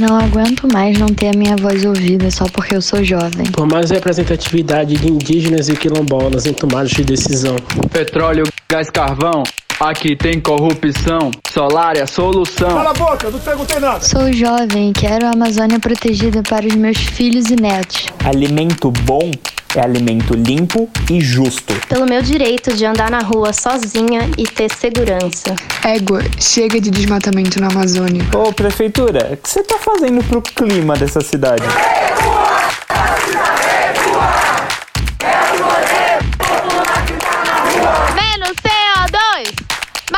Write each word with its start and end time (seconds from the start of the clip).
Não 0.00 0.18
aguento 0.18 0.66
mais 0.72 0.98
não 0.98 1.06
ter 1.06 1.28
a 1.28 1.38
minha 1.38 1.56
voz 1.56 1.84
ouvida 1.84 2.30
só 2.30 2.46
porque 2.46 2.74
eu 2.74 2.82
sou 2.82 3.04
jovem. 3.04 3.46
Por 3.52 3.66
mais 3.66 3.90
representatividade 3.90 4.96
de 4.96 5.08
indígenas 5.08 5.68
e 5.68 5.76
quilombolas 5.76 6.46
em 6.46 6.52
tomadas 6.52 6.90
de 6.90 7.04
decisão. 7.04 7.56
Petróleo, 7.92 8.44
gás, 8.68 8.90
carvão. 8.90 9.44
Aqui 9.80 10.14
tem 10.14 10.40
corrupção, 10.40 11.30
solar 11.50 11.96
é 11.96 12.02
a 12.02 12.06
solução. 12.06 12.68
Cala 12.68 12.90
a 12.90 12.94
boca, 12.94 13.30
não 13.30 13.38
perguntei 13.38 13.80
nada. 13.80 14.00
Sou 14.00 14.32
jovem 14.32 14.92
quero 14.92 15.26
a 15.26 15.30
Amazônia 15.30 15.78
protegida 15.80 16.42
para 16.42 16.66
os 16.66 16.74
meus 16.74 16.96
filhos 16.98 17.50
e 17.50 17.56
netos. 17.56 18.06
Alimento 18.24 18.90
bom 19.02 19.30
é 19.74 19.80
alimento 19.80 20.34
limpo 20.34 20.88
e 21.10 21.20
justo. 21.20 21.74
Pelo 21.88 22.06
meu 22.06 22.22
direito 22.22 22.72
de 22.74 22.86
andar 22.86 23.10
na 23.10 23.18
rua 23.20 23.52
sozinha 23.52 24.30
e 24.38 24.44
ter 24.44 24.70
segurança. 24.70 25.54
Égua, 25.84 26.22
chega 26.38 26.80
de 26.80 26.90
desmatamento 26.90 27.60
na 27.60 27.66
Amazônia. 27.66 28.24
Ô, 28.34 28.52
prefeitura, 28.52 29.30
o 29.32 29.36
que 29.36 29.50
você 29.50 29.62
tá 29.64 29.76
fazendo 29.78 30.22
pro 30.24 30.40
clima 30.40 30.94
dessa 30.96 31.20
cidade? 31.20 31.64
Menos 31.66 33.63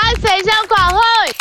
Mais 0.02 0.18
feijão 0.18 0.68
com 0.68 0.74
arroz! 0.74 1.32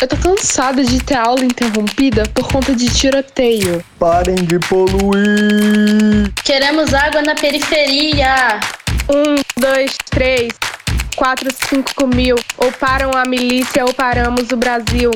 Eu 0.00 0.06
tô 0.06 0.16
cansada 0.16 0.84
de 0.84 1.02
ter 1.02 1.16
aula 1.16 1.44
interrompida 1.44 2.22
por 2.32 2.46
conta 2.46 2.72
de 2.72 2.88
tiroteio. 2.88 3.84
Parem 3.98 4.36
de 4.36 4.60
poluir! 4.60 6.32
Queremos 6.44 6.94
água 6.94 7.20
na 7.22 7.34
periferia! 7.34 8.60
Um, 9.08 9.34
dois, 9.60 9.96
três, 10.08 10.52
quatro, 11.16 11.48
cinco 11.68 12.06
mil. 12.06 12.36
Ou 12.58 12.70
param 12.70 13.10
a 13.12 13.24
milícia 13.28 13.84
ou 13.84 13.92
paramos 13.92 14.52
o 14.52 14.56
Brasil. 14.56 15.10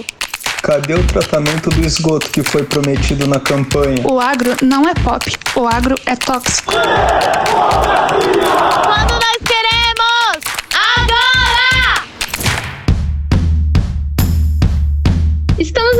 Cadê 0.62 0.94
o 0.94 1.06
tratamento 1.06 1.70
do 1.70 1.86
esgoto 1.86 2.28
que 2.30 2.42
foi 2.42 2.64
prometido 2.64 3.28
na 3.28 3.38
campanha? 3.38 4.02
O 4.04 4.18
agro 4.18 4.56
não 4.62 4.82
é 4.88 4.94
pop, 4.94 5.32
o 5.54 5.68
agro 5.68 5.94
é 6.06 6.16
tóxico. 6.16 6.72
Quando 8.82 9.12
nós 9.12 9.40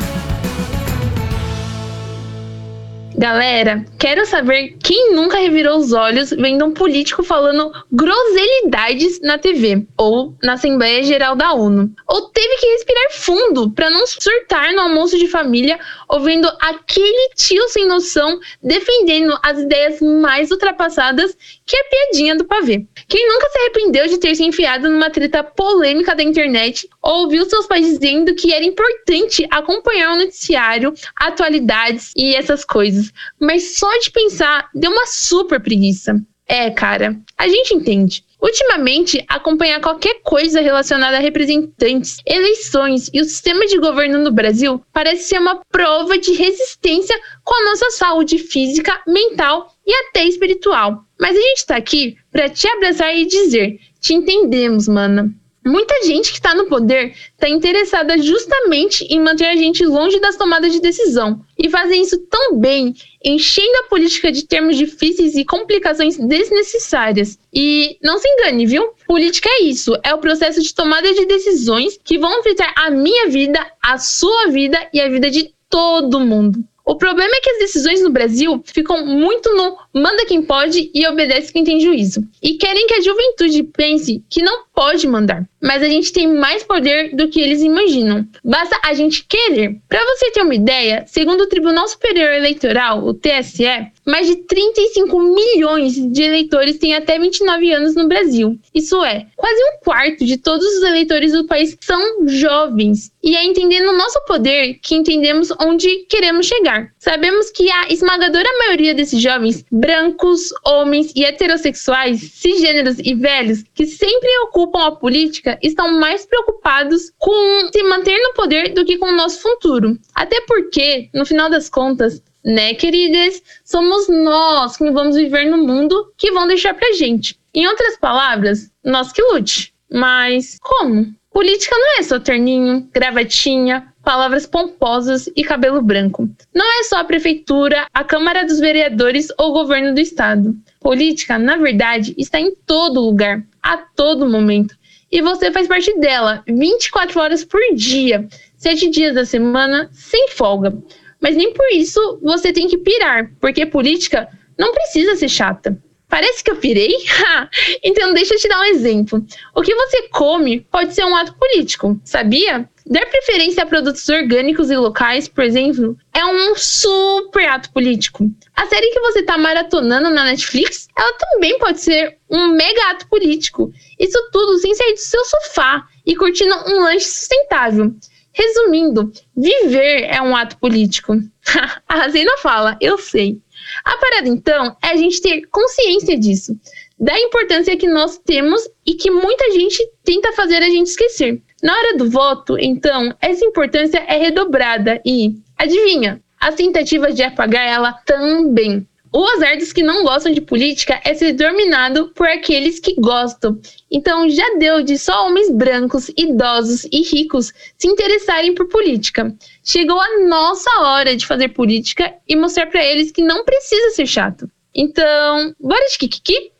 Galera, 3.18 3.86
quero 3.98 4.26
saber 4.26 4.76
quem 4.84 5.14
nunca 5.14 5.38
revirou 5.38 5.78
os 5.78 5.94
olhos 5.94 6.32
vendo 6.32 6.66
um 6.66 6.74
político 6.74 7.24
falando 7.24 7.72
groselidades 7.90 9.22
na 9.22 9.38
TV 9.38 9.88
ou 9.98 10.36
na 10.44 10.54
Assembleia 10.54 11.02
Geral 11.02 11.34
da 11.34 11.54
ONU. 11.54 11.90
Ou 12.08 12.30
teve 12.30 12.58
que 12.58 12.68
respirar 12.68 13.12
fundo 13.14 13.72
para 13.72 13.90
não 13.90 14.06
surtar 14.06 14.74
no 14.74 14.82
almoço 14.82 15.18
de 15.18 15.30
família 15.30 15.80
ouvindo 16.10 16.52
aquele 16.60 17.34
tio 17.36 17.70
sem 17.70 17.88
noção 17.88 18.38
defendendo 18.62 19.38
as 19.42 19.60
ideias 19.60 20.02
mais 20.02 20.52
ultrapassadas 20.52 21.38
que 21.66 21.78
a 21.78 21.84
piadinha 21.86 22.36
do 22.36 22.44
pavê. 22.44 22.86
Quem 23.08 23.28
nunca 23.30 23.50
se 23.50 23.60
arrependeu 23.60 24.08
de 24.08 24.18
ter 24.18 24.36
se 24.36 24.44
enfiado 24.44 24.90
numa 24.90 25.10
treta 25.10 25.42
polêmica 25.42 26.14
da 26.14 26.22
internet 26.22 26.90
ou 27.02 27.24
ouviu 27.24 27.46
seus 27.46 27.66
pais 27.66 27.86
dizendo 27.86 28.36
que 28.36 28.54
era 28.54 28.66
importante 28.66 29.48
acompanhar 29.50 30.14
o 30.14 30.18
noticiário, 30.18 30.94
atualidades 31.16 32.12
e 32.16 32.36
essas 32.36 32.66
coisas. 32.66 33.05
Mas 33.40 33.76
só 33.78 33.90
de 34.00 34.12
pensar 34.12 34.70
deu 34.74 34.92
uma 34.92 35.06
super 35.08 35.60
preguiça. 35.60 36.16
É, 36.48 36.70
cara, 36.70 37.20
a 37.38 37.48
gente 37.48 37.74
entende. 37.74 38.24
Ultimamente, 38.40 39.26
acompanhar 39.28 39.82
qualquer 39.82 40.22
coisa 40.22 40.62
relacionada 40.62 41.18
a 41.18 41.20
representantes, 41.20 42.18
eleições 42.24 43.10
e 43.12 43.20
o 43.20 43.26
sistema 43.26 43.66
de 43.66 43.80
governo 43.80 44.20
no 44.20 44.32
Brasil 44.32 44.80
parece 44.94 45.24
ser 45.24 45.40
uma 45.40 45.60
prova 45.72 46.16
de 46.20 46.34
resistência 46.34 47.20
com 47.44 47.56
a 47.56 47.70
nossa 47.72 47.90
saúde 47.92 48.38
física, 48.38 49.02
mental 49.08 49.74
e 49.84 49.92
até 49.92 50.26
espiritual. 50.26 51.04
Mas 51.20 51.36
a 51.36 51.42
gente 51.42 51.66
tá 51.66 51.76
aqui 51.76 52.16
para 52.32 52.48
te 52.48 52.68
abraçar 52.68 53.16
e 53.16 53.26
dizer: 53.26 53.80
te 54.00 54.14
entendemos, 54.14 54.88
mana. 54.88 55.34
Muita 55.68 56.04
gente 56.04 56.32
que 56.32 56.38
está 56.38 56.54
no 56.54 56.68
poder 56.68 57.16
está 57.34 57.50
interessada 57.50 58.16
justamente 58.20 59.04
em 59.06 59.20
manter 59.20 59.46
a 59.46 59.56
gente 59.56 59.84
longe 59.84 60.20
das 60.20 60.36
tomadas 60.36 60.72
de 60.72 60.80
decisão 60.80 61.44
e 61.58 61.72
fazem 61.72 62.04
isso 62.04 62.20
tão 62.30 62.56
bem, 62.56 62.94
enchendo 63.24 63.76
a 63.80 63.90
política 63.90 64.32
de 64.32 64.46
termos 64.46 64.78
difíceis 64.78 65.36
e 65.36 65.44
complicações 65.44 66.18
desnecessárias. 66.18 67.40
E 67.52 67.98
não 68.04 68.20
se 68.20 68.28
engane, 68.28 68.68
viu? 68.68 68.92
Política 69.08 69.50
é 69.50 69.64
isso, 69.64 69.98
é 70.04 70.14
o 70.14 70.20
processo 70.20 70.62
de 70.62 70.72
tomada 70.72 71.12
de 71.12 71.26
decisões 71.26 72.00
que 72.04 72.20
vão 72.20 72.42
afetar 72.42 72.72
a 72.78 72.92
minha 72.92 73.28
vida, 73.30 73.60
a 73.82 73.98
sua 73.98 74.50
vida 74.50 74.78
e 74.94 75.02
a 75.02 75.10
vida 75.10 75.32
de 75.32 75.52
todo 75.68 76.20
mundo. 76.20 76.64
O 76.86 76.96
problema 76.96 77.34
é 77.36 77.40
que 77.42 77.50
as 77.50 77.58
decisões 77.58 78.04
no 78.04 78.12
Brasil 78.12 78.62
ficam 78.64 79.04
muito 79.04 79.52
no 79.56 79.76
manda 79.92 80.26
quem 80.28 80.44
pode 80.44 80.92
e 80.94 81.08
obedece 81.08 81.52
quem 81.52 81.64
tem 81.64 81.80
juízo. 81.80 82.24
E 82.44 82.54
querem 82.54 82.86
que 82.86 82.94
a 82.94 83.02
juventude 83.02 83.64
pense 83.64 84.24
que 84.30 84.44
não 84.44 84.66
pode 84.74 85.08
mandar. 85.08 85.50
Mas 85.66 85.82
a 85.82 85.88
gente 85.88 86.14
tem 86.14 86.28
mais 86.28 86.64
poder 86.64 87.16
do 87.16 87.28
que 87.28 87.42
eles 87.42 87.62
imaginam. 87.62 88.24
Basta 88.44 88.80
a 88.84 88.94
gente 88.94 89.26
querer. 89.26 89.78
Para 89.90 90.06
você 90.06 90.30
ter 90.30 90.44
uma 90.44 90.54
ideia, 90.54 91.04
segundo 91.08 91.42
o 91.42 91.48
Tribunal 91.48 91.88
Superior 91.88 92.34
Eleitoral, 92.34 93.04
o 93.04 93.16
TSE, 93.16 93.66
mais 94.06 94.28
de 94.28 94.36
35 94.36 95.20
milhões 95.20 95.96
de 95.96 96.22
eleitores 96.22 96.78
têm 96.78 96.94
até 96.94 97.18
29 97.18 97.72
anos 97.74 97.96
no 97.96 98.08
Brasil. 98.08 98.60
Isso 98.76 99.04
é, 99.04 99.26
quase 99.36 99.60
um 99.64 99.84
quarto 99.84 100.24
de 100.24 100.38
todos 100.38 100.66
os 100.66 100.84
eleitores 100.84 101.32
do 101.32 101.46
país 101.46 101.76
são 101.82 102.28
jovens. 102.28 103.12
E 103.24 103.36
é 103.36 103.44
entendendo 103.44 103.90
o 103.90 103.98
nosso 103.98 104.24
poder 104.28 104.76
que 104.76 104.94
entendemos 104.94 105.50
onde 105.60 106.06
queremos 106.08 106.46
chegar. 106.46 106.92
Sabemos 107.00 107.50
que 107.50 107.72
a 107.72 107.88
esmagadora 107.90 108.48
maioria 108.60 108.94
desses 108.94 109.20
jovens, 109.20 109.66
brancos, 109.72 110.50
homens 110.64 111.12
e 111.16 111.26
heterossexuais, 111.26 112.22
cisgêneros 112.34 112.98
e 113.00 113.16
velhos, 113.16 113.64
que 113.74 113.88
sempre 113.88 114.30
ocupam 114.44 114.86
a 114.86 114.92
política, 114.92 115.55
estão 115.62 116.00
mais 116.00 116.26
preocupados 116.26 117.12
com 117.18 117.70
se 117.72 117.84
manter 117.84 118.18
no 118.20 118.34
poder 118.34 118.74
do 118.74 118.86
que 118.86 118.98
com 118.98 119.08
o 119.08 119.16
nosso 119.16 119.42
futuro. 119.42 119.98
Até 120.14 120.42
porque, 120.42 121.10
no 121.14 121.26
final 121.26 121.50
das 121.50 121.70
contas, 121.70 122.22
né, 122.46 122.76
queridas? 122.76 123.42
Somos 123.64 124.08
nós 124.08 124.78
que 124.78 124.90
vamos 124.92 125.16
viver 125.16 125.46
no 125.46 125.58
mundo 125.58 126.14
que 126.16 126.32
vão 126.32 126.48
deixar 126.48 126.76
pra 126.76 126.94
gente. 126.94 127.38
Em 127.54 127.68
outras 127.68 127.98
palavras, 127.98 128.70
nós 128.84 129.12
que 129.12 129.22
lute. 129.22 129.74
Mas 129.92 130.58
como? 130.62 131.14
Política 131.32 131.76
não 131.76 132.00
é 132.00 132.04
só 132.04 132.18
terninho, 132.18 132.88
gravatinha, 132.94 133.94
palavras 134.04 134.46
pomposas 134.46 135.28
e 135.36 135.44
cabelo 135.44 135.82
branco. 135.82 136.30
Não 136.54 136.80
é 136.80 136.84
só 136.84 137.00
a 137.00 137.04
prefeitura, 137.04 137.88
a 137.94 138.04
Câmara 138.04 138.46
dos 138.46 138.60
Vereadores 138.60 139.28
ou 139.38 139.50
o 139.50 139.54
governo 139.54 139.94
do 139.94 140.00
estado. 140.00 140.56
Política, 140.80 141.38
na 141.38 141.58
verdade, 141.58 142.14
está 142.18 142.40
em 142.40 142.56
todo 142.66 143.02
lugar, 143.02 143.44
a 143.62 143.78
todo 143.78 144.30
momento. 144.30 144.78
E 145.16 145.22
você 145.22 145.50
faz 145.50 145.66
parte 145.66 145.98
dela 145.98 146.44
24 146.46 147.22
horas 147.22 147.46
por 147.46 147.62
dia, 147.74 148.28
7 148.58 148.90
dias 148.90 149.16
da 149.16 149.24
semana, 149.24 149.90
sem 149.94 150.28
folga. 150.28 150.78
Mas 151.22 151.38
nem 151.38 151.54
por 151.54 151.66
isso 151.72 152.20
você 152.22 152.52
tem 152.52 152.68
que 152.68 152.78
pirar, 152.78 153.32
porque 153.40 153.66
política 153.66 154.28
não 154.60 154.74
precisa 154.74 155.16
ser 155.16 155.30
chata. 155.30 155.82
Parece 156.10 156.44
que 156.44 156.52
eu 156.52 156.58
pirei? 156.58 156.94
então 157.82 158.14
deixa 158.14 158.34
eu 158.34 158.40
te 158.40 158.50
dar 158.50 158.60
um 158.60 158.66
exemplo. 158.66 159.26
O 159.56 159.62
que 159.62 159.74
você 159.74 160.10
come 160.10 160.60
pode 160.70 160.94
ser 160.94 161.06
um 161.06 161.16
ato 161.16 161.34
político, 161.36 161.98
sabia? 162.04 162.70
Dar 162.88 163.04
preferência 163.08 163.64
a 163.64 163.66
produtos 163.66 164.08
orgânicos 164.10 164.70
e 164.70 164.78
locais, 164.78 165.28
por 165.28 165.44
exemplo, 165.44 165.98
é 166.14 166.24
um 166.24 166.56
super 166.56 167.48
ato 167.48 167.72
político. 167.72 168.30
A 168.56 168.68
série 168.68 168.92
que 168.92 169.00
você 169.00 169.24
tá 169.24 169.40
maratonando 169.40 170.12
na 170.12 170.26
Netflix, 170.26 170.88
ela 170.96 171.18
também 171.18 171.58
pode 171.58 171.82
ser 171.82 172.20
um 172.30 172.50
mega 172.50 172.92
ato 172.92 173.08
político. 173.08 173.72
Isso 174.00 174.18
tudo 174.32 174.60
sem 174.60 174.76
sair 174.76 174.94
do 174.94 175.00
seu 175.00 175.26
sofá 175.26 175.88
e 176.06 176.16
curtindo 176.16 176.54
um 176.68 176.82
lanche 176.82 177.08
sustentável. 177.08 177.92
Resumindo, 178.32 179.12
viver 179.36 180.04
é 180.04 180.22
um 180.22 180.36
ato 180.36 180.58
político. 180.58 181.16
Arrasei 181.88 182.24
na 182.24 182.38
fala, 182.38 182.78
eu 182.80 183.00
sei. 183.00 183.40
A 183.84 183.98
parada, 183.98 184.28
então, 184.28 184.78
é 184.84 184.90
a 184.90 184.96
gente 184.96 185.22
ter 185.22 185.48
consciência 185.48 186.20
disso, 186.20 186.56
da 187.00 187.18
importância 187.20 187.76
que 187.78 187.88
nós 187.88 188.20
temos 188.20 188.62
e 188.86 188.94
que 188.94 189.10
muita 189.10 189.52
gente 189.54 189.82
tenta 190.04 190.34
fazer 190.34 190.58
a 190.58 190.70
gente 190.70 190.88
esquecer. 190.88 191.42
Na 191.66 191.76
hora 191.76 191.98
do 191.98 192.12
voto, 192.12 192.60
então, 192.60 193.12
essa 193.20 193.44
importância 193.44 193.98
é 194.08 194.20
redobrada 194.20 195.02
e, 195.04 195.34
adivinha, 195.58 196.22
as 196.40 196.54
tentativas 196.54 197.16
de 197.16 197.24
apagar 197.24 197.66
ela 197.66 197.92
também. 198.06 198.88
O 199.12 199.26
azar 199.30 199.58
dos 199.58 199.74
que 199.74 199.82
não 199.82 200.04
gostam 200.04 200.32
de 200.32 200.42
política 200.42 201.02
é 201.04 201.16
ser 201.16 201.34
dominado 201.34 202.10
por 202.10 202.28
aqueles 202.28 202.80
que 202.80 202.94
gostam. 203.02 203.60
Então 203.90 204.30
já 204.30 204.46
deu 204.60 204.84
de 204.84 204.96
só 204.96 205.26
homens 205.26 205.50
brancos, 205.50 206.12
idosos 206.16 206.84
e 206.92 207.02
ricos 207.02 207.52
se 207.80 207.88
interessarem 207.88 208.54
por 208.54 208.68
política. 208.68 209.34
Chegou 209.64 210.00
a 210.00 210.20
nossa 210.28 210.70
hora 210.82 211.16
de 211.16 211.26
fazer 211.26 211.48
política 211.48 212.14
e 212.28 212.36
mostrar 212.36 212.68
para 212.68 212.86
eles 212.86 213.10
que 213.10 213.24
não 213.24 213.44
precisa 213.44 213.90
ser 213.96 214.06
chato. 214.06 214.48
Então, 214.72 215.56
bora 215.60 215.88
de 215.90 215.98
kikiki? 215.98 216.52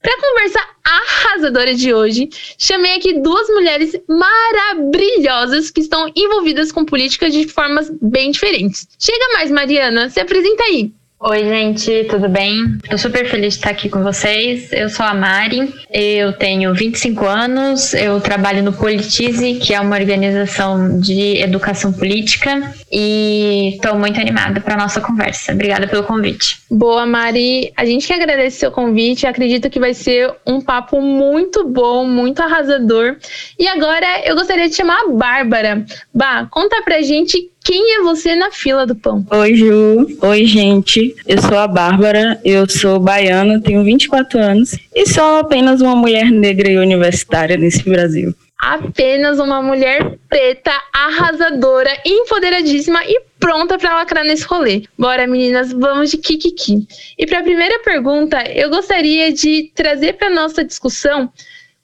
Para 0.00 0.12
a 0.12 0.20
conversa 0.20 0.60
arrasadora 0.84 1.74
de 1.74 1.92
hoje, 1.92 2.28
chamei 2.56 2.96
aqui 2.96 3.20
duas 3.20 3.48
mulheres 3.48 3.98
maravilhosas 4.08 5.70
que 5.70 5.80
estão 5.80 6.10
envolvidas 6.14 6.70
com 6.70 6.84
política 6.84 7.28
de 7.28 7.48
formas 7.48 7.90
bem 8.00 8.30
diferentes. 8.30 8.86
Chega 8.98 9.32
mais, 9.34 9.50
Mariana, 9.50 10.08
se 10.08 10.20
apresenta 10.20 10.62
aí. 10.64 10.92
Oi, 11.20 11.42
gente, 11.42 12.04
tudo 12.04 12.28
bem? 12.28 12.78
Tô 12.88 12.96
super 12.96 13.28
feliz 13.28 13.54
de 13.54 13.58
estar 13.58 13.70
aqui 13.70 13.88
com 13.88 14.04
vocês. 14.04 14.72
Eu 14.72 14.88
sou 14.88 15.04
a 15.04 15.12
Mari, 15.12 15.74
eu 15.92 16.32
tenho 16.32 16.72
25 16.72 17.26
anos, 17.26 17.92
eu 17.92 18.20
trabalho 18.20 18.62
no 18.62 18.72
Politize, 18.72 19.54
que 19.54 19.74
é 19.74 19.80
uma 19.80 19.96
organização 19.96 21.00
de 21.00 21.38
educação 21.38 21.92
política, 21.92 22.72
e 22.88 23.70
estou 23.74 23.96
muito 23.96 24.20
animada 24.20 24.60
para 24.60 24.76
nossa 24.76 25.00
conversa. 25.00 25.52
Obrigada 25.52 25.88
pelo 25.88 26.04
convite. 26.04 26.60
Boa, 26.70 27.04
Mari. 27.04 27.72
A 27.76 27.84
gente 27.84 28.06
que 28.06 28.12
agradece 28.12 28.60
seu 28.60 28.70
convite, 28.70 29.26
acredito 29.26 29.68
que 29.68 29.80
vai 29.80 29.94
ser 29.94 30.32
um 30.46 30.60
papo 30.60 31.00
muito 31.00 31.66
bom, 31.66 32.06
muito 32.06 32.40
arrasador. 32.40 33.16
E 33.58 33.66
agora 33.66 34.06
eu 34.24 34.36
gostaria 34.36 34.68
de 34.68 34.76
chamar 34.76 35.00
a 35.00 35.08
Bárbara. 35.08 35.84
Bah, 36.14 36.46
conta 36.48 36.80
pra 36.82 37.02
gente 37.02 37.50
quem 37.64 37.96
é 37.96 38.02
você 38.02 38.34
na 38.34 38.50
fila 38.50 38.86
do 38.86 38.94
pão? 38.94 39.26
Oi, 39.30 39.54
Ju. 39.54 40.06
Oi, 40.22 40.44
gente. 40.44 41.14
Eu 41.26 41.40
sou 41.42 41.58
a 41.58 41.68
Bárbara, 41.68 42.40
eu 42.44 42.68
sou 42.68 42.98
baiana, 42.98 43.60
tenho 43.60 43.84
24 43.84 44.40
anos 44.40 44.76
e 44.94 45.06
sou 45.06 45.38
apenas 45.38 45.80
uma 45.80 45.94
mulher 45.94 46.30
negra 46.30 46.70
e 46.70 46.78
universitária 46.78 47.56
nesse 47.56 47.82
Brasil. 47.88 48.34
Apenas 48.58 49.38
uma 49.38 49.62
mulher 49.62 50.18
preta, 50.28 50.72
arrasadora, 50.92 51.90
empoderadíssima 52.04 53.04
e 53.04 53.20
pronta 53.38 53.78
para 53.78 53.94
lacrar 53.94 54.24
nesse 54.24 54.44
rolê. 54.44 54.82
Bora, 54.98 55.28
meninas, 55.28 55.72
vamos 55.72 56.10
de 56.10 56.18
Kikiki. 56.18 56.86
E 57.16 57.24
para 57.24 57.38
a 57.38 57.42
primeira 57.42 57.78
pergunta, 57.80 58.42
eu 58.50 58.68
gostaria 58.68 59.32
de 59.32 59.70
trazer 59.74 60.14
para 60.14 60.28
nossa 60.28 60.64
discussão 60.64 61.30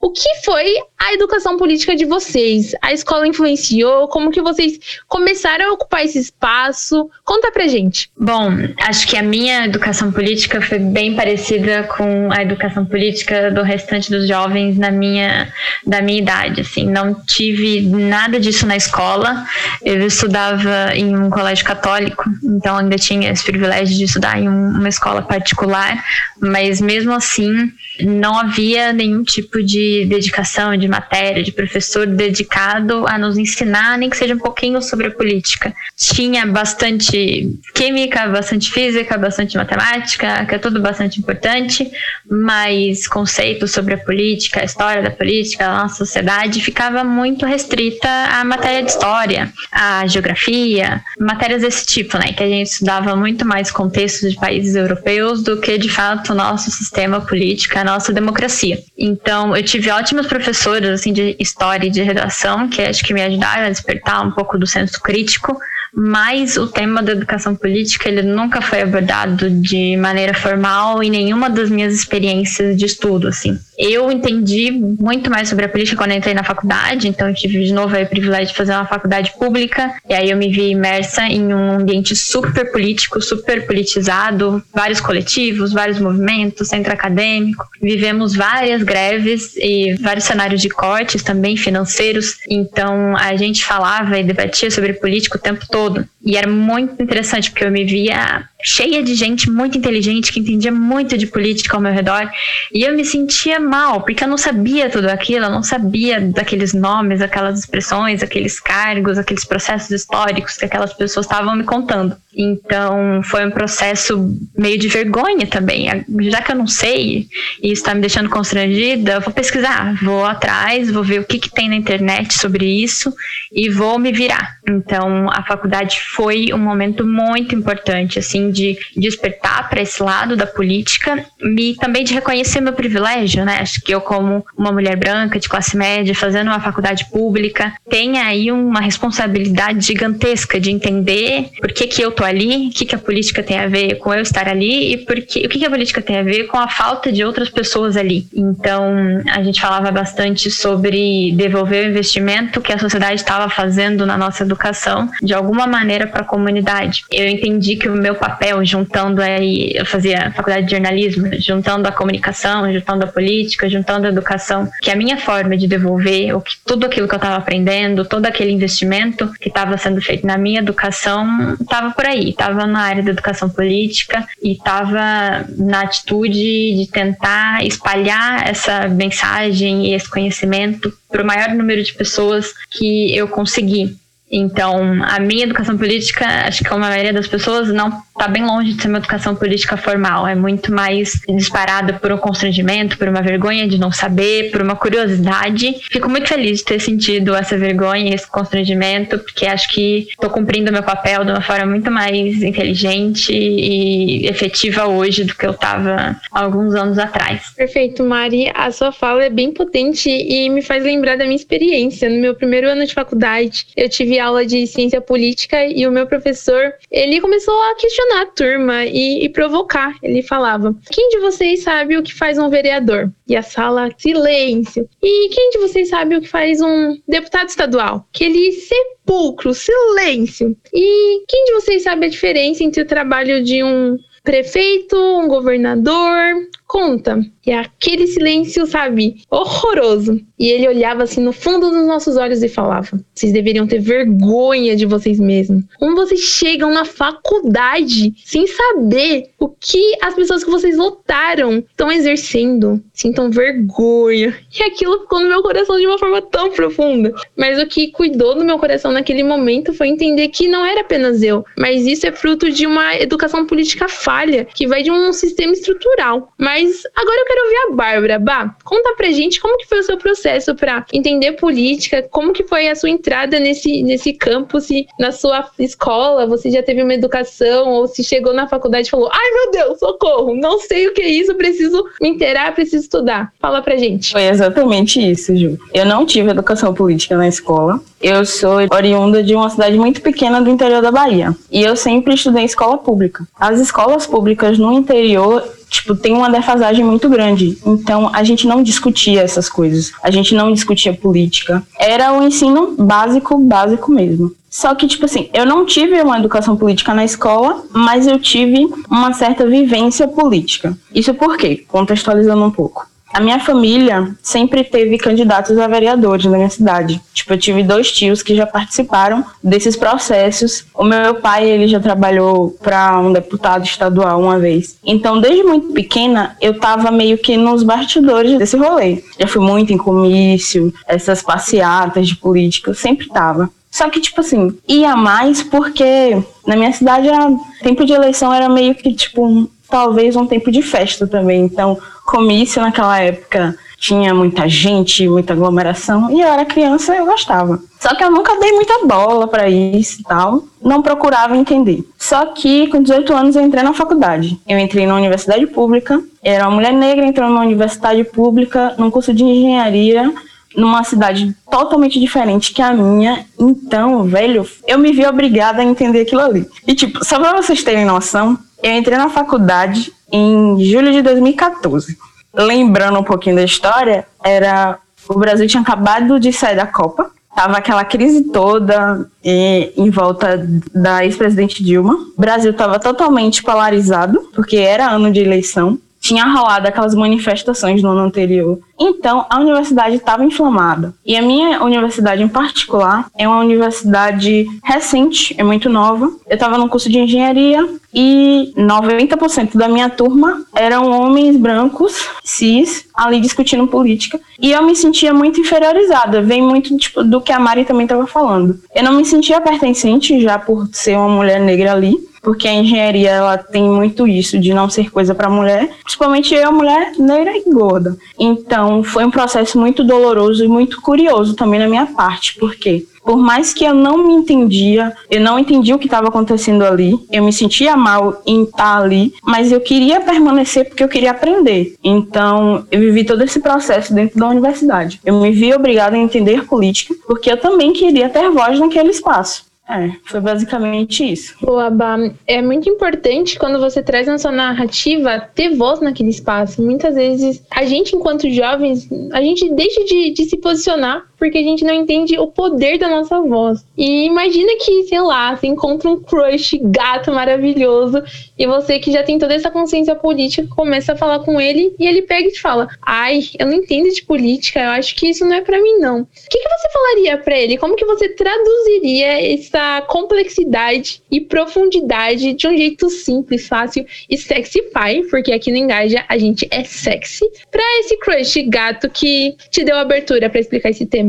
o 0.05 0.11
que 0.11 0.45
foi 0.45 0.67
a 0.99 1.15
educação 1.15 1.56
política 1.56 1.97
de 1.97 2.05
vocês? 2.05 2.73
A 2.83 2.93
escola 2.93 3.27
influenciou? 3.27 4.06
Como 4.06 4.31
que 4.31 4.43
vocês 4.43 4.79
começaram 5.09 5.71
a 5.71 5.73
ocupar 5.73 6.05
esse 6.05 6.19
espaço? 6.19 7.09
Conta 7.25 7.51
pra 7.51 7.67
gente. 7.67 8.11
Bom, 8.15 8.51
acho 8.83 9.09
que 9.09 9.17
a 9.17 9.23
minha 9.23 9.65
educação 9.65 10.12
política 10.12 10.61
foi 10.61 10.79
bem 10.79 11.15
parecida 11.15 11.85
com 11.85 12.31
a 12.31 12.43
educação 12.43 12.85
política 12.85 13.51
do 13.51 13.62
restante 13.62 14.11
dos 14.11 14.29
jovens 14.29 14.77
na 14.77 14.91
minha 14.91 15.51
da 15.87 16.03
minha 16.03 16.19
idade, 16.19 16.61
assim, 16.61 16.87
não 16.87 17.15
tive 17.15 17.81
nada 17.81 18.39
disso 18.39 18.67
na 18.67 18.77
escola. 18.77 19.47
Eu 19.83 20.06
estudava 20.06 20.95
em 20.95 21.17
um 21.17 21.31
colégio 21.31 21.65
católico, 21.65 22.25
então 22.43 22.77
ainda 22.77 22.97
tinha 22.97 23.31
esse 23.31 23.45
privilégio 23.45 23.97
de 23.97 24.05
estudar 24.05 24.39
em 24.39 24.49
uma 24.49 24.89
escola 24.89 25.23
particular, 25.23 26.05
mas 26.39 26.79
mesmo 26.79 27.12
assim 27.15 27.73
não 28.01 28.39
havia 28.39 28.93
nenhum 28.93 29.23
tipo 29.23 29.62
de 29.62 29.94
dedicação, 30.06 30.76
de 30.76 30.88
matéria, 30.88 31.43
de 31.43 31.52
professor 31.52 32.06
dedicado 32.06 33.06
a 33.06 33.19
nos 33.19 33.37
ensinar, 33.37 33.99
nem 33.99 34.11
que 34.11 34.17
seja 34.17 34.35
um 34.35 34.38
pouquinho 34.38 34.81
sobre 34.82 35.08
a 35.08 35.11
política. 35.11 35.73
Tinha 35.96 36.46
bastante 36.46 37.50
química, 37.75 38.29
bastante 38.29 38.70
física, 38.70 39.17
bastante 39.19 39.56
matemática, 39.56 40.44
que 40.46 40.55
é 40.55 40.58
tudo 40.58 40.81
bastante 40.81 41.19
importante, 41.19 41.91
mas 42.29 43.06
conceitos 43.06 43.70
sobre 43.70 43.94
a 43.94 43.99
política, 43.99 44.61
a 44.61 44.64
história 44.64 45.02
da 45.02 45.11
política, 45.11 45.67
a 45.67 45.82
nossa 45.82 45.96
sociedade, 45.96 46.61
ficava 46.61 47.05
muito 47.05 47.46
restrita 47.46 48.08
à 48.08 48.44
matéria 48.44 48.82
de 48.82 48.91
história, 48.91 49.52
à 49.70 50.06
geografia, 50.06 51.02
matérias 51.19 51.62
desse 51.62 51.85
tipo, 51.87 52.19
né? 52.19 52.32
Que 52.32 52.43
a 52.43 52.49
gente 52.49 52.69
estudava 52.69 53.14
muito 53.17 53.44
mais 53.46 53.70
contextos 53.70 54.32
de 54.32 54.37
países 54.37 54.75
europeus 54.75 55.43
do 55.43 55.61
que, 55.61 55.76
de 55.79 55.88
fato, 55.88 56.32
o 56.32 56.35
nosso 56.35 56.70
sistema 56.70 57.20
político, 57.20 57.79
a 57.79 57.85
nossa 57.85 58.12
democracia. 58.12 58.79
Então, 58.96 59.56
eu 59.56 59.62
tive 59.62 59.84
ótimos 59.91 60.27
professores, 60.27 60.89
assim, 60.89 61.13
de 61.13 61.37
história 61.39 61.87
e 61.87 61.91
de 61.91 62.03
redação, 62.03 62.69
que 62.69 62.83
acho 62.83 63.05
que 63.05 63.15
me 63.15 63.23
ajudaram 63.23 63.67
a 63.67 63.71
despertar 63.71 64.27
um 64.27 64.31
pouco 64.31 64.59
do 64.59 64.67
senso 64.67 65.01
crítico, 65.01 65.59
mas 65.97 66.57
o 66.57 66.67
tema 66.67 67.03
da 67.03 67.13
educação 67.13 67.55
política 67.55 68.09
ele 68.09 68.23
nunca 68.23 68.61
foi 68.61 68.83
abordado 68.83 69.49
de 69.49 69.97
maneira 69.97 70.35
formal 70.35 71.03
em 71.03 71.11
nenhuma 71.11 71.49
das 71.49 71.71
minhas 71.71 71.95
experiências 71.95 72.77
de 72.77 72.85
estudo, 72.85 73.29
assim. 73.29 73.59
Eu 73.76 74.11
entendi 74.11 74.71
muito 74.71 75.31
mais 75.31 75.49
sobre 75.49 75.65
a 75.65 75.69
política 75.69 75.97
quando 75.97 76.12
entrei 76.12 76.35
na 76.35 76.44
faculdade, 76.44 77.09
então 77.09 77.29
eu 77.29 77.35
tive 77.35 77.65
de 77.65 77.73
novo 77.73 77.97
o 77.97 78.06
privilégio 78.06 78.49
de 78.49 78.56
fazer 78.56 78.73
uma 78.73 78.87
faculdade 78.87 79.32
pública, 79.38 79.94
e 80.09 80.15
aí 80.15 80.31
eu 80.31 80.37
me 80.37 80.49
vi 80.49 80.71
imersa 80.71 81.23
em 81.23 81.53
um 81.53 81.73
ambiente 81.73 82.15
super 82.15 82.71
político, 82.71 83.21
super 83.21 83.67
politizado, 83.67 84.62
vários 84.73 85.00
coletivos, 85.00 85.73
vários 85.73 85.99
movimentos, 85.99 86.69
centro 86.69 86.93
acadêmico. 86.93 87.67
Vivemos 87.81 88.35
várias 88.35 88.82
greves 88.82 89.56
e 89.56 89.94
vários 90.00 90.25
cenários 90.25 90.60
de 90.60 90.69
cortes 90.69 91.22
também 91.22 91.56
financeiros, 91.56 92.37
então 92.49 93.17
a 93.17 93.34
gente 93.37 93.65
falava 93.65 94.19
e 94.19 94.25
debatia 94.25 94.70
sobre 94.70 94.93
política 94.94 95.37
o 95.37 95.41
tempo 95.41 95.67
todo. 95.70 96.06
E 96.25 96.37
era 96.37 96.49
muito 96.49 97.03
interessante, 97.03 97.51
porque 97.51 97.65
eu 97.65 97.70
me 97.70 97.84
via 97.84 98.49
cheia 98.65 99.03
de 99.03 99.15
gente 99.15 99.51
muito 99.51 99.77
inteligente 99.77 100.33
que 100.33 100.41
entendia 100.41 100.73
muito 100.73 101.19
de 101.19 101.27
política 101.27 101.77
ao 101.77 101.83
meu 101.83 101.93
redor. 101.93 102.29
E 102.73 102.83
eu 102.83 102.97
me 102.97 103.05
sentia 103.05 103.61
mal, 103.61 104.01
porque 104.01 104.25
eu 104.25 104.29
não 104.29 104.39
sabia 104.39 104.89
tudo 104.89 105.09
aquilo, 105.09 105.44
eu 105.44 105.51
não 105.51 105.63
sabia 105.63 106.21
daqueles 106.21 106.73
nomes, 106.73 107.21
aquelas 107.21 107.61
expressões, 107.61 108.23
aqueles 108.23 108.59
cargos, 108.59 109.19
aqueles 109.19 109.44
processos 109.44 109.91
históricos 109.91 110.56
que 110.56 110.65
aquelas 110.65 110.94
pessoas 110.94 111.27
estavam 111.27 111.55
me 111.55 111.65
contando. 111.65 112.17
Então 112.37 113.23
foi 113.23 113.47
um 113.47 113.51
processo 113.51 114.35
meio 114.56 114.79
de 114.79 114.89
vergonha 114.89 115.47
também. 115.47 115.87
Já 116.31 116.43
que 116.43 116.51
eu 116.51 116.56
não 116.56 116.67
sei 116.67 117.29
e 117.63 117.71
está 117.71 117.94
me 117.94 118.01
deixando 118.01 118.29
constrangida, 118.29 119.13
eu 119.13 119.21
vou 119.21 119.33
pesquisar, 119.33 119.94
vou 120.03 120.25
atrás, 120.25 120.91
vou 120.91 121.05
ver 121.05 121.21
o 121.21 121.25
que, 121.25 121.39
que 121.39 121.51
tem 121.51 121.69
na 121.69 121.77
internet 121.77 122.35
sobre 122.35 122.67
isso 122.67 123.15
e 123.53 123.71
vou 123.71 123.99
me 123.99 124.11
virar. 124.11 124.56
Então 124.69 125.31
a 125.31 125.43
faculdade 125.43 126.01
foi 126.01 126.49
um 126.53 126.59
momento 126.59 127.06
muito 127.06 127.55
importante, 127.55 128.19
assim, 128.19 128.51
de 128.55 128.79
despertar 128.96 129.69
para 129.69 129.82
esse 129.82 130.03
lado 130.03 130.37
da 130.37 130.46
política 130.46 131.27
e 131.58 131.75
também 131.81 132.05
de 132.05 132.15
reconhecer 132.15 132.61
meu 132.61 132.73
privilégio, 132.73 133.44
né? 133.44 133.58
Acho 133.61 133.81
que 133.82 133.94
eu, 133.94 134.01
como 134.01 134.44
uma 134.56 134.73
mulher 134.73 134.96
branca 134.96 135.39
de 135.39 135.49
classe 135.49 135.77
média, 135.77 136.15
fazendo 136.15 136.49
uma 136.49 136.61
faculdade 136.61 137.06
pública, 137.11 137.75
tenho 137.91 138.17
aí 138.17 138.51
uma 138.51 138.81
responsabilidade 138.81 139.84
gigantesca 139.84 140.61
de 140.61 140.70
entender 140.70 141.51
por 141.61 141.73
que, 141.73 141.87
que 141.87 142.03
eu 142.03 142.13
tô 142.13 142.25
ali, 142.25 142.69
o 142.69 142.70
que, 142.70 142.87
que 142.87 142.94
a 142.94 142.99
política 142.99 143.43
tem 143.43 143.58
a 143.58 143.67
ver 143.67 143.96
com 143.96 144.15
eu 144.15 144.23
estar 144.23 144.49
ali 144.49 144.94
e 144.94 144.96
por 144.99 145.20
que, 145.20 145.41
o 145.41 145.49
que, 145.49 145.58
que 145.58 145.67
a 145.67 145.70
política 145.70 146.01
tem 146.01 146.19
a 146.19 146.23
ver 146.23 146.44
com 146.44 146.58
a 146.58 146.69
falta 146.69 147.11
de 147.11 147.25
outras 147.25 147.51
pessoas 147.51 147.96
ali. 147.96 148.27
Então, 148.34 149.23
a 149.31 149.43
gente 149.43 149.61
falava 149.61 149.91
bastante 149.91 150.51
sobre 150.51 151.32
devolver 151.32 151.87
o 151.87 151.91
investimento 151.91 152.61
que 152.61 152.73
a 152.73 152.79
sociedade 152.79 153.17
estava 153.17 153.49
fazendo 153.49 154.06
na 154.06 154.17
nossa 154.17 154.43
educação, 154.43 155.11
de 155.23 155.34
alguma 155.34 155.67
maneira 155.67 156.06
para 156.06 156.23
a 156.23 156.25
comunidade. 156.25 157.05
Eu 157.11 157.27
entendi 157.27 157.77
que 157.77 157.89
o 157.89 157.93
meu 157.93 158.15
papel, 158.15 158.44
juntando 158.65 159.22
aí, 159.22 159.72
eu 159.74 159.86
fazia 159.86 160.32
faculdade 160.32 160.67
de 160.67 160.72
jornalismo, 160.72 161.29
juntando 161.39 161.89
a 161.89 161.93
comunicação, 161.93 162.72
juntando 162.72 163.05
a 163.05 163.06
política, 163.06 163.69
juntando 163.69 164.06
a 164.06 164.10
educação, 164.10 164.69
que 164.82 164.91
a 164.91 164.96
minha 164.96 165.17
forma 165.17 165.56
de 165.56 165.67
devolver 165.67 166.34
o 166.36 166.41
que, 166.41 166.56
tudo 166.65 166.86
aquilo 166.86 167.08
que 167.08 167.15
eu 167.15 167.19
estava 167.19 167.36
aprendendo, 167.36 168.05
todo 168.05 168.27
aquele 168.27 168.53
investimento 168.53 169.31
que 169.41 169.48
estava 169.48 169.77
sendo 169.77 170.01
feito 170.01 170.27
na 170.27 170.36
minha 170.36 170.60
educação, 170.60 171.55
estava 171.60 171.91
por 171.93 172.06
aí, 172.06 172.31
estava 172.31 172.67
na 172.67 172.81
área 172.81 173.03
da 173.03 173.10
educação 173.10 173.48
política 173.48 174.27
e 174.43 174.53
estava 174.53 175.46
na 175.56 175.82
atitude 175.82 176.32
de 176.32 176.89
tentar 176.91 177.65
espalhar 177.65 178.48
essa 178.48 178.89
mensagem 178.89 179.86
e 179.86 179.94
esse 179.94 180.08
conhecimento 180.08 180.93
para 181.10 181.22
o 181.22 181.27
maior 181.27 181.51
número 181.51 181.82
de 181.82 181.93
pessoas 181.94 182.53
que 182.70 183.17
eu 183.17 183.29
consegui. 183.29 183.96
Então, 184.36 185.03
a 185.05 185.20
minha 185.20 185.44
educação 185.44 185.79
política, 185.79 186.26
acho 186.46 186.64
que 186.64 186.69
como 186.69 186.84
a 186.84 186.88
maioria 186.88 187.12
das 187.12 187.29
pessoas, 187.29 187.69
não 187.69 187.88
está 187.88 188.29
bem 188.29 188.44
longe 188.44 188.72
de 188.72 188.82
ser 188.82 188.88
uma 188.88 188.98
educação 188.98 189.34
política 189.34 189.76
formal. 189.76 190.26
É 190.26 190.34
muito 190.34 190.72
mais 190.72 191.20
disparada 191.29 191.94
por 191.94 192.12
um 192.12 192.17
constrangimento, 192.17 192.96
por 192.96 193.08
uma 193.08 193.22
vergonha 193.22 193.67
de 193.69 193.79
não 193.79 193.91
saber, 193.91 194.50
por 194.50 194.62
uma 194.62 194.76
curiosidade. 194.76 195.74
Fico 195.91 196.08
muito 196.08 196.29
feliz 196.29 196.58
de 196.58 196.64
ter 196.64 196.81
sentido 196.81 197.34
essa 197.34 197.56
vergonha, 197.56 198.14
esse 198.14 198.29
constrangimento, 198.29 199.19
porque 199.19 199.46
acho 199.46 199.69
que 199.69 200.06
estou 200.10 200.31
cumprindo 200.31 200.72
meu 200.72 200.82
papel 200.82 201.24
de 201.24 201.31
uma 201.31 201.41
forma 201.41 201.67
muito 201.67 201.91
mais 201.91 202.43
inteligente 202.43 203.32
e 203.32 204.26
efetiva 204.26 204.86
hoje 204.86 205.24
do 205.24 205.34
que 205.34 205.46
eu 205.46 205.53
estava 205.53 206.17
alguns 206.31 206.74
anos 206.74 206.98
atrás. 206.98 207.53
Perfeito, 207.56 208.05
Mari. 208.05 208.50
A 208.55 208.70
sua 208.70 208.93
fala 208.93 209.24
é 209.24 209.31
bem 209.31 209.53
potente 209.53 210.08
e 210.08 210.48
me 210.50 210.62
faz 210.62 210.84
lembrar 210.84 211.17
da 211.17 211.24
minha 211.24 211.36
experiência. 211.36 212.08
No 212.08 212.20
meu 212.20 212.34
primeiro 212.34 212.69
ano 212.69 212.86
de 212.86 212.94
faculdade, 212.94 213.67
eu 213.76 213.88
tive 213.88 214.19
aula 214.25 214.45
de 214.45 214.67
ciência 214.67 215.01
política 215.01 215.65
e 215.67 215.87
o 215.87 215.93
meu 215.93 216.07
professor, 216.07 216.73
ele 216.91 217.21
começou 217.21 217.55
a 217.55 217.75
questionar 217.77 218.23
a 218.23 218.27
turma 218.27 218.85
e, 218.85 219.25
e 219.25 219.29
provocar. 219.29 219.95
Ele 220.03 220.23
falava: 220.23 220.75
"Quem 220.91 221.09
de 221.11 221.21
vocês 221.21 221.63
sabe 221.63 221.97
o 221.97 222.03
que 222.03 222.15
faz 222.15 222.39
um 222.39 222.49
vereador?" 222.49 223.11
E 223.29 223.37
a 223.37 223.43
sala 223.43 223.91
silêncio. 223.97 224.89
"E 225.03 225.29
quem 225.29 225.51
de 225.51 225.59
vocês 225.59 225.89
sabe 225.89 226.17
o 226.17 226.21
que 226.21 226.29
faz 226.29 226.61
um 226.61 226.97
deputado 227.07 227.49
estadual?" 227.49 228.07
Aquele 228.15 228.53
sepulcro, 228.53 229.55
silêncio. 229.55 230.57
"E 230.73 231.25
quem 231.29 231.45
de 231.45 231.53
vocês 231.55 231.83
sabe 231.83 232.07
a 232.07 232.11
diferença 232.11 232.65
entre 232.65 232.83
o 232.83 232.87
trabalho 232.87 233.43
de 233.43 233.63
um 233.63 233.97
prefeito, 234.25 234.97
um 234.97 235.29
governador, 235.29 236.49
conta. 236.67 237.21
E 237.46 237.53
aquele 237.53 238.06
silêncio, 238.06 238.67
sabe, 238.67 239.22
horroroso. 239.31 240.20
E 240.39 240.48
ele 240.48 240.69
olhava 240.69 241.03
assim 241.05 241.20
no 241.20 241.32
fundo 241.32 241.70
dos 241.70 241.86
nossos 241.86 242.17
olhos 242.17 242.43
e 242.43 242.48
falava: 242.48 242.98
Vocês 243.15 243.32
deveriam 243.32 243.67
ter 243.67 243.81
vergonha 243.81 244.74
de 244.74 244.86
vocês 244.86 245.20
mesmos. 245.20 245.63
Como 245.79 245.94
vocês 245.94 246.20
chegam 246.20 246.70
na 246.70 246.84
faculdade 246.84 248.15
sem 248.24 248.46
saber 248.46 249.31
o 249.39 249.48
que 249.48 249.96
as 250.03 250.15
pessoas 250.15 250.43
que 250.43 250.51
vocês 250.51 250.77
votaram 250.77 251.58
estão 251.58 251.91
exercendo. 251.91 252.82
Sintam 252.93 253.31
vergonha. 253.31 254.36
E 254.58 254.63
aquilo 254.63 255.01
ficou 255.01 255.20
no 255.20 255.29
meu 255.29 255.43
coração 255.43 255.79
de 255.79 255.86
uma 255.86 255.98
forma 255.98 256.22
tão 256.22 256.51
profunda. 256.51 257.15
Mas 257.36 257.63
o 257.63 257.67
que 257.67 257.89
cuidou 257.89 258.34
do 258.34 258.44
meu 258.44 258.58
coração 258.58 258.91
naquele 258.93 259.22
momento 259.22 259.72
foi 259.72 259.89
entender 259.89 260.29
que 260.29 260.48
não 260.48 260.65
era 260.65 260.81
apenas 260.81 261.22
eu, 261.22 261.44
mas 261.56 261.86
isso 261.86 262.06
é 262.06 262.13
fruto 262.13 262.51
de 262.51 262.67
uma 262.67 262.96
educação 262.96 263.46
política 263.46 263.89
falha, 263.89 264.44
que 264.44 264.67
vai 264.67 264.82
de 264.82 264.91
um 264.91 265.13
sistema 265.13 265.53
estrutural. 265.53 266.32
Mas 266.39 266.82
agora 266.96 267.20
eu 267.20 267.27
quero 267.27 267.33
ouvir 267.43 267.56
a 267.56 267.74
Bárbara. 267.74 268.19
Bah, 268.19 268.55
conta 268.64 268.94
pra 268.96 269.10
gente 269.10 269.41
como 269.41 269.58
que 269.58 269.67
foi 269.67 269.81
o 269.81 269.82
seu 269.82 269.96
processo 269.96 270.55
para 270.55 270.84
entender 270.93 271.32
política, 271.32 272.06
como 272.10 272.32
que 272.32 272.44
foi 272.44 272.69
a 272.69 272.74
sua 272.74 272.91
entrada 272.91 273.38
nesse, 273.38 273.82
nesse 273.82 274.12
campo, 274.12 274.60
se 274.60 274.86
na 274.98 275.12
sua 275.12 275.48
escola 275.58 276.26
você 276.26 276.50
já 276.50 276.62
teve 276.62 276.82
uma 276.82 276.94
educação 276.94 277.70
ou 277.70 277.86
se 277.86 278.03
chegou 278.03 278.32
na 278.32 278.48
faculdade 278.48 278.88
e 278.88 278.91
falou, 278.91 279.08
ai 279.12 279.31
meu 279.32 279.50
Deus, 279.50 279.79
socorro, 279.79 280.34
não 280.34 280.58
sei 280.60 280.88
o 280.88 280.93
que 280.93 281.03
é 281.03 281.08
isso, 281.08 281.34
preciso 281.34 281.84
me 282.00 282.08
inteirar, 282.08 282.55
preciso 282.55 282.84
estudar. 282.84 283.32
Fala 283.41 283.62
pra 283.62 283.76
gente. 283.76 284.12
Foi 284.12 284.24
exatamente 284.24 285.00
isso, 285.00 285.36
Ju. 285.36 285.58
Eu 285.72 285.84
não 285.84 286.06
tive 286.06 286.31
educação 286.31 286.72
política 286.74 287.17
na 287.17 287.29
escola. 287.29 287.81
Eu 288.06 288.27
sou 288.27 288.58
oriunda 288.70 289.23
de 289.23 289.34
uma 289.34 289.49
cidade 289.49 289.79
muito 289.79 290.03
pequena 290.03 290.39
do 290.39 290.51
interior 290.51 290.82
da 290.82 290.93
Bahia. 290.93 291.34
E 291.51 291.63
eu 291.63 291.75
sempre 291.75 292.13
estudei 292.13 292.43
em 292.43 292.44
escola 292.44 292.77
pública. 292.77 293.27
As 293.41 293.58
escolas 293.58 294.06
públicas 294.06 294.58
no 294.58 294.75
interior 294.75 295.43
tipo, 295.70 295.96
tem 295.96 296.13
uma 296.13 296.29
defasagem 296.29 296.84
muito 296.84 297.08
grande. 297.08 297.56
Então, 297.65 298.11
a 298.13 298.23
gente 298.23 298.46
não 298.46 298.63
discutia 298.63 299.23
essas 299.23 299.49
coisas. 299.49 299.91
A 300.03 300.11
gente 300.11 300.34
não 300.34 300.53
discutia 300.53 300.93
política. 300.93 301.63
Era 301.81 302.13
o 302.13 302.23
ensino 302.23 302.77
básico, 302.79 303.39
básico 303.39 303.91
mesmo. 303.91 304.32
Só 304.51 304.75
que, 304.75 304.87
tipo 304.87 305.06
assim, 305.06 305.31
eu 305.32 305.46
não 305.46 305.65
tive 305.65 305.99
uma 306.03 306.19
educação 306.19 306.58
política 306.58 306.93
na 306.93 307.06
escola, 307.06 307.65
mas 307.73 308.06
eu 308.06 308.19
tive 308.19 308.69
uma 308.91 309.15
certa 309.15 309.46
vivência 309.46 310.06
política. 310.06 310.77
Isso 310.94 311.15
por 311.15 311.39
quê? 311.39 311.65
Contextualizando 311.67 312.44
um 312.44 312.51
pouco. 312.51 312.87
A 313.15 313.21
minha 313.21 313.39
família 313.39 314.13
sempre 314.21 314.65
teve 314.65 314.99
candidatos 314.99 315.56
a 315.56 315.69
vereadores 315.69 316.25
na 316.25 316.37
minha 316.37 316.51
cidade. 316.51 317.01
Tipo, 317.13 317.35
eu 317.35 317.39
tive 317.39 317.63
dois 317.63 317.93
tios 317.93 318.25
que 318.25 318.35
já 318.35 318.44
participaram 318.44 319.25
desses 319.41 319.77
processos. 319.77 320.67
O 320.75 320.83
meu 320.83 321.15
pai, 321.15 321.49
ele 321.49 321.69
já 321.69 321.79
trabalhou 321.79 322.51
para 322.61 322.99
um 322.99 323.13
deputado 323.13 323.65
estadual 323.65 324.21
uma 324.21 324.41
vez. 324.41 324.77
Então, 324.85 325.21
desde 325.21 325.44
muito 325.44 325.73
pequena, 325.73 326.37
eu 326.41 326.59
tava 326.59 326.91
meio 326.91 327.17
que 327.17 327.37
nos 327.37 327.63
bastidores 327.63 328.37
desse 328.37 328.56
rolê. 328.56 329.05
Já 329.17 329.29
fui 329.29 329.47
muito 329.47 329.73
em 329.73 329.79
comício, 329.79 330.75
essas 330.85 331.23
passeatas 331.23 332.09
de 332.09 332.17
política, 332.17 332.73
eu 332.73 332.75
sempre 332.75 333.06
tava. 333.06 333.49
Só 333.71 333.89
que, 333.89 334.01
tipo 334.01 334.23
assim, 334.23 334.59
ia 334.69 334.97
mais 334.97 335.41
porque 335.41 336.21
na 336.44 336.56
minha 336.56 336.73
cidade, 336.73 337.09
o 337.09 337.39
tempo 337.63 337.85
de 337.85 337.93
eleição 337.93 338.33
era 338.33 338.49
meio 338.49 338.75
que, 338.75 338.93
tipo, 338.93 339.49
talvez 339.75 340.15
um 340.15 340.25
tempo 340.25 340.53
de 340.53 340.63
festa 340.63 341.05
também. 341.05 341.41
Então, 341.41 341.77
comício 342.07 342.63
naquela 342.63 343.01
época 343.01 343.57
tinha 343.77 344.15
muita 344.15 344.49
gente, 344.49 345.09
muita 345.09 345.33
aglomeração, 345.33 346.13
e 346.13 346.21
eu 346.21 346.29
era 346.29 346.45
criança 346.45 346.95
eu 346.95 347.05
gostava. 347.05 347.59
Só 347.81 347.93
que 347.97 348.05
eu 348.05 348.11
nunca 348.11 348.39
dei 348.39 348.53
muita 348.53 348.87
bola 348.87 349.27
para 349.27 349.51
isso 349.51 350.01
e 350.01 350.05
tal, 350.05 350.45
não 350.63 350.81
procurava 350.81 351.37
entender. 351.37 351.85
Só 351.99 352.27
que 352.27 352.69
com 352.69 352.81
18 352.81 353.13
anos 353.13 353.35
eu 353.35 353.43
entrei 353.43 353.65
na 353.65 353.75
faculdade. 353.75 354.39
Eu 354.49 354.61
entrei 354.61 354.87
na 354.87 354.95
universidade 354.95 355.45
pública, 355.49 356.01
era 356.23 356.47
uma 356.47 356.55
mulher 356.55 356.73
negra 356.73 357.05
entrando 357.05 357.35
na 357.35 357.41
universidade 357.41 358.05
pública, 358.05 358.77
num 358.79 358.93
curso 358.93 359.13
de 359.13 359.25
engenharia, 359.25 360.15
numa 360.56 360.84
cidade 360.84 361.34
totalmente 361.51 361.99
diferente 361.99 362.53
que 362.53 362.63
a 362.63 362.73
minha. 362.73 363.27
Então, 363.39 364.05
velho, 364.05 364.46
eu 364.67 364.79
me 364.79 364.93
vi 364.93 365.06
obrigada 365.06 365.63
a 365.63 365.65
entender 365.65 366.03
aquilo 366.03 366.20
ali. 366.20 366.49
E 366.67 366.75
tipo, 366.75 367.05
só 367.05 367.19
pra 367.19 367.41
vocês 367.41 367.63
terem 367.63 367.84
noção, 367.84 368.39
eu 368.63 368.73
entrei 368.73 368.96
na 368.96 369.11
faculdade 369.11 369.93
em 370.11 370.63
julho 370.65 370.93
de 370.93 371.03
2014. 371.03 371.96
Lembrando 372.32 372.99
um 372.99 373.05
pouquinho 373.05 373.37
da 373.37 373.44
história, 373.44 374.06
era 374.23 374.79
o 375.08 375.19
Brasil 375.19 375.46
tinha 375.46 375.63
acabado 375.63 376.19
de 376.19 376.32
sair 376.32 376.56
da 376.56 376.67
Copa, 376.67 377.11
tava 377.34 377.58
aquela 377.58 377.84
crise 377.84 378.23
toda 378.25 379.08
e, 379.23 379.73
em 379.77 379.91
volta 379.91 380.49
da 380.75 381.05
ex-presidente 381.05 381.63
Dilma. 381.63 381.94
O 382.17 382.20
Brasil 382.20 382.53
estava 382.53 382.79
totalmente 382.79 383.43
polarizado, 383.43 384.31
porque 384.34 384.56
era 384.56 384.91
ano 384.91 385.13
de 385.13 385.20
eleição 385.20 385.79
tinha 386.05 386.27
rolado 386.27 386.69
aquelas 386.69 386.94
manifestações 386.94 387.82
no 387.82 387.89
ano 387.89 388.03
anterior. 388.03 388.58
Então, 388.79 389.25
a 389.31 389.41
universidade 389.41 389.96
estava 389.96 390.23
inflamada. 390.23 390.94
E 391.05 391.17
a 391.17 391.23
minha 391.23 391.65
universidade 391.65 392.23
em 392.23 392.29
particular 392.29 393.06
é 393.17 393.27
uma 393.27 393.39
universidade 393.39 394.46
recente, 394.63 395.34
é 395.39 395.43
muito 395.43 395.70
nova. 395.70 396.13
Eu 396.29 396.34
estava 396.34 396.58
no 396.58 396.69
curso 396.69 396.91
de 396.91 396.99
engenharia 396.99 397.67
e 397.94 398.53
90% 398.55 399.56
da 399.56 399.67
minha 399.67 399.89
turma 399.89 400.44
eram 400.55 400.91
homens 400.91 401.39
brancos, 401.39 402.06
cis, 402.23 402.84
ali 402.94 403.19
discutindo 403.19 403.67
política. 403.67 404.20
E 404.39 404.53
eu 404.53 404.63
me 404.63 404.77
sentia 404.77 405.15
muito 405.15 405.41
inferiorizada. 405.41 406.20
Vem 406.20 406.43
muito 406.43 406.77
tipo, 406.77 407.03
do 407.03 407.19
que 407.19 407.32
a 407.32 407.41
Mari 407.41 407.65
também 407.65 407.84
estava 407.84 408.06
falando. 408.06 408.61
Eu 408.75 408.84
não 408.84 408.93
me 408.93 409.06
sentia 409.06 409.41
pertencente 409.41 410.20
já 410.20 410.39
por 410.39 410.69
ser 410.70 410.99
uma 410.99 411.08
mulher 411.08 411.41
negra 411.41 411.73
ali 411.73 411.96
porque 412.25 412.49
a 412.49 412.55
engenharia 412.55 413.11
ela 413.11 413.39
tem 413.39 413.63
muito 413.63 414.09
isso 414.09 414.39
de 414.39 414.55
não 414.55 414.69
ser 414.69 414.91
coisa 414.91 415.15
para 415.15 415.29
mulher, 415.29 415.71
principalmente 415.85 416.35
eu, 416.35 416.51
mulher 416.51 416.93
negra 416.99 417.37
e 417.37 417.45
gorda. 417.45 417.97
Então, 418.19 418.83
foi 418.83 419.05
um 419.05 419.11
processo 419.11 419.61
muito 419.61 419.85
doloroso 419.85 420.43
e 420.43 420.49
muito 420.49 420.81
curioso 420.81 421.35
também 421.35 421.61
na 421.61 421.69
minha 421.69 421.87
parte, 421.87 422.37
porque 422.39 422.87
por 423.05 423.19
mais 423.19 423.53
que 423.53 423.65
eu 423.65 423.75
não 423.75 423.99
me 423.99 424.15
entendia, 424.15 424.95
eu 425.11 425.21
não 425.21 425.39
entendia 425.39 425.77
o 425.77 425.79
que 425.79 425.85
estava 425.85 426.09
acontecendo 426.09 426.65
ali, 426.65 426.99
eu 427.13 427.23
me 427.23 427.33
sentia 427.33 427.77
mal 427.77 428.23
em 428.27 428.45
estar 428.45 428.79
ali, 428.79 429.13
mas 429.23 429.53
eu 429.53 429.61
queria 429.61 430.01
permanecer 430.01 430.67
porque 430.67 430.83
eu 430.83 430.89
queria 430.89 431.11
aprender. 431.11 431.77
Então, 431.85 432.65
eu 432.71 432.81
vivi 432.81 433.05
todo 433.05 433.23
esse 433.23 433.41
processo 433.41 433.93
dentro 433.93 434.19
da 434.19 434.29
universidade. 434.29 435.01
Eu 435.05 435.21
me 435.21 435.31
vi 435.31 435.53
obrigada 435.53 435.97
a 435.97 435.99
entender 435.99 436.47
política, 436.47 436.95
porque 437.07 437.31
eu 437.31 437.37
também 437.37 437.75
queria 437.75 438.09
ter 438.09 438.31
voz 438.31 438.59
naquele 438.59 438.89
espaço. 438.89 439.45
É, 439.69 439.91
foi 440.05 440.21
basicamente 440.21 441.11
isso. 441.11 441.35
Boa, 441.41 441.71
Bá. 441.71 441.97
É 442.27 442.43
muito 442.43 442.69
importante 442.69 443.39
quando 443.39 443.59
você 443.59 443.83
traz 443.83 444.06
na 444.06 444.19
sua 444.19 444.31
narrativa 444.31 445.19
ter 445.35 445.56
voz 445.56 445.81
naquele 445.81 446.11
espaço. 446.11 446.63
Muitas 446.63 446.94
vezes 446.94 447.43
a 447.51 447.65
gente, 447.65 447.97
enquanto 447.97 448.29
jovens, 448.29 448.87
a 449.13 449.23
gente 449.23 449.49
deixa 449.55 449.83
de, 449.85 450.11
de 450.11 450.25
se 450.27 450.37
posicionar 450.37 451.06
porque 451.19 451.39
a 451.39 451.43
gente 451.43 451.65
não 451.65 451.75
entende 451.75 452.19
o 452.19 452.27
poder 452.27 452.79
da 452.79 452.89
nossa 452.89 453.21
voz. 453.21 453.65
E 453.77 454.06
imagina 454.06 454.53
que, 454.61 454.85
sei 454.85 455.01
lá, 455.01 455.37
você 455.37 455.47
encontra 455.47 455.91
um 455.91 456.01
crush 456.01 456.59
gato 456.63 457.13
maravilhoso 457.13 458.03
e 458.39 458.47
você 458.47 458.79
que 458.79 458.93
já 458.93 459.03
tem 459.03 459.19
toda 459.19 459.35
essa 459.35 459.51
consciência 459.51 459.94
política 459.94 460.49
começa 460.55 460.93
a 460.93 460.97
falar 460.97 461.21
com 461.21 461.41
ele 461.41 461.75
e 461.79 461.87
ele 461.87 462.03
pega 462.03 462.29
e 462.29 462.33
te 462.33 462.41
fala: 462.41 462.69
"Ai, 462.83 463.21
eu 463.39 463.47
não 463.47 463.55
entendo 463.55 463.91
de 463.91 464.03
política, 464.03 464.61
eu 464.61 464.71
acho 464.71 464.94
que 464.94 465.09
isso 465.09 465.25
não 465.25 465.35
é 465.35 465.41
para 465.41 465.61
mim 465.61 465.79
não". 465.79 466.03
O 466.03 466.06
que, 466.31 466.39
que 466.39 466.49
você 466.49 466.69
falaria 466.73 467.19
para 467.19 467.39
ele? 467.39 467.59
Como 467.59 467.77
que 467.77 467.85
você 467.85 468.09
traduziria 468.09 469.35
essa 469.35 469.83
complexidade 469.83 471.03
e 471.11 471.21
profundidade 471.21 472.33
de 472.33 472.49
um 472.49 472.56
jeito 472.56 472.91
simples, 472.91 473.47
fácil 473.47 473.87
e 474.09 474.17
sexy 474.17 474.63
pai, 474.71 475.03
porque 475.11 475.33
aqui 475.33 475.51
no 475.51 475.56
Engaja 475.56 476.05
a 476.09 476.19
gente 476.19 476.47
é 476.51 476.65
sexy, 476.65 477.25
para 477.51 477.63
esse 477.81 477.97
crush 477.99 478.43
gato 478.49 478.89
que 478.91 479.37
te 479.51 479.65
deu 479.65 479.77
abertura 479.77 480.29
para 480.29 480.41
explicar 480.41 480.71
esse 480.71 480.87
tema? 480.87 481.04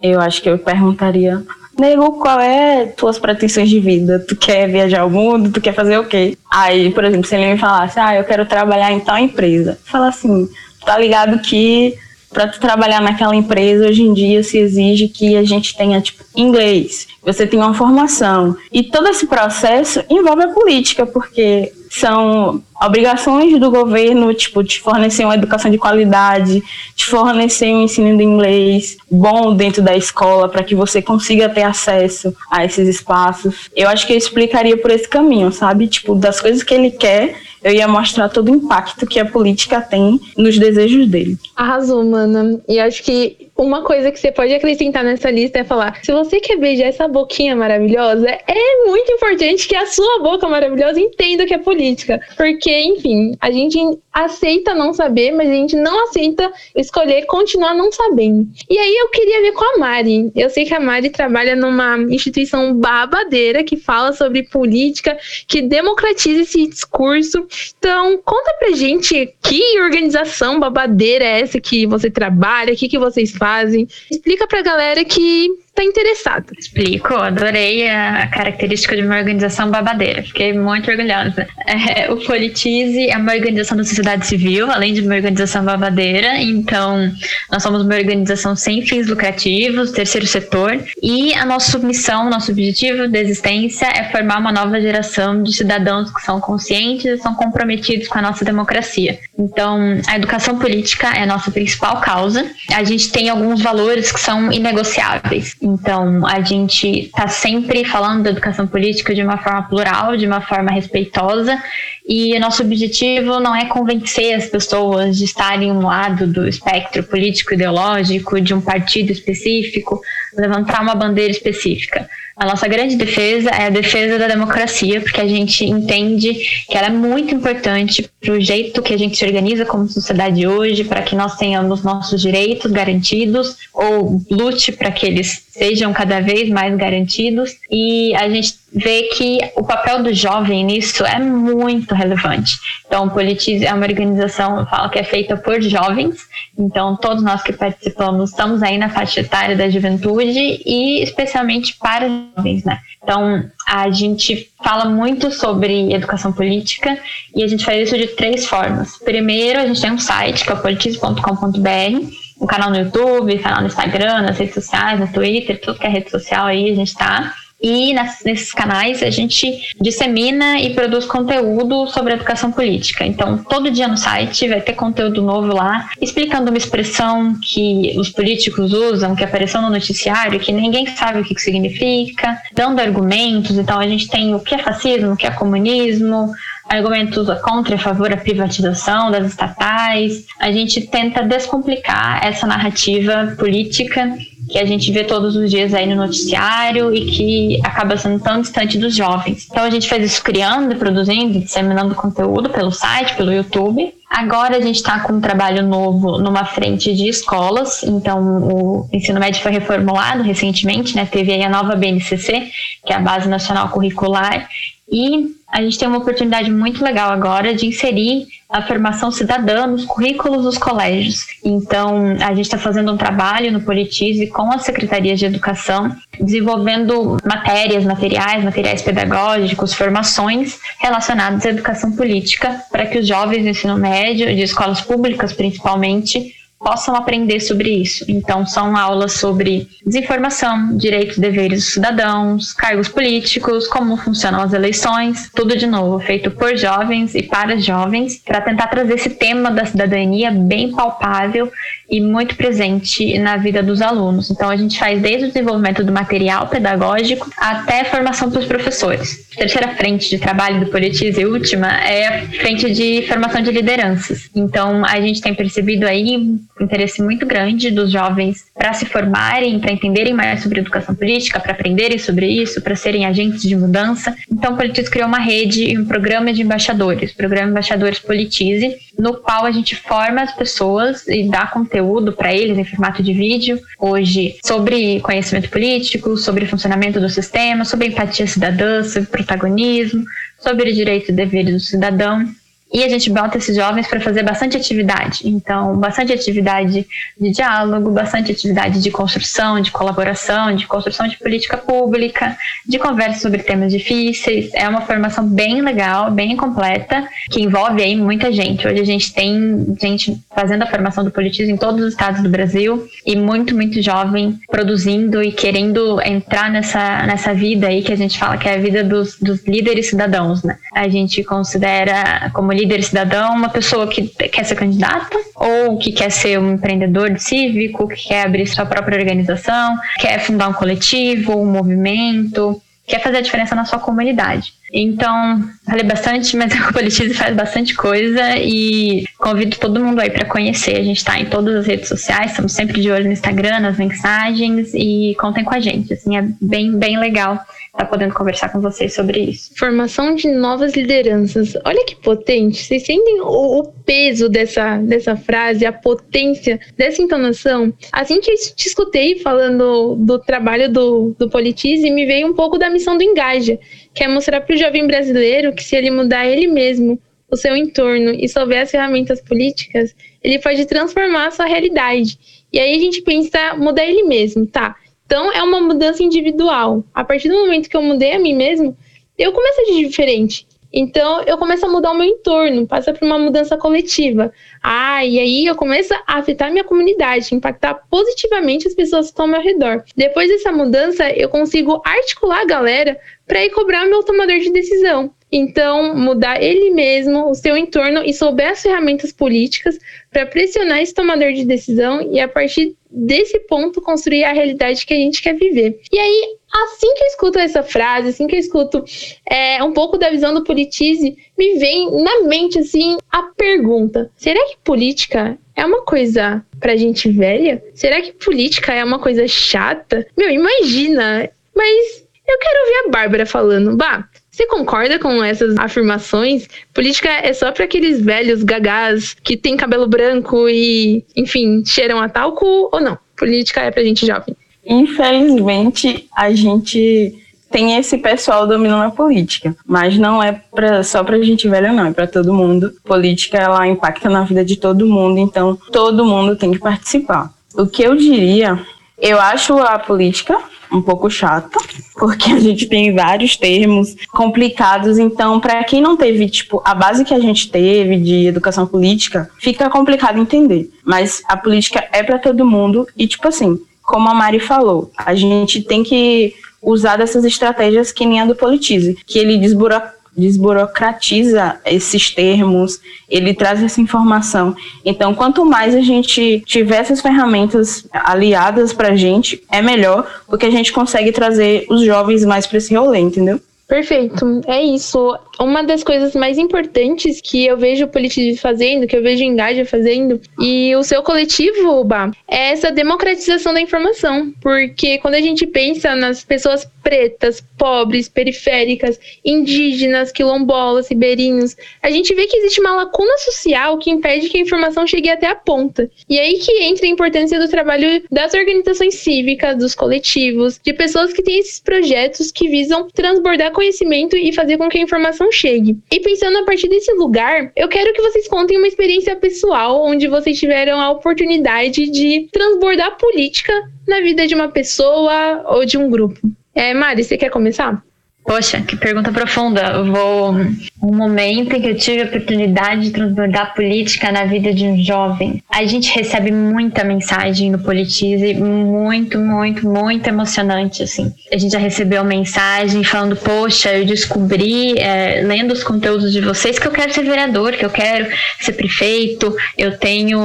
Eu 0.00 0.20
acho 0.20 0.40
que 0.42 0.48
eu 0.48 0.58
perguntaria 0.58 1.44
Nego, 1.78 2.18
qual 2.18 2.40
é 2.40 2.86
tuas 2.86 3.20
pretensões 3.20 3.70
de 3.70 3.78
vida? 3.78 4.18
Tu 4.26 4.34
quer 4.34 4.68
viajar 4.68 5.02
ao 5.02 5.10
mundo? 5.10 5.52
Tu 5.52 5.60
quer 5.60 5.72
fazer 5.72 5.96
o 5.96 6.04
quê? 6.04 6.36
Aí, 6.50 6.90
por 6.90 7.04
exemplo, 7.04 7.26
se 7.26 7.36
ele 7.36 7.52
me 7.52 7.58
falasse, 7.58 8.00
ah, 8.00 8.16
eu 8.16 8.24
quero 8.24 8.44
trabalhar 8.44 8.90
em 8.90 8.98
tal 8.98 9.16
empresa. 9.16 9.78
Fala 9.84 10.08
assim, 10.08 10.48
tá 10.84 10.98
ligado 10.98 11.38
que 11.38 11.96
para 12.32 12.48
tu 12.48 12.58
trabalhar 12.58 13.00
naquela 13.00 13.34
empresa 13.34 13.88
hoje 13.88 14.02
em 14.02 14.12
dia 14.12 14.42
se 14.42 14.58
exige 14.58 15.08
que 15.08 15.36
a 15.36 15.44
gente 15.44 15.76
tenha 15.76 16.00
tipo 16.00 16.24
inglês, 16.36 17.06
você 17.22 17.46
tenha 17.46 17.64
uma 17.64 17.72
formação 17.72 18.54
e 18.70 18.82
todo 18.82 19.08
esse 19.08 19.26
processo 19.26 20.04
envolve 20.10 20.42
a 20.42 20.48
política 20.48 21.06
porque 21.06 21.72
são 21.90 22.62
obrigações 22.80 23.58
do 23.58 23.70
governo, 23.70 24.32
tipo, 24.34 24.62
de 24.62 24.80
fornecer 24.80 25.24
uma 25.24 25.34
educação 25.34 25.70
de 25.70 25.78
qualidade, 25.78 26.62
de 26.94 27.04
fornecer 27.04 27.66
um 27.74 27.82
ensino 27.82 28.16
de 28.16 28.22
inglês 28.22 28.96
bom 29.10 29.54
dentro 29.54 29.82
da 29.82 29.96
escola 29.96 30.48
para 30.48 30.62
que 30.62 30.74
você 30.74 31.02
consiga 31.02 31.48
ter 31.48 31.62
acesso 31.62 32.34
a 32.50 32.64
esses 32.64 32.88
espaços. 32.88 33.70
Eu 33.74 33.88
acho 33.88 34.06
que 34.06 34.12
eu 34.12 34.18
explicaria 34.18 34.76
por 34.76 34.90
esse 34.90 35.08
caminho, 35.08 35.50
sabe? 35.50 35.88
Tipo, 35.88 36.14
das 36.14 36.40
coisas 36.40 36.62
que 36.62 36.74
ele 36.74 36.90
quer 36.90 37.34
eu 37.62 37.72
ia 37.72 37.88
mostrar 37.88 38.28
todo 38.28 38.52
o 38.52 38.54
impacto 38.54 39.06
que 39.06 39.18
a 39.18 39.24
política 39.24 39.80
tem 39.80 40.20
nos 40.36 40.58
desejos 40.58 41.08
dele. 41.08 41.36
Arrasou, 41.56 42.04
mana. 42.04 42.60
E 42.68 42.78
acho 42.78 43.02
que 43.02 43.47
uma 43.58 43.82
coisa 43.82 44.12
que 44.12 44.20
você 44.20 44.30
pode 44.30 44.54
acrescentar 44.54 45.02
nessa 45.02 45.30
lista 45.30 45.58
é 45.58 45.64
falar: 45.64 45.98
se 46.04 46.12
você 46.12 46.40
quer 46.40 46.56
beijar 46.56 46.86
essa 46.86 47.08
boquinha 47.08 47.56
maravilhosa, 47.56 48.28
é 48.28 48.86
muito 48.86 49.10
importante 49.10 49.66
que 49.66 49.74
a 49.74 49.84
sua 49.84 50.20
boca 50.20 50.48
maravilhosa 50.48 51.00
entenda 51.00 51.44
que 51.44 51.52
é 51.52 51.58
política. 51.58 52.20
Porque, 52.36 52.70
enfim, 52.70 53.36
a 53.40 53.50
gente 53.50 53.78
aceita 54.12 54.74
não 54.74 54.94
saber, 54.94 55.32
mas 55.32 55.48
a 55.48 55.52
gente 55.52 55.74
não 55.74 56.04
aceita 56.04 56.52
escolher 56.76 57.26
continuar 57.26 57.74
não 57.74 57.90
sabendo. 57.90 58.46
E 58.70 58.78
aí 58.78 58.96
eu 58.96 59.08
queria 59.08 59.42
ver 59.42 59.52
com 59.52 59.64
a 59.64 59.78
Mari. 59.78 60.30
Eu 60.36 60.48
sei 60.50 60.64
que 60.64 60.74
a 60.74 60.80
Mari 60.80 61.10
trabalha 61.10 61.56
numa 61.56 61.98
instituição 61.98 62.72
babadeira 62.74 63.64
que 63.64 63.76
fala 63.76 64.12
sobre 64.12 64.44
política, 64.44 65.18
que 65.48 65.62
democratiza 65.62 66.42
esse 66.42 66.66
discurso. 66.68 67.46
Então, 67.76 68.18
conta 68.24 68.54
pra 68.58 68.70
gente 68.72 69.34
que 69.42 69.80
organização 69.80 70.60
babadeira 70.60 71.24
é 71.24 71.40
essa 71.40 71.60
que 71.60 71.86
você 71.86 72.08
trabalha, 72.08 72.72
o 72.72 72.76
que, 72.76 72.88
que 72.88 72.98
vocês 72.98 73.32
fazem 73.32 73.47
fazem. 73.48 73.88
Explica 74.10 74.46
pra 74.46 74.62
galera 74.62 75.04
que 75.04 75.48
está 75.78 75.84
interessado. 75.84 76.46
Explico, 76.58 77.14
adorei 77.14 77.88
a 77.88 78.26
característica 78.26 78.96
de 78.96 79.02
uma 79.02 79.16
organização 79.16 79.70
babadeira, 79.70 80.22
fiquei 80.22 80.52
muito 80.52 80.90
orgulhosa. 80.90 81.46
É, 81.66 82.10
o 82.10 82.16
Politize 82.16 83.08
é 83.08 83.16
uma 83.16 83.32
organização 83.32 83.76
da 83.76 83.84
sociedade 83.84 84.26
civil, 84.26 84.70
além 84.70 84.92
de 84.92 85.00
uma 85.02 85.14
organização 85.14 85.64
babadeira, 85.64 86.40
então 86.40 87.12
nós 87.50 87.62
somos 87.62 87.82
uma 87.82 87.94
organização 87.94 88.56
sem 88.56 88.84
fins 88.84 89.06
lucrativos, 89.06 89.92
terceiro 89.92 90.26
setor, 90.26 90.82
e 91.02 91.32
a 91.34 91.44
nossa 91.44 91.78
missão, 91.78 92.28
nosso 92.28 92.50
objetivo 92.50 93.06
de 93.06 93.18
existência 93.18 93.86
é 93.86 94.04
formar 94.10 94.38
uma 94.38 94.52
nova 94.52 94.80
geração 94.80 95.42
de 95.42 95.54
cidadãos 95.54 96.10
que 96.10 96.22
são 96.22 96.40
conscientes 96.40 97.04
e 97.04 97.18
são 97.18 97.34
comprometidos 97.34 98.08
com 98.08 98.18
a 98.18 98.22
nossa 98.22 98.44
democracia. 98.44 99.18
Então, 99.38 100.00
a 100.06 100.16
educação 100.16 100.58
política 100.58 101.08
é 101.08 101.22
a 101.22 101.26
nossa 101.26 101.50
principal 101.50 102.00
causa. 102.00 102.50
A 102.74 102.82
gente 102.82 103.10
tem 103.12 103.28
alguns 103.28 103.62
valores 103.62 104.10
que 104.10 104.20
são 104.20 104.50
inegociáveis. 104.50 105.54
Então, 105.68 106.26
a 106.26 106.40
gente 106.40 106.86
está 107.00 107.28
sempre 107.28 107.84
falando 107.84 108.22
da 108.22 108.30
educação 108.30 108.66
política 108.66 109.14
de 109.14 109.22
uma 109.22 109.36
forma 109.36 109.62
plural, 109.68 110.16
de 110.16 110.26
uma 110.26 110.40
forma 110.40 110.70
respeitosa, 110.70 111.62
e 112.08 112.34
o 112.34 112.40
nosso 112.40 112.62
objetivo 112.62 113.38
não 113.38 113.54
é 113.54 113.66
convencer 113.66 114.34
as 114.34 114.46
pessoas 114.46 115.18
de 115.18 115.24
estarem 115.24 115.70
um 115.70 115.82
lado 115.82 116.26
do 116.26 116.48
espectro 116.48 117.02
político 117.02 117.52
ideológico, 117.52 118.40
de 118.40 118.54
um 118.54 118.62
partido 118.62 119.12
específico, 119.12 120.00
levantar 120.34 120.80
uma 120.80 120.94
bandeira 120.94 121.30
específica. 121.30 122.08
A 122.38 122.46
nossa 122.46 122.68
grande 122.68 122.94
defesa 122.94 123.50
é 123.50 123.66
a 123.66 123.70
defesa 123.70 124.16
da 124.16 124.28
democracia, 124.28 125.00
porque 125.00 125.20
a 125.20 125.26
gente 125.26 125.64
entende 125.64 126.34
que 126.68 126.78
ela 126.78 126.86
é 126.86 126.90
muito 126.90 127.34
importante 127.34 128.08
para 128.20 128.32
o 128.32 128.40
jeito 128.40 128.80
que 128.80 128.94
a 128.94 128.96
gente 128.96 129.16
se 129.16 129.24
organiza 129.24 129.66
como 129.66 129.88
sociedade 129.88 130.46
hoje, 130.46 130.84
para 130.84 131.02
que 131.02 131.16
nós 131.16 131.36
tenhamos 131.36 131.82
nossos 131.82 132.22
direitos 132.22 132.70
garantidos 132.70 133.56
ou 133.74 134.22
lute 134.30 134.70
para 134.70 134.92
que 134.92 135.04
eles 135.04 135.46
sejam 135.50 135.92
cada 135.92 136.20
vez 136.20 136.48
mais 136.48 136.76
garantidos. 136.76 137.56
E 137.68 138.14
a 138.14 138.28
gente 138.28 138.54
vê 138.72 139.04
que 139.14 139.38
o 139.56 139.64
papel 139.64 140.02
do 140.02 140.12
jovem 140.12 140.64
nisso 140.64 141.04
é 141.04 141.18
muito 141.18 141.94
relevante. 141.94 142.58
Então, 142.86 143.06
o 143.06 143.10
Politize 143.10 143.64
é 143.64 143.72
uma 143.72 143.86
organização, 143.86 144.66
fala 144.66 144.88
que 144.88 144.98
é 144.98 145.04
feita 145.04 145.36
por 145.36 145.60
jovens, 145.60 146.16
então 146.58 146.96
todos 146.96 147.22
nós 147.22 147.42
que 147.42 147.52
participamos 147.52 148.30
estamos 148.30 148.62
aí 148.62 148.76
na 148.76 148.88
faixa 148.88 149.20
etária 149.20 149.56
da 149.56 149.68
juventude 149.70 150.62
e 150.64 151.02
especialmente 151.02 151.76
para 151.78 152.08
jovens, 152.08 152.64
né? 152.64 152.78
Então, 153.02 153.44
a 153.66 153.90
gente 153.90 154.50
fala 154.62 154.86
muito 154.86 155.30
sobre 155.30 155.92
educação 155.92 156.32
política 156.32 156.98
e 157.34 157.42
a 157.42 157.46
gente 157.46 157.64
faz 157.64 157.88
isso 157.88 157.96
de 157.96 158.08
três 158.08 158.46
formas. 158.46 158.98
Primeiro, 158.98 159.60
a 159.60 159.66
gente 159.66 159.80
tem 159.80 159.92
um 159.92 159.98
site 159.98 160.44
que 160.44 160.52
é 160.52 160.56
politize.com.br, 160.56 162.06
um 162.40 162.46
canal 162.46 162.70
no 162.70 162.76
YouTube, 162.76 163.38
canal 163.38 163.60
no 163.60 163.66
Instagram, 163.66 164.22
nas 164.22 164.38
redes 164.38 164.54
sociais, 164.54 165.00
no 165.00 165.08
Twitter, 165.08 165.60
tudo 165.60 165.78
que 165.78 165.86
é 165.86 165.90
rede 165.90 166.10
social 166.10 166.46
aí 166.46 166.70
a 166.70 166.74
gente 166.74 166.94
tá. 166.94 167.34
E 167.60 167.92
nas, 167.92 168.22
nesses 168.24 168.52
canais 168.52 169.02
a 169.02 169.10
gente 169.10 169.74
dissemina 169.80 170.60
e 170.60 170.74
produz 170.74 171.04
conteúdo 171.06 171.88
sobre 171.88 172.14
educação 172.14 172.52
política. 172.52 173.04
Então, 173.04 173.38
todo 173.38 173.70
dia 173.70 173.88
no 173.88 173.96
site 173.96 174.48
vai 174.48 174.60
ter 174.60 174.74
conteúdo 174.74 175.20
novo 175.20 175.52
lá, 175.52 175.90
explicando 176.00 176.50
uma 176.50 176.58
expressão 176.58 177.34
que 177.42 177.96
os 177.98 178.10
políticos 178.10 178.72
usam, 178.72 179.16
que 179.16 179.24
apareceu 179.24 179.60
no 179.60 179.70
noticiário, 179.70 180.38
que 180.38 180.52
ninguém 180.52 180.86
sabe 180.86 181.20
o 181.20 181.24
que, 181.24 181.34
que 181.34 181.42
significa, 181.42 182.38
dando 182.54 182.80
argumentos. 182.80 183.58
Então, 183.58 183.78
a 183.78 183.88
gente 183.88 184.08
tem 184.08 184.34
o 184.34 184.40
que 184.40 184.54
é 184.54 184.58
fascismo, 184.58 185.12
o 185.12 185.16
que 185.16 185.26
é 185.26 185.30
comunismo, 185.30 186.32
argumentos 186.68 187.26
contra 187.40 187.74
e 187.74 187.76
a 187.76 187.80
favor 187.80 188.10
da 188.10 188.16
privatização 188.16 189.10
das 189.10 189.26
estatais. 189.26 190.26
A 190.38 190.52
gente 190.52 190.82
tenta 190.82 191.22
descomplicar 191.22 192.24
essa 192.24 192.46
narrativa 192.46 193.34
política 193.38 194.16
que 194.48 194.58
a 194.58 194.64
gente 194.64 194.90
vê 194.90 195.04
todos 195.04 195.36
os 195.36 195.50
dias 195.50 195.74
aí 195.74 195.86
no 195.86 195.96
noticiário 195.96 196.94
e 196.94 197.04
que 197.06 197.60
acaba 197.62 197.96
sendo 197.96 198.18
tão 198.20 198.40
distante 198.40 198.78
dos 198.78 198.94
jovens. 198.96 199.46
Então 199.50 199.64
a 199.64 199.70
gente 199.70 199.88
faz 199.88 200.04
isso 200.04 200.22
criando, 200.22 200.74
produzindo, 200.76 201.40
disseminando 201.40 201.94
conteúdo 201.94 202.48
pelo 202.48 202.70
site, 202.70 203.14
pelo 203.14 203.32
YouTube. 203.32 203.92
Agora 204.10 204.56
a 204.56 204.60
gente 204.60 204.76
está 204.76 205.00
com 205.00 205.14
um 205.14 205.20
trabalho 205.20 205.62
novo 205.62 206.18
numa 206.18 206.44
frente 206.44 206.94
de 206.94 207.08
escolas, 207.08 207.82
então 207.82 208.20
o 208.42 208.88
ensino 208.90 209.20
médio 209.20 209.42
foi 209.42 209.52
reformulado 209.52 210.22
recentemente, 210.22 210.96
né? 210.96 211.04
Teve 211.04 211.32
aí 211.32 211.42
a 211.42 211.50
nova 211.50 211.76
BNCC, 211.76 212.48
que 212.86 212.92
é 212.92 212.96
a 212.96 213.00
Base 213.00 213.28
Nacional 213.28 213.68
Curricular, 213.68 214.48
e 214.90 215.37
a 215.50 215.62
gente 215.62 215.78
tem 215.78 215.88
uma 215.88 215.98
oportunidade 215.98 216.50
muito 216.50 216.84
legal 216.84 217.10
agora 217.10 217.54
de 217.54 217.66
inserir 217.66 218.26
a 218.50 218.62
formação 218.62 219.10
cidadã 219.10 219.66
nos 219.66 219.84
currículos 219.84 220.42
dos 220.42 220.58
colégios. 220.58 221.26
Então, 221.44 222.16
a 222.20 222.34
gente 222.34 222.42
está 222.42 222.58
fazendo 222.58 222.92
um 222.92 222.96
trabalho 222.96 223.50
no 223.52 223.60
Politize 223.60 224.26
com 224.28 224.50
as 224.52 224.62
secretarias 224.62 225.18
de 225.18 225.26
educação, 225.26 225.94
desenvolvendo 226.20 227.16
matérias, 227.24 227.84
materiais, 227.84 228.44
materiais 228.44 228.82
pedagógicos, 228.82 229.74
formações 229.74 230.58
relacionadas 230.78 231.44
à 231.44 231.50
educação 231.50 231.92
política, 231.92 232.62
para 232.70 232.86
que 232.86 232.98
os 232.98 233.06
jovens 233.06 233.42
do 233.42 233.48
ensino 233.48 233.76
médio, 233.76 234.26
de 234.26 234.42
escolas 234.42 234.80
públicas 234.80 235.32
principalmente, 235.32 236.34
possam 236.58 236.94
aprender 236.94 237.40
sobre 237.40 237.70
isso. 237.70 238.04
Então, 238.08 238.44
são 238.44 238.76
aulas 238.76 239.12
sobre 239.12 239.68
desinformação, 239.84 240.76
direitos 240.76 241.16
e 241.16 241.20
deveres 241.20 241.64
dos 241.64 241.72
cidadãos, 241.74 242.52
cargos 242.52 242.88
políticos, 242.88 243.66
como 243.68 243.96
funcionam 243.96 244.40
as 244.40 244.52
eleições, 244.52 245.30
tudo 245.34 245.56
de 245.56 245.66
novo 245.66 245.98
feito 246.00 246.30
por 246.30 246.56
jovens 246.56 247.14
e 247.14 247.22
para 247.22 247.58
jovens, 247.58 248.16
para 248.18 248.40
tentar 248.40 248.66
trazer 248.66 248.94
esse 248.94 249.10
tema 249.10 249.50
da 249.50 249.64
cidadania 249.64 250.30
bem 250.30 250.72
palpável 250.72 251.50
e 251.90 252.00
muito 252.00 252.36
presente 252.36 253.18
na 253.18 253.36
vida 253.38 253.62
dos 253.62 253.80
alunos. 253.80 254.30
Então, 254.30 254.50
a 254.50 254.56
gente 254.56 254.78
faz 254.78 255.00
desde 255.00 255.24
o 255.24 255.28
desenvolvimento 255.28 255.82
do 255.82 255.90
material 255.90 256.46
pedagógico 256.46 257.30
até 257.36 257.80
a 257.80 257.84
formação 257.86 258.30
para 258.30 258.40
os 258.40 258.46
professores. 258.46 259.26
A 259.34 259.38
terceira 259.38 259.68
frente 259.68 260.10
de 260.10 260.18
trabalho 260.18 260.60
do 260.60 260.70
Politize 260.70 261.24
última 261.24 261.68
é 261.82 262.06
a 262.06 262.26
frente 262.40 262.70
de 262.70 263.06
formação 263.06 263.40
de 263.40 263.50
lideranças. 263.50 264.28
Então, 264.34 264.84
a 264.84 265.00
gente 265.00 265.22
tem 265.22 265.34
percebido 265.34 265.86
aí 265.86 266.16
um 266.16 266.38
interesse 266.60 267.00
muito 267.00 267.24
grande 267.24 267.70
dos 267.70 267.90
jovens 267.90 268.44
para 268.54 268.74
se 268.74 268.84
formarem, 268.84 269.58
para 269.58 269.72
entenderem 269.72 270.12
mais 270.12 270.42
sobre 270.42 270.60
educação 270.60 270.94
política, 270.94 271.40
para 271.40 271.52
aprenderem 271.52 271.96
sobre 271.96 272.26
isso, 272.26 272.60
para 272.60 272.76
serem 272.76 273.06
agentes 273.06 273.42
de 273.42 273.56
mudança. 273.56 274.14
Então, 274.30 274.52
o 274.52 274.56
Politize 274.56 274.90
criou 274.90 275.08
uma 275.08 275.20
rede 275.20 275.70
e 275.70 275.78
um 275.78 275.86
programa 275.86 276.32
de 276.32 276.42
embaixadores, 276.42 277.12
programa 277.12 277.50
Embaixadores 277.50 277.98
Politize, 277.98 278.76
no 278.98 279.14
qual 279.14 279.46
a 279.46 279.50
gente 279.50 279.76
forma 279.76 280.20
as 280.20 280.34
pessoas 280.34 281.06
e 281.06 281.28
dá 281.28 281.46
conteúdo 281.46 281.77
para 282.12 282.34
eles 282.34 282.58
em 282.58 282.64
formato 282.64 283.02
de 283.02 283.12
vídeo, 283.12 283.60
hoje 283.78 284.36
sobre 284.44 285.00
conhecimento 285.00 285.48
político, 285.50 286.16
sobre 286.16 286.46
funcionamento 286.46 287.00
do 287.00 287.08
sistema, 287.08 287.64
sobre 287.64 287.88
empatia 287.88 288.26
cidadã, 288.26 288.82
sobre 288.82 289.08
protagonismo, 289.08 290.04
sobre 290.38 290.72
direitos 290.72 291.08
e 291.08 291.12
deveres 291.12 291.52
do 291.52 291.60
cidadão. 291.60 292.28
E 292.72 292.84
a 292.84 292.88
gente 292.88 293.08
bota 293.10 293.38
esses 293.38 293.56
jovens 293.56 293.86
para 293.86 294.00
fazer 294.00 294.22
bastante 294.22 294.56
atividade. 294.56 295.22
Então, 295.24 295.76
bastante 295.76 296.12
atividade 296.12 296.86
de 297.18 297.30
diálogo, 297.30 297.90
bastante 297.90 298.30
atividade 298.30 298.82
de 298.82 298.90
construção, 298.90 299.60
de 299.60 299.70
colaboração, 299.70 300.54
de 300.54 300.66
construção 300.66 301.08
de 301.08 301.16
política 301.18 301.56
pública, 301.56 302.36
de 302.66 302.78
conversa 302.78 303.20
sobre 303.20 303.42
temas 303.42 303.72
difíceis. 303.72 304.50
É 304.52 304.68
uma 304.68 304.82
formação 304.82 305.26
bem 305.26 305.62
legal, 305.62 306.10
bem 306.10 306.36
completa, 306.36 307.08
que 307.30 307.40
envolve 307.40 307.82
aí 307.82 307.96
muita 307.96 308.30
gente. 308.30 308.66
Hoje 308.66 308.80
a 308.80 308.84
gente 308.84 309.14
tem 309.14 309.74
gente 309.80 310.18
fazendo 310.34 310.62
a 310.62 310.66
formação 310.66 311.02
do 311.02 311.10
politismo 311.10 311.54
em 311.54 311.56
todos 311.56 311.80
os 311.82 311.92
estados 311.92 312.22
do 312.22 312.28
Brasil 312.28 312.86
e 313.06 313.16
muito, 313.16 313.54
muito 313.54 313.80
jovem 313.80 314.38
produzindo 314.50 315.22
e 315.22 315.32
querendo 315.32 316.00
entrar 316.02 316.50
nessa, 316.50 317.06
nessa 317.06 317.32
vida 317.32 317.68
aí 317.68 317.82
que 317.82 317.92
a 317.92 317.96
gente 317.96 318.18
fala 318.18 318.36
que 318.36 318.48
é 318.48 318.54
a 318.54 318.58
vida 318.58 318.84
dos, 318.84 319.18
dos 319.18 319.44
líderes 319.46 319.88
cidadãos, 319.88 320.42
né? 320.42 320.58
A 320.74 320.88
gente 320.88 321.24
considera 321.24 322.30
como 322.34 322.52
líder 322.58 322.82
cidadão 322.82 323.34
uma 323.34 323.48
pessoa 323.48 323.86
que 323.86 324.08
quer 324.08 324.44
ser 324.44 324.56
candidata 324.56 325.16
ou 325.34 325.78
que 325.78 325.92
quer 325.92 326.10
ser 326.10 326.38
um 326.38 326.54
empreendedor 326.54 327.18
cívico, 327.18 327.86
que 327.88 328.08
quer 328.08 328.26
abrir 328.26 328.46
sua 328.46 328.66
própria 328.66 328.98
organização, 328.98 329.76
quer 329.98 330.18
fundar 330.20 330.48
um 330.48 330.52
coletivo, 330.52 331.36
um 331.36 331.46
movimento, 331.46 332.60
quer 332.86 333.00
fazer 333.00 333.18
a 333.18 333.20
diferença 333.20 333.54
na 333.54 333.64
sua 333.64 333.78
comunidade. 333.78 334.52
Então, 334.72 335.42
falei 335.64 335.84
bastante, 335.84 336.36
mas 336.36 336.52
a 336.60 336.72
Politize 336.72 337.14
faz 337.14 337.34
bastante 337.34 337.74
coisa 337.74 338.36
e 338.36 339.04
convido 339.18 339.56
todo 339.58 339.82
mundo 339.82 340.00
aí 340.00 340.10
para 340.10 340.26
conhecer. 340.26 340.76
A 340.76 340.82
gente 340.82 340.98
está 340.98 341.18
em 341.18 341.26
todas 341.26 341.54
as 341.56 341.66
redes 341.66 341.88
sociais, 341.88 342.30
estamos 342.30 342.52
sempre 342.52 342.80
de 342.80 342.90
olho 342.90 343.06
no 343.06 343.12
Instagram, 343.12 343.60
nas 343.60 343.78
mensagens 343.78 344.72
e 344.74 345.14
contem 345.18 345.44
com 345.44 345.54
a 345.54 345.60
gente. 345.60 345.94
Assim, 345.94 346.16
é 346.16 346.28
bem, 346.40 346.76
bem 346.76 346.98
legal 346.98 347.34
estar 347.34 347.84
tá 347.84 347.86
podendo 347.86 348.14
conversar 348.14 348.50
com 348.50 348.60
vocês 348.60 348.94
sobre 348.94 349.20
isso. 349.20 349.52
Formação 349.56 350.14
de 350.14 350.28
novas 350.28 350.74
lideranças. 350.74 351.54
Olha 351.64 351.84
que 351.84 351.96
potente. 351.96 352.64
Vocês 352.64 352.84
sentem 352.84 353.20
o, 353.20 353.60
o 353.60 353.64
peso 353.84 354.28
dessa, 354.28 354.78
dessa 354.78 355.16
frase, 355.16 355.64
a 355.64 355.72
potência 355.72 356.60
dessa 356.76 357.00
entonação? 357.00 357.72
Assim 357.92 358.20
que 358.20 358.30
eu 358.30 358.36
te 358.56 358.66
escutei 358.66 359.18
falando 359.20 359.96
do 359.96 360.18
trabalho 360.18 360.70
do, 360.70 361.14
do 361.18 361.30
Politize, 361.30 361.90
me 361.90 362.04
veio 362.04 362.26
um 362.26 362.34
pouco 362.34 362.58
da 362.58 362.68
missão 362.68 362.96
do 362.98 363.04
Engaja 363.04 363.58
quer 363.94 364.08
mostrar 364.08 364.40
para 364.40 364.54
o 364.54 364.58
jovem 364.58 364.86
brasileiro 364.86 365.54
que 365.54 365.62
se 365.62 365.76
ele 365.76 365.90
mudar 365.90 366.26
ele 366.26 366.46
mesmo, 366.46 367.00
o 367.30 367.36
seu 367.36 367.56
entorno 367.56 368.10
e 368.10 368.28
souber 368.28 368.62
as 368.62 368.70
ferramentas 368.70 369.20
políticas, 369.20 369.94
ele 370.22 370.38
pode 370.38 370.64
transformar 370.66 371.26
a 371.26 371.30
sua 371.30 371.46
realidade. 371.46 372.18
E 372.52 372.58
aí 372.58 372.74
a 372.74 372.80
gente 372.80 373.02
pensa 373.02 373.54
mudar 373.56 373.84
ele 373.84 374.04
mesmo, 374.04 374.46
tá? 374.46 374.76
Então 375.04 375.32
é 375.32 375.42
uma 375.42 375.60
mudança 375.60 376.02
individual. 376.02 376.84
A 376.94 377.04
partir 377.04 377.28
do 377.28 377.34
momento 377.34 377.68
que 377.68 377.76
eu 377.76 377.82
mudei 377.82 378.12
a 378.12 378.18
mim 378.18 378.34
mesmo, 378.34 378.76
eu 379.16 379.32
começo 379.32 379.60
a 379.60 379.64
agir 379.64 379.88
diferente. 379.88 380.46
Então 380.72 381.22
eu 381.22 381.38
começo 381.38 381.64
a 381.64 381.68
mudar 381.68 381.92
o 381.92 381.94
meu 381.94 382.06
entorno, 382.06 382.66
passa 382.66 382.92
por 382.92 383.04
uma 383.04 383.18
mudança 383.18 383.56
coletiva. 383.56 384.32
Ah, 384.62 385.04
e 385.04 385.18
aí 385.18 385.46
eu 385.46 385.54
começo 385.54 385.94
a 385.94 386.18
afetar 386.18 386.50
minha 386.50 386.64
comunidade, 386.64 387.34
impactar 387.34 387.74
positivamente 387.90 388.68
as 388.68 388.74
pessoas 388.74 389.06
que 389.06 389.12
estão 389.12 389.24
ao 389.24 389.32
meu 389.32 389.40
redor. 389.40 389.82
Depois 389.96 390.28
dessa 390.28 390.52
mudança, 390.52 391.10
eu 391.10 391.28
consigo 391.30 391.80
articular 391.84 392.42
a 392.42 392.46
galera 392.46 393.00
para 393.28 393.44
ir 393.44 393.50
cobrar 393.50 393.84
meu 393.86 394.02
tomador 394.02 394.38
de 394.40 394.50
decisão. 394.50 395.12
Então, 395.30 395.94
mudar 395.94 396.42
ele 396.42 396.70
mesmo, 396.70 397.30
o 397.30 397.34
seu 397.34 397.54
entorno 397.54 398.02
e 398.02 398.14
souber 398.14 398.50
as 398.50 398.62
ferramentas 398.62 399.12
políticas 399.12 399.78
para 400.10 400.24
pressionar 400.24 400.80
esse 400.80 400.94
tomador 400.94 401.34
de 401.34 401.44
decisão 401.44 402.00
e 402.10 402.18
a 402.18 402.26
partir 402.26 402.74
desse 402.90 403.38
ponto 403.40 403.82
construir 403.82 404.24
a 404.24 404.32
realidade 404.32 404.86
que 404.86 404.94
a 404.94 404.96
gente 404.96 405.20
quer 405.20 405.34
viver. 405.34 405.80
E 405.92 405.98
aí, 405.98 406.38
assim 406.50 406.94
que 406.94 407.04
eu 407.04 407.08
escuto 407.08 407.38
essa 407.38 407.62
frase, 407.62 408.08
assim 408.08 408.26
que 408.26 408.34
eu 408.34 408.40
escuto 408.40 408.82
é, 409.30 409.62
um 409.62 409.72
pouco 409.72 409.98
da 409.98 410.08
visão 410.08 410.32
do 410.32 410.44
Politize, 410.44 411.14
me 411.36 411.58
vem 411.58 412.02
na 412.02 412.22
mente 412.22 412.58
assim 412.58 412.96
a 413.10 413.24
pergunta: 413.24 414.10
será 414.16 414.42
que 414.46 414.56
política 414.64 415.38
é 415.54 415.66
uma 415.66 415.82
coisa 415.82 416.42
pra 416.58 416.76
gente 416.76 417.10
velha? 417.10 417.62
Será 417.74 418.00
que 418.00 418.12
política 418.12 418.72
é 418.72 418.82
uma 418.82 418.98
coisa 418.98 419.28
chata? 419.28 420.06
Meu, 420.16 420.30
imagina! 420.30 421.28
Mas 421.54 422.07
eu 422.28 422.38
quero 422.38 422.60
ouvir 422.60 422.88
a 422.88 422.90
Bárbara 422.90 423.26
falando, 423.26 423.76
bah, 423.76 424.04
você 424.30 424.46
concorda 424.46 424.98
com 424.98 425.24
essas 425.24 425.56
afirmações? 425.58 426.46
Política 426.72 427.08
é 427.08 427.32
só 427.32 427.50
para 427.50 427.64
aqueles 427.64 428.00
velhos 428.00 428.44
gagás 428.44 429.14
que 429.14 429.36
têm 429.36 429.56
cabelo 429.56 429.88
branco 429.88 430.48
e, 430.48 431.04
enfim, 431.16 431.64
cheiram 431.64 431.98
a 432.00 432.08
talco 432.08 432.68
ou 432.72 432.80
não? 432.80 432.96
Política 433.16 433.62
é 433.62 433.70
pra 433.70 433.82
gente 433.82 434.06
jovem. 434.06 434.36
Infelizmente, 434.64 436.06
a 436.14 436.30
gente 436.30 437.18
tem 437.50 437.76
esse 437.78 437.98
pessoal 437.98 438.46
dominando 438.46 438.84
a 438.84 438.90
política, 438.90 439.56
mas 439.66 439.98
não 439.98 440.22
é 440.22 440.32
pra, 440.54 440.84
só 440.84 441.02
pra 441.02 441.20
gente 441.22 441.48
velha, 441.48 441.72
não, 441.72 441.86
é 441.86 441.92
pra 441.92 442.06
todo 442.06 442.32
mundo. 442.32 442.72
Política, 442.84 443.38
ela 443.38 443.66
impacta 443.66 444.08
na 444.08 444.22
vida 444.22 444.44
de 444.44 444.56
todo 444.56 444.86
mundo, 444.86 445.18
então 445.18 445.58
todo 445.72 446.04
mundo 446.04 446.36
tem 446.36 446.52
que 446.52 446.58
participar. 446.58 447.32
O 447.54 447.66
que 447.66 447.82
eu 447.82 447.96
diria, 447.96 448.60
eu 449.00 449.20
acho 449.20 449.56
a 449.58 449.78
política 449.78 450.36
um 450.70 450.82
pouco 450.82 451.08
chata, 451.10 451.58
porque 451.94 452.30
a 452.30 452.38
gente 452.38 452.66
tem 452.66 452.94
vários 452.94 453.36
termos 453.36 453.96
complicados, 454.10 454.98
então 454.98 455.40
para 455.40 455.64
quem 455.64 455.80
não 455.80 455.96
teve, 455.96 456.28
tipo, 456.28 456.60
a 456.64 456.74
base 456.74 457.04
que 457.04 457.14
a 457.14 457.18
gente 457.18 457.50
teve 457.50 457.96
de 457.96 458.26
educação 458.26 458.66
política, 458.66 459.30
fica 459.38 459.70
complicado 459.70 460.18
entender. 460.18 460.70
Mas 460.84 461.22
a 461.26 461.36
política 461.36 461.86
é 461.92 462.02
para 462.02 462.18
todo 462.18 462.44
mundo 462.44 462.86
e 462.96 463.06
tipo 463.06 463.26
assim, 463.26 463.58
como 463.82 464.08
a 464.08 464.14
Mari 464.14 464.40
falou, 464.40 464.90
a 464.96 465.14
gente 465.14 465.62
tem 465.62 465.82
que 465.82 466.34
usar 466.60 466.96
dessas 466.96 467.24
estratégias 467.24 467.92
que 467.92 468.04
nem 468.04 468.20
a 468.20 468.26
do 468.26 468.34
Politize, 468.34 468.98
que 469.06 469.18
ele 469.18 469.38
desburocratiza 469.38 469.97
desburocratiza 470.16 471.60
esses 471.64 472.10
termos, 472.10 472.80
ele 473.08 473.34
traz 473.34 473.62
essa 473.62 473.80
informação. 473.80 474.54
Então, 474.84 475.14
quanto 475.14 475.44
mais 475.44 475.74
a 475.74 475.80
gente 475.80 476.42
tiver 476.46 476.78
essas 476.78 477.00
ferramentas 477.00 477.86
aliadas 477.92 478.72
para 478.72 478.88
a 478.88 478.96
gente, 478.96 479.42
é 479.50 479.62
melhor, 479.62 480.06
porque 480.26 480.46
a 480.46 480.50
gente 480.50 480.72
consegue 480.72 481.12
trazer 481.12 481.66
os 481.68 481.82
jovens 481.82 482.24
mais 482.24 482.46
para 482.46 482.58
esse 482.58 482.74
rolê, 482.74 482.98
entendeu? 482.98 483.40
Perfeito, 483.68 484.40
é 484.46 484.62
isso. 484.62 485.16
Uma 485.38 485.62
das 485.62 485.84
coisas 485.84 486.14
mais 486.14 486.36
importantes 486.36 487.20
que 487.20 487.46
eu 487.46 487.56
vejo 487.56 487.84
o 487.84 487.88
Politize 487.88 488.38
fazendo, 488.38 488.86
que 488.86 488.96
eu 488.96 489.02
vejo 489.02 489.22
o 489.22 489.26
Engaja 489.26 489.64
fazendo, 489.64 490.20
e 490.40 490.74
o 490.74 490.82
seu 490.82 491.02
coletivo, 491.02 491.80
Uba, 491.80 492.10
é 492.26 492.50
essa 492.50 492.72
democratização 492.72 493.54
da 493.54 493.60
informação. 493.60 494.32
Porque 494.40 494.98
quando 494.98 495.14
a 495.14 495.20
gente 495.20 495.46
pensa 495.46 495.94
nas 495.94 496.24
pessoas 496.24 496.68
pretas, 496.82 497.44
pobres, 497.56 498.08
periféricas, 498.08 498.98
indígenas, 499.24 500.10
quilombolas, 500.10 500.88
ribeirinhos, 500.88 501.56
a 501.82 501.90
gente 501.90 502.14
vê 502.14 502.26
que 502.26 502.36
existe 502.38 502.60
uma 502.60 502.74
lacuna 502.74 503.16
social 503.18 503.78
que 503.78 503.90
impede 503.90 504.28
que 504.28 504.38
a 504.38 504.40
informação 504.40 504.86
chegue 504.86 505.10
até 505.10 505.26
a 505.26 505.34
ponta. 505.34 505.90
E 506.08 506.18
aí 506.18 506.38
que 506.38 506.62
entra 506.62 506.86
a 506.86 506.88
importância 506.88 507.38
do 507.38 507.48
trabalho 507.48 508.02
das 508.10 508.34
organizações 508.34 508.96
cívicas, 508.96 509.56
dos 509.56 509.74
coletivos, 509.74 510.58
de 510.64 510.72
pessoas 510.72 511.12
que 511.12 511.22
têm 511.22 511.38
esses 511.38 511.60
projetos 511.60 512.32
que 512.32 512.48
visam 512.48 512.88
transbordar 512.92 513.52
conhecimento 513.52 514.16
e 514.16 514.32
fazer 514.32 514.56
com 514.56 514.68
que 514.68 514.78
a 514.78 514.82
informação 514.82 515.27
chegue. 515.32 515.78
E 515.90 516.00
pensando 516.00 516.38
a 516.38 516.44
partir 516.44 516.68
desse 516.68 516.92
lugar, 516.94 517.52
eu 517.56 517.68
quero 517.68 517.92
que 517.92 518.02
vocês 518.02 518.28
contem 518.28 518.56
uma 518.56 518.68
experiência 518.68 519.16
pessoal 519.16 519.84
onde 519.84 520.06
vocês 520.08 520.38
tiveram 520.38 520.80
a 520.80 520.90
oportunidade 520.90 521.90
de 521.90 522.28
transbordar 522.32 522.96
política 522.98 523.52
na 523.86 524.00
vida 524.00 524.26
de 524.26 524.34
uma 524.34 524.48
pessoa 524.48 525.44
ou 525.48 525.64
de 525.64 525.78
um 525.78 525.90
grupo. 525.90 526.18
É, 526.54 526.74
Mari, 526.74 527.04
você 527.04 527.16
quer 527.16 527.30
começar? 527.30 527.82
Poxa, 528.28 528.60
que 528.60 528.76
pergunta 528.76 529.10
profunda. 529.10 529.82
Vou. 529.82 530.36
Um 530.82 530.94
momento 530.94 531.56
em 531.56 531.60
que 531.62 531.68
eu 531.68 531.74
tive 531.74 532.02
a 532.02 532.04
oportunidade 532.04 532.82
de 532.82 532.90
transbordar 532.90 533.54
política 533.54 534.12
na 534.12 534.26
vida 534.26 534.52
de 534.52 534.64
um 534.64 534.80
jovem. 534.80 535.42
A 535.50 535.64
gente 535.64 535.92
recebe 535.92 536.30
muita 536.30 536.84
mensagem 536.84 537.50
no 537.50 537.58
Politize, 537.58 538.34
muito, 538.34 539.18
muito, 539.18 539.66
muito 539.66 540.06
emocionante, 540.06 540.82
assim. 540.82 541.12
A 541.32 541.38
gente 541.38 541.52
já 541.52 541.58
recebeu 541.58 542.04
mensagem 542.04 542.84
falando: 542.84 543.16
Poxa, 543.16 543.72
eu 543.72 543.86
descobri, 543.86 544.78
é, 544.78 545.22
lendo 545.22 545.52
os 545.52 545.64
conteúdos 545.64 546.12
de 546.12 546.20
vocês, 546.20 546.58
que 546.58 546.68
eu 546.68 546.72
quero 546.72 546.92
ser 546.92 547.04
vereador, 547.04 547.52
que 547.52 547.64
eu 547.64 547.70
quero 547.70 548.08
ser 548.40 548.52
prefeito. 548.52 549.34
Eu 549.56 549.78
tenho, 549.78 550.20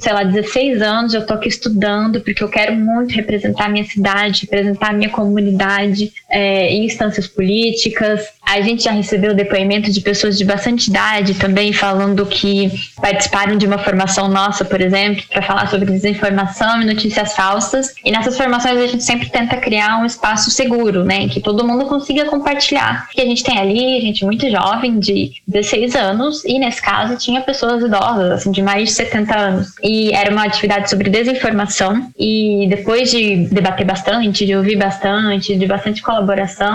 sei 0.00 0.12
lá, 0.12 0.24
16 0.24 0.80
anos, 0.80 1.12
eu 1.12 1.26
tô 1.26 1.34
aqui 1.34 1.48
estudando, 1.48 2.22
porque 2.22 2.42
eu 2.42 2.48
quero 2.48 2.74
muito 2.74 3.14
representar 3.14 3.66
a 3.66 3.68
minha 3.68 3.84
cidade, 3.84 4.48
representar 4.50 4.88
a 4.88 4.94
minha 4.94 5.10
comunidade. 5.10 6.10
É, 6.32 6.70
em 6.70 6.86
instâncias 6.86 7.28
políticas. 7.28 8.22
A 8.44 8.60
gente 8.60 8.84
já 8.84 8.90
recebeu 8.90 9.34
depoimento 9.34 9.92
de 9.92 10.00
pessoas 10.00 10.36
de 10.36 10.44
bastante 10.44 10.88
idade 10.88 11.34
também 11.34 11.72
falando 11.72 12.24
que 12.26 12.70
participaram 13.00 13.56
de 13.56 13.66
uma 13.66 13.78
formação 13.78 14.28
nossa, 14.28 14.64
por 14.64 14.80
exemplo, 14.80 15.22
para 15.30 15.42
falar 15.42 15.68
sobre 15.68 15.90
desinformação 15.90 16.82
e 16.82 16.86
notícias 16.86 17.34
falsas. 17.34 17.94
E 18.04 18.10
nessas 18.10 18.36
formações 18.36 18.78
a 18.78 18.86
gente 18.86 19.04
sempre 19.04 19.28
tenta 19.28 19.56
criar 19.58 20.00
um 20.00 20.06
espaço 20.06 20.50
seguro, 20.50 21.04
né, 21.04 21.28
que 21.28 21.40
todo 21.40 21.66
mundo 21.66 21.84
consiga 21.84 22.24
compartilhar. 22.24 23.06
Porque 23.06 23.20
a 23.20 23.26
gente 23.26 23.44
tem 23.44 23.58
ali 23.58 24.00
gente 24.00 24.24
muito 24.24 24.50
jovem, 24.50 24.98
de 24.98 25.32
16 25.46 25.94
anos, 25.94 26.44
e 26.44 26.58
nesse 26.58 26.80
caso 26.80 27.16
tinha 27.16 27.40
pessoas 27.42 27.82
idosas, 27.82 28.32
assim, 28.32 28.50
de 28.50 28.62
mais 28.62 28.88
de 28.88 28.94
70 28.94 29.36
anos. 29.36 29.68
E 29.82 30.12
era 30.12 30.30
uma 30.30 30.44
atividade 30.44 30.88
sobre 30.88 31.10
desinformação. 31.10 32.10
E 32.18 32.66
depois 32.68 33.10
de 33.10 33.48
debater 33.48 33.86
bastante, 33.86 34.46
de 34.46 34.54
ouvir 34.54 34.76
bastante, 34.76 35.56
de 35.56 35.66
bastante 35.66 36.02
colaboração 36.02 36.21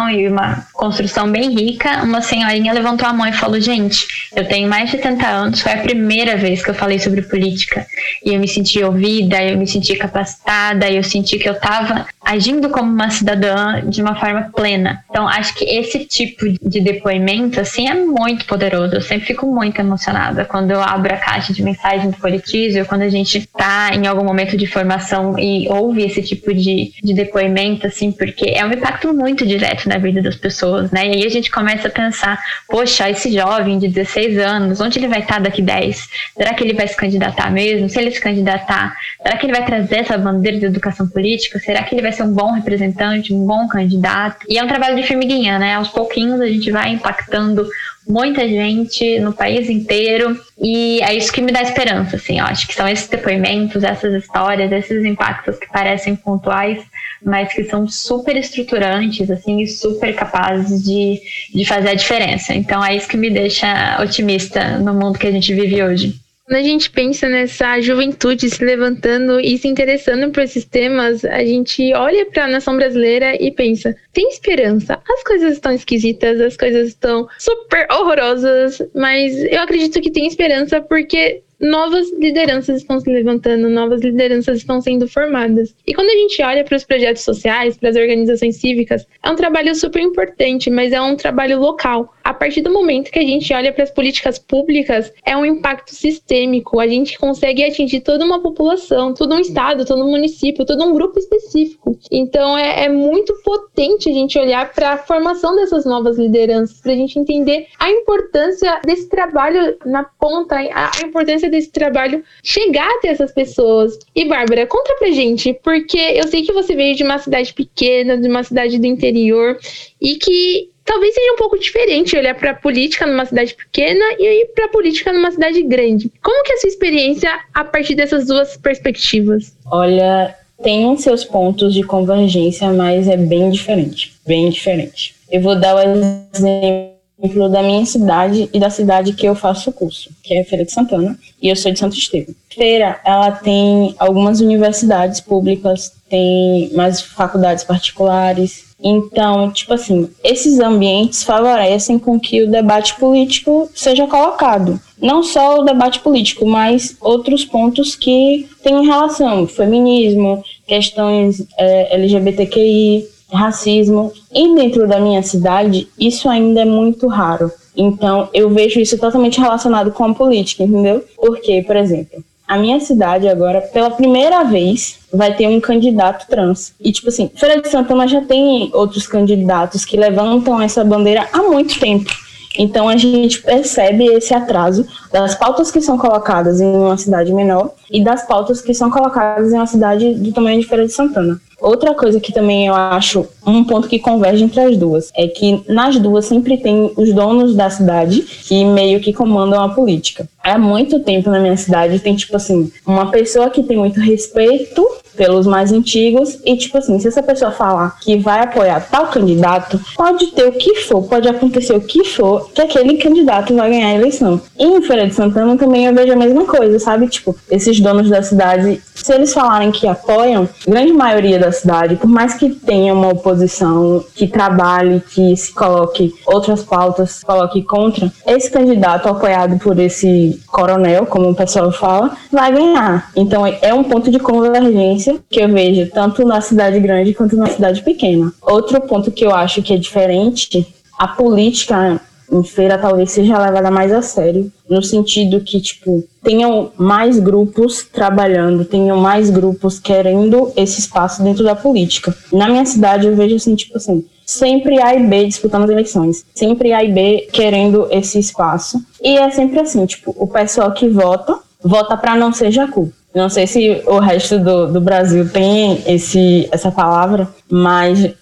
e 0.10 0.28
uma 0.28 0.66
construção 0.74 1.32
bem 1.32 1.54
rica, 1.54 2.04
uma 2.04 2.22
senhorinha 2.22 2.74
levantou 2.74 3.08
a 3.08 3.14
mão 3.14 3.28
e 3.28 3.34
falou: 3.34 3.60
Gente, 3.60 4.08
eu 4.36 4.48
tenho 4.48 4.70
mais 4.70 4.90
de 4.90 4.98
70 4.98 5.28
anos, 5.28 5.62
foi 5.62 5.74
a 5.74 5.78
primeira 5.78 6.38
vez 6.38 6.64
que 6.64 6.70
eu 6.70 6.76
falei 6.76 7.00
sobre 7.00 7.22
política. 7.22 7.86
E 8.24 8.34
eu 8.34 8.40
me 8.40 8.48
senti 8.48 8.84
ouvida, 8.84 9.44
eu 9.44 9.58
me 9.58 9.68
senti 9.68 9.96
capacitada, 9.96 10.90
eu 10.90 11.04
senti 11.04 11.38
que 11.38 11.48
eu 11.48 11.54
estava 11.54 12.06
agindo 12.28 12.70
como 12.70 12.92
uma 12.92 13.10
cidadã 13.10 13.82
de 13.88 14.02
uma 14.02 14.16
forma 14.16 14.52
plena. 14.54 15.04
Então, 15.10 15.28
acho 15.28 15.56
que 15.56 15.64
esse 15.64 16.04
tipo 16.06 16.46
de 16.62 16.82
depoimento, 16.82 17.60
assim, 17.62 17.88
é 17.88 17.94
muito 17.94 18.46
poderoso. 18.46 18.96
Eu 18.96 19.02
sempre 19.02 19.28
fico 19.28 19.46
muito 19.46 19.80
emocionada 19.80 20.44
quando 20.44 20.72
eu 20.72 20.82
abro 20.82 21.14
a 21.14 21.18
caixa 21.18 21.54
de 21.54 21.64
mensagem 21.64 22.10
do 22.10 22.18
Politize 22.18 22.80
ou 22.80 22.86
quando 22.86 23.04
a 23.04 23.10
gente 23.10 23.38
está 23.38 23.92
em 23.94 24.08
algum 24.08 24.26
momento 24.26 24.58
de 24.58 24.68
formação 24.68 25.40
e 25.40 25.70
ouve 25.70 26.04
esse 26.04 26.22
tipo 26.22 26.54
de, 26.54 26.92
de 27.02 27.14
depoimento, 27.14 27.88
assim, 27.88 28.12
porque 28.12 28.50
é 28.50 28.66
um 28.66 28.74
impacto 28.74 29.14
muito 29.14 29.37
direto 29.46 29.88
na 29.88 29.98
vida 29.98 30.22
das 30.22 30.36
pessoas, 30.36 30.92
né? 30.92 31.08
E 31.08 31.12
aí 31.12 31.26
a 31.26 31.30
gente 31.30 31.52
começa 31.52 31.88
a 31.88 31.92
pensar, 31.92 32.42
poxa, 32.68 33.10
esse 33.10 33.32
jovem 33.34 33.80
de 33.80 33.88
16 33.88 34.38
anos, 34.38 34.82
onde 34.82 35.00
ele 35.00 35.08
vai 35.08 35.20
estar 35.20 35.40
daqui 35.40 35.62
10? 35.62 36.10
Será 36.36 36.54
que 36.54 36.64
ele 36.64 36.74
vai 36.74 36.88
se 36.88 36.96
candidatar 36.96 37.52
mesmo? 37.52 37.90
Se 37.90 38.00
ele 38.00 38.12
se 38.12 38.22
candidatar, 38.22 38.96
será 39.22 39.38
que 39.38 39.46
ele 39.46 39.54
vai 39.54 39.66
trazer 39.66 39.98
essa 39.98 40.18
bandeira 40.18 40.60
de 40.60 40.66
educação 40.66 41.08
política? 41.08 41.60
Será 41.60 41.84
que 41.84 41.96
ele 41.96 42.02
vai 42.02 42.12
ser 42.12 42.24
um 42.24 42.34
bom 42.34 42.52
representante, 42.52 43.34
um 43.34 43.46
bom 43.46 43.68
candidato? 43.68 44.46
E 44.48 44.58
é 44.58 44.64
um 44.64 44.68
trabalho 44.68 44.96
de 44.96 45.08
formiguinha, 45.08 45.60
né? 45.60 45.76
Aos 45.76 45.90
pouquinhos 45.90 46.40
a 46.42 46.48
gente 46.48 46.72
vai 46.72 46.92
impactando 46.92 47.68
muita 48.08 48.48
gente 48.48 49.20
no 49.20 49.34
país 49.34 49.70
inteiro 49.70 50.40
e 50.60 51.02
é 51.02 51.14
isso 51.14 51.32
que 51.32 51.42
me 51.42 51.52
dá 51.52 51.62
esperança, 51.62 52.16
assim, 52.16 52.40
eu 52.40 52.46
acho 52.46 52.68
que 52.68 52.74
são 52.74 52.88
esses 52.88 53.08
depoimentos, 53.08 53.84
essas 53.84 54.14
histórias, 54.14 54.72
esses 54.72 55.06
impactos 55.06 55.58
que 55.58 55.68
parecem 55.68 56.16
pontuais, 56.16 56.82
mas 57.24 57.52
que 57.54 57.64
são 57.66 57.88
super 57.88 58.36
estruturantes, 58.36 59.30
assim, 59.30 59.62
e 59.62 59.68
super 59.68 60.16
capazes 60.16 60.84
de, 60.84 61.22
de 61.54 61.66
fazer 61.66 61.90
a 61.90 61.96
diferença. 61.96 62.54
Então 62.54 62.84
é 62.84 62.96
isso 62.96 63.08
que 63.08 63.18
me 63.18 63.30
deixa 63.30 64.02
otimista 64.02 64.80
no 64.80 64.94
mundo 64.94 65.20
que 65.20 65.28
a 65.28 65.32
gente 65.32 65.54
vive 65.54 65.84
hoje. 65.84 66.27
Quando 66.48 66.60
a 66.60 66.64
gente 66.64 66.90
pensa 66.90 67.28
nessa 67.28 67.82
juventude 67.82 68.50
se 68.50 68.64
levantando 68.64 69.38
e 69.38 69.58
se 69.58 69.68
interessando 69.68 70.32
por 70.32 70.44
esses 70.44 70.64
temas, 70.64 71.26
a 71.26 71.44
gente 71.44 71.94
olha 71.94 72.26
para 72.26 72.46
a 72.46 72.48
nação 72.48 72.78
brasileira 72.78 73.36
e 73.36 73.52
pensa: 73.52 73.94
tem 74.14 74.30
esperança. 74.30 74.98
As 75.10 75.24
coisas 75.24 75.54
estão 75.54 75.74
esquisitas, 75.74 76.40
as 76.40 76.56
coisas 76.56 76.88
estão 76.88 77.28
super 77.38 77.86
horrorosas, 77.92 78.82
mas 78.96 79.36
eu 79.44 79.60
acredito 79.60 80.00
que 80.00 80.10
tem 80.10 80.26
esperança 80.26 80.80
porque 80.80 81.44
novas 81.60 82.12
lideranças 82.14 82.78
estão 82.78 83.00
se 83.00 83.10
levantando, 83.10 83.70
novas 83.70 84.02
lideranças 84.02 84.60
estão 84.60 84.80
sendo 84.80 85.08
formadas. 85.08 85.76
E 85.86 85.94
quando 85.94 86.10
a 86.10 86.14
gente 86.14 86.42
olha 86.42 86.64
para 86.64 86.78
os 86.78 86.84
projetos 86.84 87.24
sociais, 87.24 87.78
para 87.78 87.90
as 87.90 87.96
organizações 87.96 88.58
cívicas, 88.58 89.06
é 89.24 89.30
um 89.30 89.36
trabalho 89.36 89.76
super 89.76 90.02
importante, 90.02 90.70
mas 90.70 90.94
é 90.94 91.02
um 91.02 91.16
trabalho 91.16 91.60
local. 91.60 92.14
A 92.28 92.34
partir 92.34 92.60
do 92.60 92.70
momento 92.70 93.10
que 93.10 93.20
a 93.20 93.24
gente 93.24 93.54
olha 93.54 93.72
para 93.72 93.86
as 93.86 93.90
políticas 93.90 94.38
públicas, 94.38 95.14
é 95.26 95.38
um 95.38 95.46
impacto 95.46 95.96
sistêmico. 95.96 96.78
A 96.78 96.86
gente 96.86 97.18
consegue 97.18 97.64
atingir 97.64 98.02
toda 98.02 98.26
uma 98.26 98.42
população, 98.42 99.14
todo 99.14 99.34
um 99.34 99.40
estado, 99.40 99.86
todo 99.86 100.04
um 100.04 100.12
município, 100.12 100.66
todo 100.66 100.84
um 100.84 100.94
grupo 100.94 101.18
específico. 101.18 101.98
Então 102.12 102.58
é, 102.58 102.84
é 102.84 102.90
muito 102.90 103.34
potente 103.46 104.10
a 104.10 104.12
gente 104.12 104.38
olhar 104.38 104.74
para 104.74 104.96
a 104.96 104.98
formação 104.98 105.56
dessas 105.56 105.86
novas 105.86 106.18
lideranças, 106.18 106.82
para 106.82 106.92
a 106.92 106.96
gente 106.98 107.18
entender 107.18 107.68
a 107.80 107.90
importância 107.90 108.82
desse 108.86 109.08
trabalho 109.08 109.78
na 109.86 110.04
ponta, 110.04 110.58
a, 110.58 110.92
a 110.98 111.08
importância 111.08 111.50
desse 111.50 111.72
trabalho 111.72 112.22
chegar 112.44 112.90
até 112.98 113.08
essas 113.08 113.32
pessoas. 113.32 113.98
E 114.14 114.26
Bárbara, 114.26 114.68
conta 114.68 114.94
pra 115.00 115.12
gente, 115.12 115.54
porque 115.64 115.98
eu 115.98 116.28
sei 116.28 116.42
que 116.42 116.52
você 116.52 116.76
veio 116.76 116.94
de 116.94 117.04
uma 117.04 117.20
cidade 117.20 117.54
pequena, 117.54 118.18
de 118.18 118.28
uma 118.28 118.44
cidade 118.44 118.78
do 118.78 118.86
interior, 118.86 119.58
e 120.02 120.16
que 120.16 120.76
talvez 120.88 121.14
seja 121.14 121.34
um 121.34 121.36
pouco 121.36 121.60
diferente 121.60 122.18
olhar 122.18 122.34
para 122.34 122.52
a 122.52 122.56
política 122.56 123.06
numa 123.06 123.26
cidade 123.26 123.54
pequena 123.54 124.04
e 124.18 124.46
para 124.56 124.66
a 124.66 124.70
política 124.70 125.14
numa 125.14 125.30
cidade 125.30 125.62
grande. 125.62 126.12
Como 126.24 126.44
que 126.44 126.54
é 126.54 126.56
a 126.56 126.60
sua 126.60 126.70
experiência 126.70 127.30
a 127.54 127.64
partir 127.64 127.94
dessas 127.94 128.26
duas 128.26 128.58
perspectivas? 128.58 129.54
Olha, 129.66 130.34
tem 130.64 130.98
seus 130.98 131.24
pontos 131.24 131.74
de 131.74 131.84
convergência, 131.84 132.72
mas 132.72 133.08
é 133.08 133.18
bem 133.18 133.52
diferente, 133.52 134.16
bem 134.26 134.50
diferente. 134.50 135.14
Eu 135.30 135.42
vou 135.42 135.60
dar 135.60 135.76
o 135.76 135.80
exemplo 135.80 136.98
exemplo 137.20 137.50
da 137.50 137.64
minha 137.64 137.86
cidade 137.86 138.50
e 138.54 138.60
da 138.60 138.70
cidade 138.70 139.14
que 139.14 139.26
eu 139.26 139.34
faço 139.34 139.72
o 139.72 139.74
curso, 139.74 140.10
que 140.24 140.36
é 140.36 140.44
Feira 140.44 140.64
de 140.64 140.72
Santana, 140.72 141.18
e 141.42 141.50
eu 141.50 141.56
sou 141.56 141.72
de 141.72 141.80
Santo 141.80 141.98
Estevão. 141.98 142.36
Feira, 142.50 143.00
ela 143.04 143.32
tem 143.32 143.96
algumas 143.98 144.40
universidades 144.40 145.20
públicas, 145.20 145.92
tem 146.10 146.72
mais 146.74 147.02
faculdades 147.02 147.64
particulares. 147.64 148.67
Então, 148.84 149.52
tipo 149.52 149.74
assim, 149.74 150.10
esses 150.24 150.60
ambientes 150.60 151.24
favorecem 151.24 151.98
com 151.98 152.20
que 152.20 152.44
o 152.44 152.52
debate 152.52 152.96
político 152.96 153.70
seja 153.74 154.06
colocado. 154.08 154.80
Não 155.02 155.24
só 155.24 155.60
o 155.60 155.64
debate 155.64 156.00
político, 156.00 156.46
mas 156.46 156.96
outros 157.02 157.44
pontos 157.44 157.96
que 157.96 158.48
têm 158.64 158.86
relação, 158.86 159.48
feminismo, 159.48 160.44
questões 160.68 161.46
é, 161.58 161.96
LGBTQI, 161.96 163.08
racismo. 163.32 164.12
E 164.34 164.56
dentro 164.56 164.88
da 164.88 165.00
minha 165.00 165.22
cidade, 165.24 165.88
isso 166.00 166.30
ainda 166.30 166.62
é 166.62 166.66
muito 166.66 167.08
raro. 167.08 167.52
Então, 167.76 168.30
eu 168.34 168.50
vejo 168.50 168.80
isso 168.80 168.98
totalmente 168.98 169.40
relacionado 169.40 169.92
com 169.92 170.04
a 170.04 170.14
política, 170.14 170.64
entendeu? 170.64 171.04
Porque, 171.16 171.62
por 171.62 171.76
exemplo, 171.76 172.24
a 172.48 172.58
minha 172.58 172.80
cidade 172.80 173.28
agora, 173.28 173.62
pela 173.62 173.92
primeira 173.92 174.44
vez, 174.44 175.00
vai 175.12 175.36
ter 175.36 175.48
um 175.48 175.60
candidato 175.60 176.28
trans. 176.28 176.74
E, 176.80 176.92
tipo 176.92 177.10
assim, 177.10 177.30
Feira 177.36 177.62
de 177.62 177.70
Santana 177.70 178.08
já 178.08 178.22
tem 178.22 178.72
outros 178.74 179.06
candidatos 179.06 179.84
que 179.84 179.98
levantam 179.98 180.62
essa 180.62 180.84
bandeira 180.84 181.28
há 181.34 181.44
muito 181.44 181.80
tempo. 181.80 182.10
Então 182.58 182.90
a 182.90 182.98
gente 182.98 183.42
percebe 183.42 184.06
esse 184.06 184.34
atraso 184.34 184.88
das 185.12 185.36
pautas 185.36 185.70
que 185.70 185.82
são 185.82 185.98
colocadas 185.98 186.60
em 186.60 186.66
uma 186.66 186.98
cidade 186.98 187.32
menor 187.34 187.72
e 187.92 188.04
das 188.04 188.26
pautas 188.26 188.62
que 188.62 188.74
são 188.74 188.90
colocadas 188.90 189.52
em 189.52 189.56
uma 189.56 189.68
cidade 189.68 190.16
do 190.16 190.32
tamanho 190.32 190.60
de 190.60 190.68
Feira 190.68 190.86
de 190.86 190.92
Santana. 190.92 191.40
Outra 191.60 191.96
coisa 191.96 192.20
que 192.20 192.32
também 192.32 192.68
eu 192.68 192.76
acho 192.76 193.26
um 193.46 193.64
ponto 193.64 193.88
que 193.88 193.98
converge 193.98 194.44
entre 194.44 194.60
as 194.60 194.78
duas 194.78 195.12
é 195.16 195.28
que 195.28 195.64
nas 195.68 195.98
duas 196.00 196.26
sempre 196.26 196.58
tem 196.58 196.92
os 196.96 197.14
donos 197.14 197.56
da 197.56 197.70
cidade 197.70 198.22
que 198.22 198.64
meio 198.64 199.00
que 199.00 199.12
comandam 199.12 199.62
a 199.62 199.70
política. 199.70 200.30
Há 200.44 200.58
muito 200.58 201.00
tempo 201.00 201.30
na 201.30 201.40
minha 201.40 201.58
cidade 201.58 202.00
tem, 202.00 202.16
tipo 202.16 202.36
assim, 202.36 202.72
uma 202.86 203.10
pessoa 203.10 203.50
que 203.50 203.64
tem 203.64 203.76
muito 203.76 204.00
respeito 204.00 204.88
pelos 205.18 205.48
mais 205.48 205.72
antigos 205.74 206.40
e, 206.46 206.56
tipo 206.56 206.78
assim, 206.78 207.00
se 207.00 207.08
essa 207.08 207.24
pessoa 207.24 207.52
falar 207.52 207.98
que 208.00 208.18
vai 208.18 208.42
apoiar 208.42 208.88
tal 208.90 209.08
candidato, 209.08 209.80
pode 209.96 210.28
ter 210.28 210.48
o 210.48 210.52
que 210.52 210.76
for, 210.84 211.04
pode 211.04 211.28
acontecer 211.28 211.74
o 211.74 211.82
que 211.82 212.04
for, 212.04 212.50
que 212.52 212.62
aquele 212.62 212.98
candidato 212.98 213.54
vai 213.56 213.70
ganhar 213.70 213.88
a 213.88 213.96
eleição. 213.96 214.40
E 214.58 214.64
em 214.64 214.82
Feira 214.82 215.08
de 215.08 215.14
Santana 215.14 215.58
também 215.58 215.86
eu 215.86 215.94
vejo 215.94 216.14
a 216.14 216.16
mesma 216.16 216.46
coisa, 216.46 216.80
sabe? 216.80 217.08
Tipo, 217.08 217.36
esses 217.50 217.80
donos 217.80 218.10
da 218.10 218.22
cidade, 218.22 218.82
se 218.94 219.14
eles 219.14 219.34
falarem 219.34 219.72
que 219.72 219.88
apoiam, 219.88 220.48
grande 220.68 220.94
maioria 220.94 221.40
da 221.40 221.52
cidade, 221.52 221.96
por 221.96 222.08
mais 222.08 222.36
que 222.36 222.50
tenha 222.50 222.94
uma 222.94 223.10
oposição 223.10 224.04
que 224.14 224.28
trabalhe, 224.28 225.02
que 225.02 225.36
se 225.36 225.54
coloque 225.54 226.14
outras 226.26 226.64
pautas, 226.64 227.24
coloque 227.24 227.64
contra, 227.64 228.12
esse 228.26 228.52
candidato 228.52 229.10
apoiado 229.10 229.58
por 229.60 229.80
esse 229.80 230.40
coronel, 230.48 231.06
como 231.06 231.30
o 231.30 231.36
pessoal 231.36 231.72
fala, 231.72 232.16
vai 232.32 232.52
ganhar. 232.52 233.10
Então 233.16 233.46
é 233.46 233.74
um 233.74 233.84
ponto 233.84 234.12
de 234.12 234.20
convergência 234.20 235.07
que 235.30 235.42
eu 235.42 235.50
vejo 235.50 235.90
tanto 235.92 236.26
na 236.26 236.42
cidade 236.42 236.80
grande 236.80 237.14
quanto 237.14 237.36
na 237.36 237.48
cidade 237.48 237.82
pequena. 237.82 238.32
Outro 238.42 238.82
ponto 238.82 239.12
que 239.12 239.26
eu 239.26 239.34
acho 239.34 239.62
que 239.62 239.74
é 239.74 239.78
diferente, 239.78 240.68
a 240.98 241.08
política 241.08 242.02
em 242.32 242.44
feira 242.44 242.78
talvez 242.78 243.12
seja 243.12 243.40
levada 243.40 243.72
mais 243.72 243.92
a 243.92 244.02
sério, 244.02 244.52
no 244.70 244.84
sentido 244.84 245.40
que, 245.40 245.62
tipo, 245.62 246.04
tenham 246.22 246.72
mais 246.78 247.20
grupos 247.20 247.84
trabalhando, 247.84 248.66
tenham 248.66 248.98
mais 248.98 249.30
grupos 249.30 249.80
querendo 249.80 250.52
esse 250.56 250.80
espaço 250.80 251.24
dentro 251.24 251.44
da 251.44 251.56
política. 251.56 252.16
Na 252.32 252.48
minha 252.50 252.66
cidade 252.66 253.08
eu 253.08 253.16
vejo 253.16 253.36
assim, 253.36 253.56
tipo 253.56 253.78
assim, 253.78 254.06
sempre 254.26 254.82
A 254.82 254.94
e 254.94 255.08
B 255.08 255.26
disputando 255.26 255.64
as 255.64 255.70
eleições, 255.70 256.26
sempre 256.36 256.74
A 256.74 256.84
e 256.84 256.92
B 256.92 257.30
querendo 257.32 257.88
esse 257.90 258.20
espaço. 258.20 258.78
E 259.02 259.18
é 259.18 259.30
sempre 259.32 259.60
assim, 259.60 259.86
tipo, 259.86 260.14
o 260.18 260.28
pessoal 260.28 260.74
que 260.74 260.90
vota, 260.90 261.40
vota 261.64 261.96
para 261.96 262.16
não 262.16 262.34
ser 262.34 262.52
Jacu. 262.52 262.92
Não 263.18 263.30
sei 263.30 263.48
se 263.48 263.82
o 263.88 263.98
resto 263.98 264.38
do, 264.38 264.68
do 264.68 264.80
Brasil 264.80 265.28
tem 265.28 265.82
esse, 265.88 266.48
essa 266.52 266.72
palavra, 266.72 267.28
mas 267.50 268.14